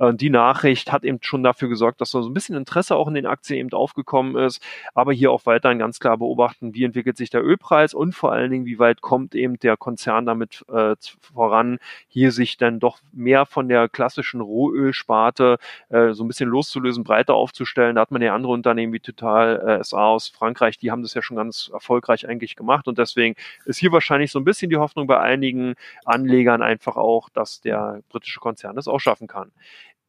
Äh, 0.00 0.14
die 0.14 0.30
Nachricht 0.30 0.90
hat 0.90 1.04
eben 1.04 1.20
schon 1.28 1.42
dafür 1.42 1.68
gesorgt, 1.68 2.00
dass 2.00 2.10
so 2.10 2.26
ein 2.26 2.34
bisschen 2.34 2.56
Interesse 2.56 2.96
auch 2.96 3.06
in 3.08 3.14
den 3.14 3.26
Aktien 3.26 3.58
eben 3.58 3.72
aufgekommen 3.72 4.36
ist. 4.36 4.62
Aber 4.94 5.12
hier 5.12 5.30
auch 5.30 5.46
weiterhin 5.46 5.78
ganz 5.78 6.00
klar 6.00 6.16
beobachten, 6.16 6.74
wie 6.74 6.84
entwickelt 6.84 7.16
sich 7.16 7.30
der 7.30 7.44
Ölpreis 7.44 7.94
und 7.94 8.14
vor 8.14 8.32
allen 8.32 8.50
Dingen, 8.50 8.66
wie 8.66 8.78
weit 8.78 9.00
kommt 9.00 9.34
eben 9.34 9.58
der 9.58 9.76
Konzern 9.76 10.26
damit 10.26 10.64
äh, 10.72 10.96
voran, 11.20 11.78
hier 12.08 12.32
sich 12.32 12.56
dann 12.56 12.80
doch 12.80 12.98
mehr 13.12 13.46
von 13.46 13.68
der 13.68 13.88
klassischen 13.88 14.40
Rohölsparte 14.40 15.58
äh, 15.90 16.12
so 16.12 16.24
ein 16.24 16.28
bisschen 16.28 16.48
loszulösen, 16.48 17.04
breiter 17.04 17.34
aufzustellen. 17.34 17.96
Da 17.96 18.02
hat 18.02 18.10
man 18.10 18.22
ja 18.22 18.34
andere 18.34 18.52
Unternehmen 18.52 18.92
wie 18.92 19.00
Total 19.00 19.80
äh, 19.80 19.84
SA 19.84 20.06
aus 20.06 20.28
Frankreich, 20.28 20.78
die 20.78 20.90
haben 20.90 21.02
das 21.02 21.14
ja 21.14 21.22
schon 21.22 21.36
ganz 21.36 21.70
erfolgreich 21.72 22.28
eigentlich 22.28 22.56
gemacht 22.56 22.88
und 22.88 22.98
deswegen 22.98 23.34
ist 23.64 23.78
hier 23.78 23.92
wahrscheinlich 23.92 24.32
so 24.32 24.38
ein 24.38 24.44
bisschen 24.44 24.70
die 24.70 24.76
Hoffnung 24.76 25.06
bei 25.06 25.20
einigen 25.20 25.74
Anlegern 26.04 26.62
einfach 26.62 26.96
auch, 26.96 27.28
dass 27.28 27.60
der 27.60 28.02
britische 28.08 28.40
Konzern 28.40 28.76
das 28.76 28.88
auch 28.88 28.98
schaffen 28.98 29.26
kann. 29.26 29.52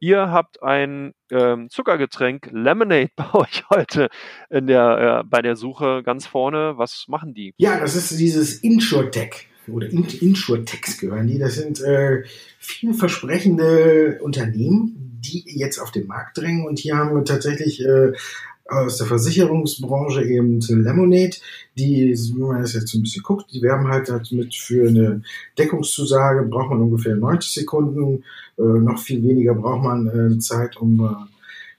Ihr 0.02 0.30
habt 0.30 0.62
ein 0.62 1.12
ähm, 1.30 1.68
Zuckergetränk 1.68 2.48
Lemonade 2.52 3.10
bei 3.16 3.34
euch 3.34 3.64
heute 3.68 4.08
in 4.48 4.66
der, 4.66 5.20
äh, 5.20 5.28
bei 5.28 5.42
der 5.42 5.56
Suche 5.56 6.02
ganz 6.02 6.26
vorne. 6.26 6.72
Was 6.76 7.04
machen 7.06 7.34
die? 7.34 7.52
Ja, 7.58 7.78
das 7.78 7.94
ist 7.94 8.18
dieses 8.18 8.60
InsurTech 8.64 9.48
oder 9.68 9.88
InsurTechs 9.88 10.98
gehören 10.98 11.26
die. 11.26 11.38
Das 11.38 11.56
sind 11.56 11.82
äh, 11.82 12.24
vielversprechende 12.58 14.18
Unternehmen, 14.22 15.20
die 15.22 15.44
jetzt 15.46 15.78
auf 15.78 15.90
den 15.90 16.06
Markt 16.06 16.38
drängen. 16.38 16.66
Und 16.66 16.78
hier 16.78 16.96
haben 16.96 17.14
wir 17.14 17.24
tatsächlich 17.24 17.84
äh, 17.84 18.12
aus 18.70 18.98
der 18.98 19.06
Versicherungsbranche 19.06 20.24
eben 20.24 20.60
Lemonade, 20.60 21.36
die, 21.76 22.16
wenn 22.34 22.46
man 22.46 22.60
das 22.62 22.74
jetzt 22.74 22.94
ein 22.94 23.02
bisschen 23.02 23.22
guckt, 23.22 23.52
die 23.52 23.62
werben 23.62 23.88
halt, 23.88 24.08
halt 24.08 24.30
mit 24.32 24.54
für 24.54 24.88
eine 24.88 25.22
Deckungszusage, 25.58 26.46
braucht 26.46 26.70
man 26.70 26.80
ungefähr 26.80 27.16
90 27.16 27.52
Sekunden, 27.52 28.24
äh, 28.58 28.62
noch 28.62 28.98
viel 28.98 29.22
weniger 29.22 29.54
braucht 29.54 29.82
man 29.82 30.06
äh, 30.06 30.38
Zeit, 30.38 30.76
um 30.76 31.00
äh, 31.00 31.30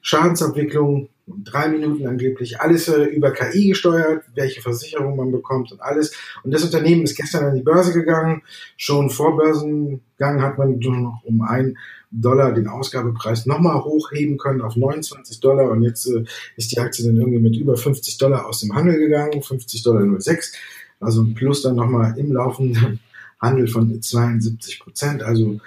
Schadensabwicklung, 0.01 1.07
drei 1.43 1.69
Minuten 1.69 2.07
angeblich, 2.07 2.59
alles 2.59 2.87
äh, 2.87 3.03
über 3.03 3.31
KI 3.31 3.69
gesteuert, 3.69 4.23
welche 4.35 4.61
Versicherung 4.61 5.15
man 5.15 5.31
bekommt 5.31 5.71
und 5.71 5.81
alles. 5.81 6.13
Und 6.43 6.53
das 6.53 6.63
Unternehmen 6.63 7.03
ist 7.03 7.15
gestern 7.15 7.45
an 7.45 7.55
die 7.55 7.61
Börse 7.61 7.93
gegangen. 7.93 8.43
Schon 8.77 9.09
vor 9.09 9.37
Börsengang 9.37 10.41
hat 10.41 10.57
man 10.57 10.79
nur 10.79 10.97
noch 10.97 11.23
um 11.23 11.41
ein 11.41 11.77
Dollar 12.11 12.51
den 12.51 12.67
Ausgabepreis 12.67 13.45
nochmal 13.45 13.83
hochheben 13.83 14.37
können 14.37 14.61
auf 14.61 14.75
29 14.75 15.39
Dollar 15.39 15.71
und 15.71 15.81
jetzt 15.81 16.05
äh, 16.07 16.23
ist 16.57 16.71
die 16.71 16.79
Aktie 16.79 17.05
dann 17.05 17.15
irgendwie 17.15 17.39
mit 17.39 17.55
über 17.55 17.77
50 17.77 18.17
Dollar 18.17 18.47
aus 18.47 18.59
dem 18.59 18.75
Handel 18.75 18.99
gegangen, 18.99 19.41
50 19.41 19.83
Dollar 19.83 20.19
06, 20.19 20.53
also 20.99 21.25
Plus 21.33 21.61
dann 21.61 21.75
nochmal 21.75 22.17
im 22.17 22.33
laufenden 22.33 22.99
Handel 23.39 23.67
von 23.67 24.01
72 24.01 24.79
Prozent. 24.79 25.23
Also 25.23 25.59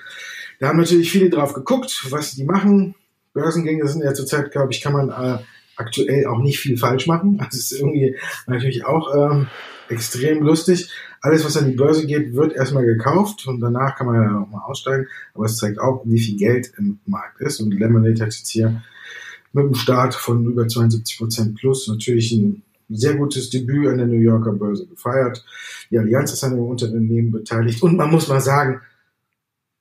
da 0.61 0.69
haben 0.69 0.79
natürlich 0.79 1.11
viele 1.11 1.31
drauf 1.31 1.55
geguckt, 1.55 2.07
was 2.11 2.33
die 2.33 2.45
machen. 2.45 2.95
Börsengänge 3.33 3.87
sind 3.89 4.05
ja 4.05 4.15
zurzeit, 4.15 4.53
glaube 4.53 4.73
ich, 4.73 4.81
kann 4.81 4.93
man 4.93 5.11
äh, 5.11 5.43
aktuell 5.77 6.27
auch 6.27 6.41
nicht 6.41 6.59
viel 6.59 6.77
falsch 6.77 7.07
machen. 7.07 7.39
Das 7.45 7.55
ist 7.55 7.73
irgendwie 7.73 8.17
natürlich 8.47 8.85
auch 8.85 9.15
ähm, 9.15 9.49
extrem 9.89 10.43
lustig. 10.43 10.91
Alles, 11.21 11.45
was 11.45 11.57
an 11.57 11.71
die 11.71 11.77
Börse 11.77 12.07
geht, 12.07 12.35
wird 12.35 12.53
erstmal 12.55 12.85
gekauft 12.85 13.47
und 13.47 13.61
danach 13.61 13.97
kann 13.97 14.07
man 14.07 14.23
ja 14.23 14.41
auch 14.41 14.51
mal 14.51 14.63
aussteigen. 14.65 15.07
Aber 15.35 15.47
es 15.47 15.57
zeigt 15.57 15.79
auch, 15.79 16.03
wie 16.05 16.21
viel 16.21 16.37
Geld 16.37 16.73
im 16.79 17.01
Markt 17.07 17.41
ist. 17.41 17.61
Und 17.61 17.73
Lemonade 17.73 18.21
hat 18.21 18.35
jetzt 18.35 18.49
hier 18.49 18.83
mit 19.53 19.65
einem 19.65 19.75
Start 19.75 20.15
von 20.15 20.45
über 20.45 20.67
72 20.67 21.17
Prozent 21.17 21.57
plus 21.57 21.89
natürlich 21.89 22.33
ein 22.33 22.63
sehr 22.91 23.15
gutes 23.15 23.51
Debüt 23.51 23.89
an 23.89 23.99
der 23.99 24.07
New 24.07 24.21
Yorker 24.21 24.53
Börse 24.53 24.87
gefeiert. 24.87 25.45
Die 25.91 25.99
Allianz 25.99 26.33
ist 26.33 26.45
an 26.45 26.57
dem 26.57 26.65
Unternehmen 26.65 27.31
beteiligt. 27.31 27.83
Und 27.83 27.97
man 27.97 28.11
muss 28.11 28.29
mal 28.29 28.41
sagen, 28.41 28.81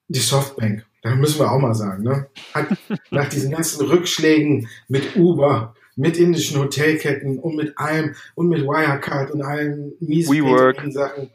die 0.08 0.20
Softbank, 0.20 0.86
da 1.02 1.16
müssen 1.16 1.40
wir 1.40 1.52
auch 1.52 1.60
mal 1.60 1.74
sagen, 1.74 2.04
ne? 2.04 2.28
hat 2.54 2.68
nach 3.12 3.28
diesen 3.30 3.52
ganzen 3.52 3.86
Rückschlägen 3.86 4.68
mit 4.88 5.16
Uber, 5.16 5.76
mit 5.96 6.18
indischen 6.18 6.60
Hotelketten 6.60 7.40
und 7.40 7.56
mit 7.56 7.78
allem 7.78 8.16
und 8.36 8.50
mit 8.50 8.64
Wirecard 8.64 9.32
und 9.32 9.42
allen 9.42 9.94
miesen 10.00 10.34
WeWork. 10.34 10.82
Sachen. 10.92 11.30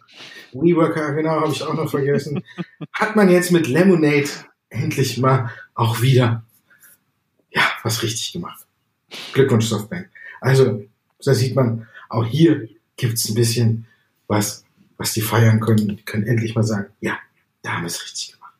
WeWork, 0.52 0.94
genau, 1.14 1.40
habe 1.40 1.52
ich 1.52 1.62
auch 1.62 1.74
noch 1.74 1.90
vergessen. 1.90 2.42
Hat 2.92 3.16
man 3.16 3.28
jetzt 3.28 3.52
mit 3.52 3.68
Lemonade 3.68 4.28
endlich 4.70 5.18
mal 5.18 5.50
auch 5.74 6.00
wieder, 6.02 6.44
ja, 7.50 7.62
was 7.82 8.02
richtig 8.02 8.32
gemacht. 8.32 8.66
Glückwunsch, 9.32 9.66
Softbank. 9.66 10.10
Also, 10.40 10.84
da 11.24 11.34
sieht 11.34 11.54
man, 11.54 11.86
auch 12.08 12.24
hier 12.24 12.68
gibt's 12.96 13.28
ein 13.28 13.34
bisschen 13.34 13.86
was, 14.26 14.64
was 14.96 15.12
die 15.12 15.20
feiern 15.20 15.60
können. 15.60 15.88
Die 15.88 16.04
können 16.04 16.26
endlich 16.26 16.54
mal 16.54 16.64
sagen, 16.64 16.88
ja, 17.00 17.18
da 17.62 17.72
haben 17.72 17.82
wir 17.82 17.88
es 17.88 18.02
richtig 18.02 18.32
gemacht. 18.32 18.54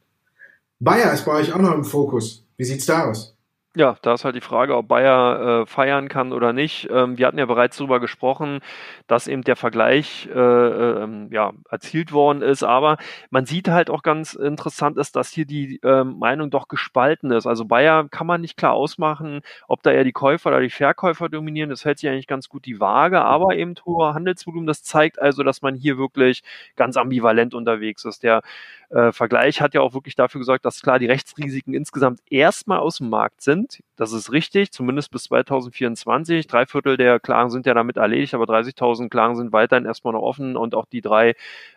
Bayer 0.81 1.13
ist 1.13 1.25
bei 1.25 1.33
euch 1.33 1.53
auch 1.53 1.61
noch 1.61 1.75
im 1.75 1.85
Fokus. 1.85 2.45
Wie 2.57 2.65
sieht's 2.65 2.87
da 2.87 3.07
aus? 3.07 3.35
Ja, 3.79 3.97
da 4.03 4.15
ist 4.15 4.25
halt 4.25 4.35
die 4.35 4.41
Frage, 4.41 4.77
ob 4.77 4.89
Bayer 4.89 5.61
äh, 5.63 5.67
feiern 5.67 6.09
kann 6.09 6.33
oder 6.33 6.53
nicht. 6.53 6.89
Ähm, 6.91 7.17
wir 7.17 7.29
hatten 7.29 7.39
ja 7.39 7.47
bereits 7.47 7.77
darüber 7.77 8.01
gesprochen, 8.01 8.59
dass 9.07 9.29
eben 9.29 9.43
der 9.43 9.55
Vergleich 9.55 10.29
äh, 10.35 10.37
äh, 10.37 11.09
ja, 11.31 11.53
erzielt 11.71 12.11
worden 12.11 12.43
ist. 12.43 12.65
Aber 12.65 12.97
man 13.31 13.47
sieht 13.47 13.69
halt 13.69 13.89
auch 13.89 14.03
ganz 14.03 14.35
interessant 14.35 14.99
ist, 14.99 15.15
dass 15.15 15.31
hier 15.31 15.47
die 15.47 15.79
ähm, 15.85 16.19
Meinung 16.19 16.51
doch 16.51 16.67
gespalten 16.67 17.31
ist. 17.31 17.47
Also 17.47 17.67
Bayer 17.67 18.09
kann 18.09 18.27
man 18.27 18.41
nicht 18.41 18.57
klar 18.57 18.73
ausmachen, 18.73 19.43
ob 19.69 19.81
da 19.85 19.93
eher 19.93 20.03
die 20.03 20.11
Käufer 20.11 20.51
oder 20.51 20.61
die 20.61 20.71
Verkäufer 20.71 21.29
dominieren. 21.29 21.71
Das 21.71 21.85
hält 21.85 22.01
sich 22.01 22.11
eigentlich 22.11 22.27
ganz 22.27 22.49
gut 22.49 22.67
die 22.67 22.81
Waage, 22.81 23.21
aber 23.23 23.55
eben 23.55 23.77
hoher 23.87 24.13
Handelsvolumen. 24.13 24.67
Das 24.67 24.83
zeigt 24.83 25.21
also, 25.23 25.45
dass 25.45 25.63
man 25.63 25.77
hier 25.77 25.99
wirklich 25.99 26.43
ganz 26.75 26.97
ambivalent 26.97 27.55
unterwegs 27.55 28.05
ist. 28.05 28.25
Der 28.25 28.43
äh, 28.91 29.13
Vergleich 29.13 29.61
hat 29.61 29.75
ja 29.75 29.83
auch 29.83 29.95
wirklich 29.95 30.15
dafür 30.15 30.39
gesorgt, 30.41 30.65
dass 30.65 30.81
klar 30.83 30.99
die 30.99 31.07
Rechtsrisiken 31.07 31.75
insgesamt 31.75 32.21
erstmal 32.31 32.79
aus 32.79 32.99
dem 32.99 33.11
Markt 33.11 33.43
sind. 33.43 33.68
Das 33.97 34.13
ist 34.13 34.33
richtig, 34.33 34.73
zumindest 34.73 35.11
bis 35.11 35.25
2024. 35.25 36.47
Drei 36.47 36.67
Viertel 36.67 36.97
der 36.97 37.21
Klagen 37.21 37.51
sind 37.51 37.67
ja 37.67 37.75
damit 37.75 37.97
erledigt, 37.97 38.35
aber 38.35 38.45
30.000 38.45 39.09
Klagen 39.09 39.37
sind 39.37 39.53
weiterhin 39.53 39.87
erstmal 39.87 40.13
noch 40.15 40.23
offen 40.23 40.57
und 40.57 40.75
auch 40.75 40.87
die 40.87 41.01
drei 41.01 41.35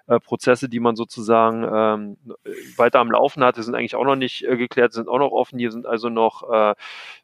äh, 0.08 0.19
Prozesse, 0.19 0.69
die 0.69 0.80
man 0.80 0.95
sozusagen 0.95 1.63
ähm, 1.63 2.17
weiter 2.77 2.99
am 2.99 3.12
Laufen 3.12 3.43
hatte, 3.43 3.63
sind 3.63 3.75
eigentlich 3.75 3.95
auch 3.95 4.06
noch 4.06 4.15
nicht 4.15 4.43
äh, 4.43 4.58
geklärt, 4.58 4.93
sind 4.93 5.08
auch 5.08 5.19
noch 5.19 5.32
offen. 5.32 5.60
Hier 5.60 5.71
sind 5.71 5.86
also 5.86 6.10
noch 6.10 6.49
äh, 6.51 6.75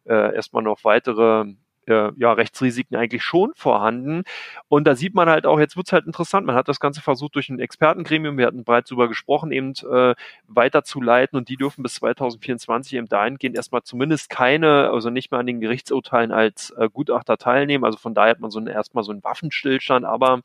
äh, 0.05 0.35
erstmal 0.35 0.63
noch 0.63 0.83
weitere 0.83 1.45
äh, 1.87 2.11
ja, 2.17 2.33
Rechtsrisiken 2.33 2.97
eigentlich 2.97 3.23
schon 3.23 3.51
vorhanden. 3.55 4.23
Und 4.67 4.85
da 4.85 4.95
sieht 4.95 5.15
man 5.15 5.29
halt 5.29 5.45
auch, 5.45 5.59
jetzt 5.59 5.77
wird's 5.77 5.93
halt 5.93 6.05
interessant, 6.05 6.45
man 6.45 6.55
hat 6.55 6.67
das 6.67 6.79
Ganze 6.79 7.01
versucht 7.01 7.35
durch 7.35 7.49
ein 7.49 7.59
Expertengremium, 7.59 8.37
wir 8.37 8.45
hatten 8.47 8.63
bereits 8.63 8.89
darüber 8.89 9.07
gesprochen, 9.07 9.51
eben 9.51 9.73
äh, 9.91 10.15
weiterzuleiten 10.47 11.37
und 11.37 11.49
die 11.49 11.57
dürfen 11.57 11.83
bis 11.83 11.95
2024 11.95 12.93
eben 12.93 13.07
dahingehend 13.07 13.55
erstmal 13.55 13.83
zumindest 13.83 14.29
keine, 14.29 14.89
also 14.91 15.09
nicht 15.09 15.31
mehr 15.31 15.39
an 15.39 15.47
den 15.47 15.61
Gerichtsurteilen 15.61 16.31
als 16.31 16.71
äh, 16.71 16.89
Gutachter 16.91 17.37
teilnehmen. 17.37 17.83
Also 17.83 17.97
von 17.97 18.13
daher 18.13 18.31
hat 18.31 18.39
man 18.39 18.51
so 18.51 18.59
ein, 18.59 18.67
erstmal 18.67 19.03
so 19.03 19.11
einen 19.11 19.23
Waffenstillstand, 19.23 20.05
aber 20.05 20.41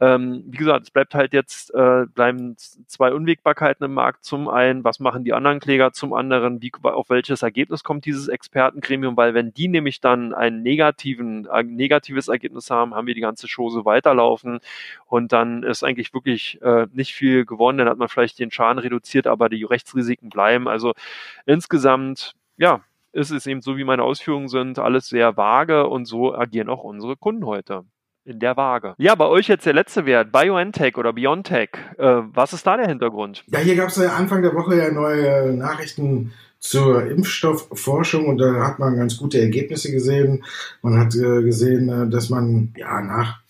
Ähm, 0.00 0.44
wie 0.46 0.58
gesagt, 0.58 0.84
es 0.84 0.90
bleibt 0.92 1.14
halt 1.14 1.32
jetzt, 1.32 1.74
äh, 1.74 2.06
bleiben 2.06 2.56
zwei 2.56 3.12
Unwägbarkeiten 3.12 3.84
im 3.84 3.94
Markt. 3.94 4.24
Zum 4.24 4.48
einen, 4.48 4.84
was 4.84 5.00
machen 5.00 5.24
die 5.24 5.32
anderen 5.32 5.58
Kläger? 5.58 5.92
Zum 5.92 6.12
anderen, 6.12 6.62
wie, 6.62 6.70
auf 6.82 7.10
welches 7.10 7.42
Ergebnis 7.42 7.82
kommt 7.82 8.04
dieses 8.04 8.28
Expertengremium? 8.28 9.16
Weil 9.16 9.34
wenn 9.34 9.52
die 9.52 9.66
nämlich 9.66 10.00
dann 10.00 10.34
ein 10.34 10.62
negativen, 10.62 11.48
ein 11.48 11.74
negatives 11.74 12.28
Ergebnis 12.28 12.70
haben, 12.70 12.94
haben 12.94 13.08
wir 13.08 13.14
die 13.14 13.20
ganze 13.20 13.48
Chose 13.48 13.84
weiterlaufen 13.84 14.60
und 15.06 15.32
dann 15.32 15.64
ist 15.64 15.82
eigentlich 15.82 16.14
wirklich 16.14 16.62
äh, 16.62 16.86
nicht 16.92 17.14
viel 17.14 17.44
gewonnen. 17.44 17.78
Dann 17.78 17.88
hat 17.88 17.98
man 17.98 18.08
vielleicht 18.08 18.38
den 18.38 18.52
Schaden 18.52 18.78
reduziert, 18.78 19.26
aber 19.26 19.48
die 19.48 19.64
Rechtsrisiken 19.64 20.30
bleiben. 20.30 20.68
Also 20.68 20.94
insgesamt, 21.44 22.34
ja, 22.56 22.82
ist 23.12 23.30
es 23.30 23.46
eben 23.46 23.62
so, 23.62 23.76
wie 23.76 23.84
meine 23.84 24.04
Ausführungen 24.04 24.48
sind, 24.48 24.78
alles 24.78 25.08
sehr 25.08 25.36
vage 25.36 25.88
und 25.88 26.04
so 26.04 26.34
agieren 26.34 26.68
auch 26.68 26.84
unsere 26.84 27.16
Kunden 27.16 27.46
heute 27.46 27.84
in 28.28 28.38
der 28.38 28.56
Waage. 28.56 28.94
Ja, 28.98 29.14
bei 29.14 29.24
euch 29.24 29.48
jetzt 29.48 29.66
der 29.66 29.72
letzte 29.72 30.04
Wert, 30.06 30.30
BioNTech 30.30 30.96
oder 30.96 31.12
BioNTech. 31.12 31.70
Äh, 31.96 32.04
was 32.34 32.52
ist 32.52 32.66
da 32.66 32.76
der 32.76 32.86
Hintergrund? 32.86 33.44
Ja, 33.48 33.58
hier 33.60 33.74
gab 33.74 33.88
es 33.88 33.96
ja 33.96 34.14
Anfang 34.14 34.42
der 34.42 34.54
Woche 34.54 34.76
ja 34.76 34.92
neue 34.92 35.52
Nachrichten 35.54 36.32
zur 36.60 37.06
Impfstoffforschung 37.06 38.26
und 38.26 38.38
da 38.38 38.66
hat 38.66 38.78
man 38.78 38.96
ganz 38.96 39.16
gute 39.16 39.40
Ergebnisse 39.40 39.90
gesehen. 39.90 40.44
Man 40.82 40.98
hat 40.98 41.14
äh, 41.14 41.42
gesehen, 41.42 41.88
äh, 41.88 42.10
dass 42.10 42.30
man 42.30 42.74
ja 42.76 43.00
nach 43.00 43.40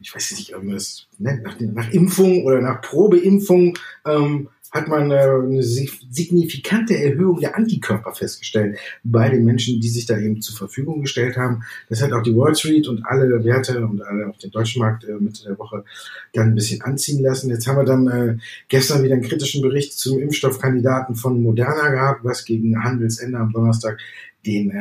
ich 0.00 0.12
weiß 0.12 0.32
nicht, 0.32 0.50
irgendwas, 0.50 1.06
ne, 1.18 1.40
nach, 1.44 1.54
nach 1.60 1.92
Impfung 1.92 2.44
oder 2.44 2.60
nach 2.60 2.80
Probeimpfung 2.80 3.78
ähm, 4.04 4.48
hat 4.70 4.88
man 4.88 5.10
äh, 5.10 5.14
eine 5.14 5.62
signifikante 5.62 6.96
Erhöhung 6.96 7.40
der 7.40 7.56
Antikörper 7.56 8.12
festgestellt 8.12 8.78
bei 9.02 9.28
den 9.28 9.44
Menschen, 9.44 9.80
die 9.80 9.88
sich 9.88 10.06
da 10.06 10.18
eben 10.18 10.40
zur 10.40 10.56
Verfügung 10.56 11.00
gestellt 11.00 11.36
haben. 11.36 11.62
Das 11.88 12.02
hat 12.02 12.12
auch 12.12 12.22
die 12.22 12.36
Wall 12.36 12.54
Street 12.54 12.86
und 12.86 13.04
alle 13.04 13.42
Werte 13.44 13.84
und 13.84 14.00
alle 14.02 14.28
auf 14.28 14.38
den 14.38 14.50
deutschen 14.50 14.80
Markt 14.80 15.04
äh, 15.04 15.12
Mitte 15.18 15.44
der 15.44 15.58
Woche 15.58 15.84
dann 16.32 16.48
ein 16.48 16.54
bisschen 16.54 16.82
anziehen 16.82 17.22
lassen. 17.22 17.50
Jetzt 17.50 17.66
haben 17.66 17.78
wir 17.78 17.84
dann 17.84 18.06
äh, 18.08 18.36
gestern 18.68 19.02
wieder 19.02 19.14
einen 19.14 19.24
kritischen 19.24 19.62
Bericht 19.62 19.98
zum 19.98 20.20
Impfstoffkandidaten 20.20 21.16
von 21.16 21.42
Moderna 21.42 21.88
gehabt, 21.88 22.24
was 22.24 22.44
gegen 22.44 22.82
Handelsende 22.82 23.38
am 23.38 23.52
Donnerstag 23.52 23.98
den 24.46 24.72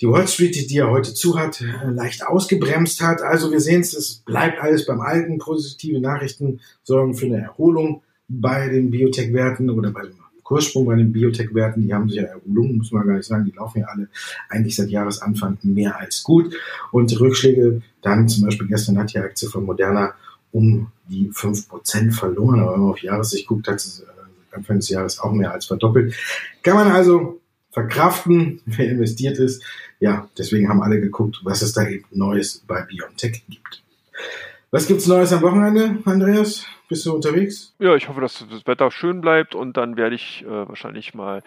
die 0.00 0.08
Wall 0.08 0.26
Street, 0.26 0.54
die, 0.70 0.74
ja 0.74 0.90
heute 0.90 1.14
zu 1.14 1.38
hat, 1.38 1.64
leicht 1.88 2.26
ausgebremst 2.26 3.00
hat. 3.00 3.22
Also 3.22 3.52
wir 3.52 3.60
sehen 3.60 3.80
es, 3.80 3.94
es 3.94 4.16
bleibt 4.16 4.60
alles 4.60 4.86
beim 4.86 5.00
Alten. 5.00 5.38
Positive 5.38 6.00
Nachrichten 6.00 6.60
sorgen 6.82 7.14
für 7.14 7.26
eine 7.26 7.40
Erholung 7.40 8.02
bei 8.28 8.68
den 8.68 8.90
Biotech-Werten 8.90 9.70
oder 9.70 9.90
bei 9.90 10.02
dem 10.02 10.14
Kurssprung 10.42 10.86
bei 10.86 10.94
den 10.94 11.12
Biotech-Werten, 11.12 11.82
die 11.82 11.94
haben 11.94 12.08
sich 12.08 12.18
ja 12.18 12.24
erholt, 12.24 12.74
muss 12.74 12.92
man 12.92 13.06
gar 13.06 13.16
nicht 13.16 13.26
sagen, 13.26 13.46
die 13.46 13.56
laufen 13.56 13.80
ja 13.80 13.86
alle 13.86 14.08
eigentlich 14.48 14.76
seit 14.76 14.90
Jahresanfang 14.90 15.58
mehr 15.62 15.98
als 15.98 16.22
gut. 16.22 16.54
Und 16.92 17.18
Rückschläge, 17.18 17.82
dann 18.02 18.28
zum 18.28 18.44
Beispiel 18.44 18.68
gestern 18.68 18.98
hat 18.98 19.12
die 19.12 19.18
Aktie 19.18 19.48
von 19.48 19.64
Moderna 19.64 20.14
um 20.52 20.92
die 21.08 21.30
5% 21.30 22.12
verloren, 22.12 22.60
aber 22.60 22.74
wenn 22.74 22.80
man 22.80 22.90
auf 22.90 23.02
Jahressicht 23.02 23.48
guckt, 23.48 23.66
hat 23.66 23.76
es 23.76 24.00
äh, 24.00 24.54
Anfang 24.54 24.76
des 24.76 24.88
Jahres 24.88 25.18
auch 25.18 25.32
mehr 25.32 25.52
als 25.52 25.66
verdoppelt. 25.66 26.14
Kann 26.62 26.76
man 26.76 26.92
also 26.92 27.40
verkraften, 27.72 28.60
wer 28.66 28.90
investiert 28.90 29.38
ist. 29.38 29.64
Ja, 29.98 30.28
deswegen 30.38 30.68
haben 30.68 30.82
alle 30.82 31.00
geguckt, 31.00 31.40
was 31.42 31.62
es 31.62 31.72
da 31.72 31.88
eben 31.88 32.04
Neues 32.12 32.62
bei 32.66 32.82
BioNTech 32.82 33.44
gibt. 33.48 33.82
Was 34.74 34.88
gibt's 34.88 35.06
Neues 35.06 35.32
am 35.32 35.40
Wochenende, 35.42 35.98
Andreas? 36.04 36.66
Bist 36.88 37.06
du 37.06 37.14
unterwegs? 37.14 37.72
Ja, 37.78 37.94
ich 37.94 38.08
hoffe, 38.08 38.20
dass 38.20 38.44
das 38.50 38.66
Wetter 38.66 38.90
schön 38.90 39.20
bleibt 39.20 39.54
und 39.54 39.76
dann 39.76 39.96
werde 39.96 40.16
ich 40.16 40.44
äh, 40.44 40.68
wahrscheinlich 40.68 41.14
mal 41.14 41.44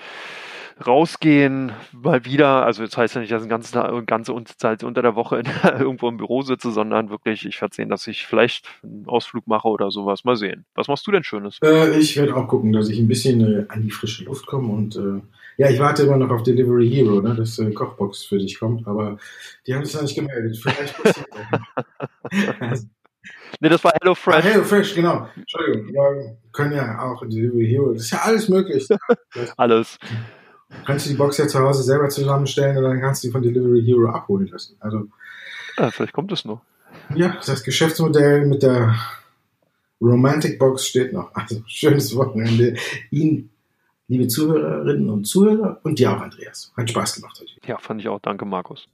rausgehen, 0.86 1.74
mal 1.92 2.24
wieder. 2.24 2.66
Also 2.66 2.86
das 2.86 2.96
heißt 2.96 3.16
ja 3.16 3.20
nicht, 3.20 3.34
dass 3.34 3.44
ich 3.44 3.50
ganze, 3.50 4.04
ganze 4.06 4.34
Zeit 4.58 4.86
unter 4.86 5.02
der 5.02 5.16
Woche 5.16 5.40
in, 5.40 5.46
irgendwo 5.78 6.08
im 6.08 6.16
Büro 6.16 6.42
sitze, 6.42 6.72
sondern 6.72 7.10
wirklich, 7.10 7.46
ich 7.46 7.60
werde 7.60 7.76
sehen, 7.76 7.90
dass 7.90 8.08
ich 8.08 8.26
vielleicht 8.26 8.66
einen 8.82 9.06
Ausflug 9.08 9.46
mache 9.46 9.68
oder 9.68 9.92
sowas. 9.92 10.24
Mal 10.24 10.38
sehen. 10.38 10.64
Was 10.74 10.88
machst 10.88 11.06
du 11.06 11.12
denn 11.12 11.26
Schönes? 11.26 11.58
Äh, 11.62 12.00
ich 12.00 12.16
werde 12.16 12.34
auch 12.34 12.48
gucken, 12.48 12.72
dass 12.72 12.88
ich 12.88 12.98
ein 12.98 13.10
bisschen 13.10 13.42
äh, 13.42 13.66
an 13.68 13.82
die 13.82 13.92
frische 13.92 14.24
Luft 14.24 14.48
komme 14.48 14.72
und 14.72 14.96
äh, 14.96 15.22
ja, 15.58 15.70
ich 15.70 15.80
warte 15.80 16.04
immer 16.04 16.16
noch 16.16 16.30
auf 16.30 16.44
Delivery 16.44 16.90
Hero, 16.90 17.20
ne, 17.20 17.36
dass 17.36 17.60
äh, 17.60 17.72
Kochbox 17.72 18.24
für 18.24 18.38
dich 18.38 18.58
kommt, 18.58 18.88
aber 18.88 19.18
die 19.66 19.76
haben 19.76 19.84
sich 19.84 19.96
noch 19.96 20.04
nicht 20.04 20.16
gemeldet. 20.16 20.56
Vielleicht 20.56 21.04
passiert 21.04 21.28
das. 22.62 22.88
Ne, 23.60 23.70
das 23.70 23.84
war 23.84 23.94
Hello 24.02 24.14
Fresh. 24.16 24.36
Ah, 24.36 24.42
Hello 24.42 24.64
Fresh, 24.64 24.96
genau. 24.96 25.28
Entschuldigung. 25.36 25.88
Wir 25.94 26.38
können 26.52 26.74
ja 26.74 27.02
auch 27.02 27.26
Delivery 27.26 27.68
Hero. 27.68 27.94
Das 27.94 28.04
ist 28.04 28.12
ja 28.12 28.20
alles 28.20 28.50
möglich. 28.50 28.88
alles. 29.58 29.98
Kannst 30.86 31.06
du 31.06 31.12
die 31.12 31.16
Box 31.16 31.38
ja 31.38 31.48
zu 31.48 31.60
Hause 31.60 31.84
selber 31.84 32.10
zusammenstellen 32.10 32.78
und 32.78 32.84
dann 32.84 33.00
kannst 33.00 33.24
du 33.24 33.28
die 33.28 33.32
von 33.32 33.42
Delivery 33.42 33.84
Hero 33.84 34.10
abholen 34.10 34.48
lassen. 34.48 34.76
Also. 34.80 35.08
Ja, 35.78 35.92
vielleicht 35.92 36.14
kommt 36.14 36.32
es 36.32 36.46
noch. 36.46 36.62
Ja, 37.16 37.38
das 37.46 37.64
Geschäftsmodell 37.64 38.46
mit 38.46 38.64
der 38.64 38.96
Romantic 40.02 40.60
Box 40.60 40.86
steht 40.88 41.14
noch. 41.14 41.34
Also 41.34 41.62
schönes 41.68 42.16
Wochenende. 42.16 42.76
Ihnen, 43.12 43.50
liebe 44.08 44.28
Zuhörerinnen 44.28 45.10
und 45.10 45.26
Zuhörer 45.26 45.80
und 45.84 46.00
dir 46.00 46.12
auch, 46.12 46.22
Andreas. 46.22 46.72
Hat 46.76 46.90
Spaß 46.90 47.16
gemacht 47.16 47.40
heute. 47.40 47.52
Ja, 47.66 47.78
fand 47.78 48.02
ich 48.02 48.08
auch. 48.08 48.20
Danke, 48.20 48.46
Markus. 48.46 48.88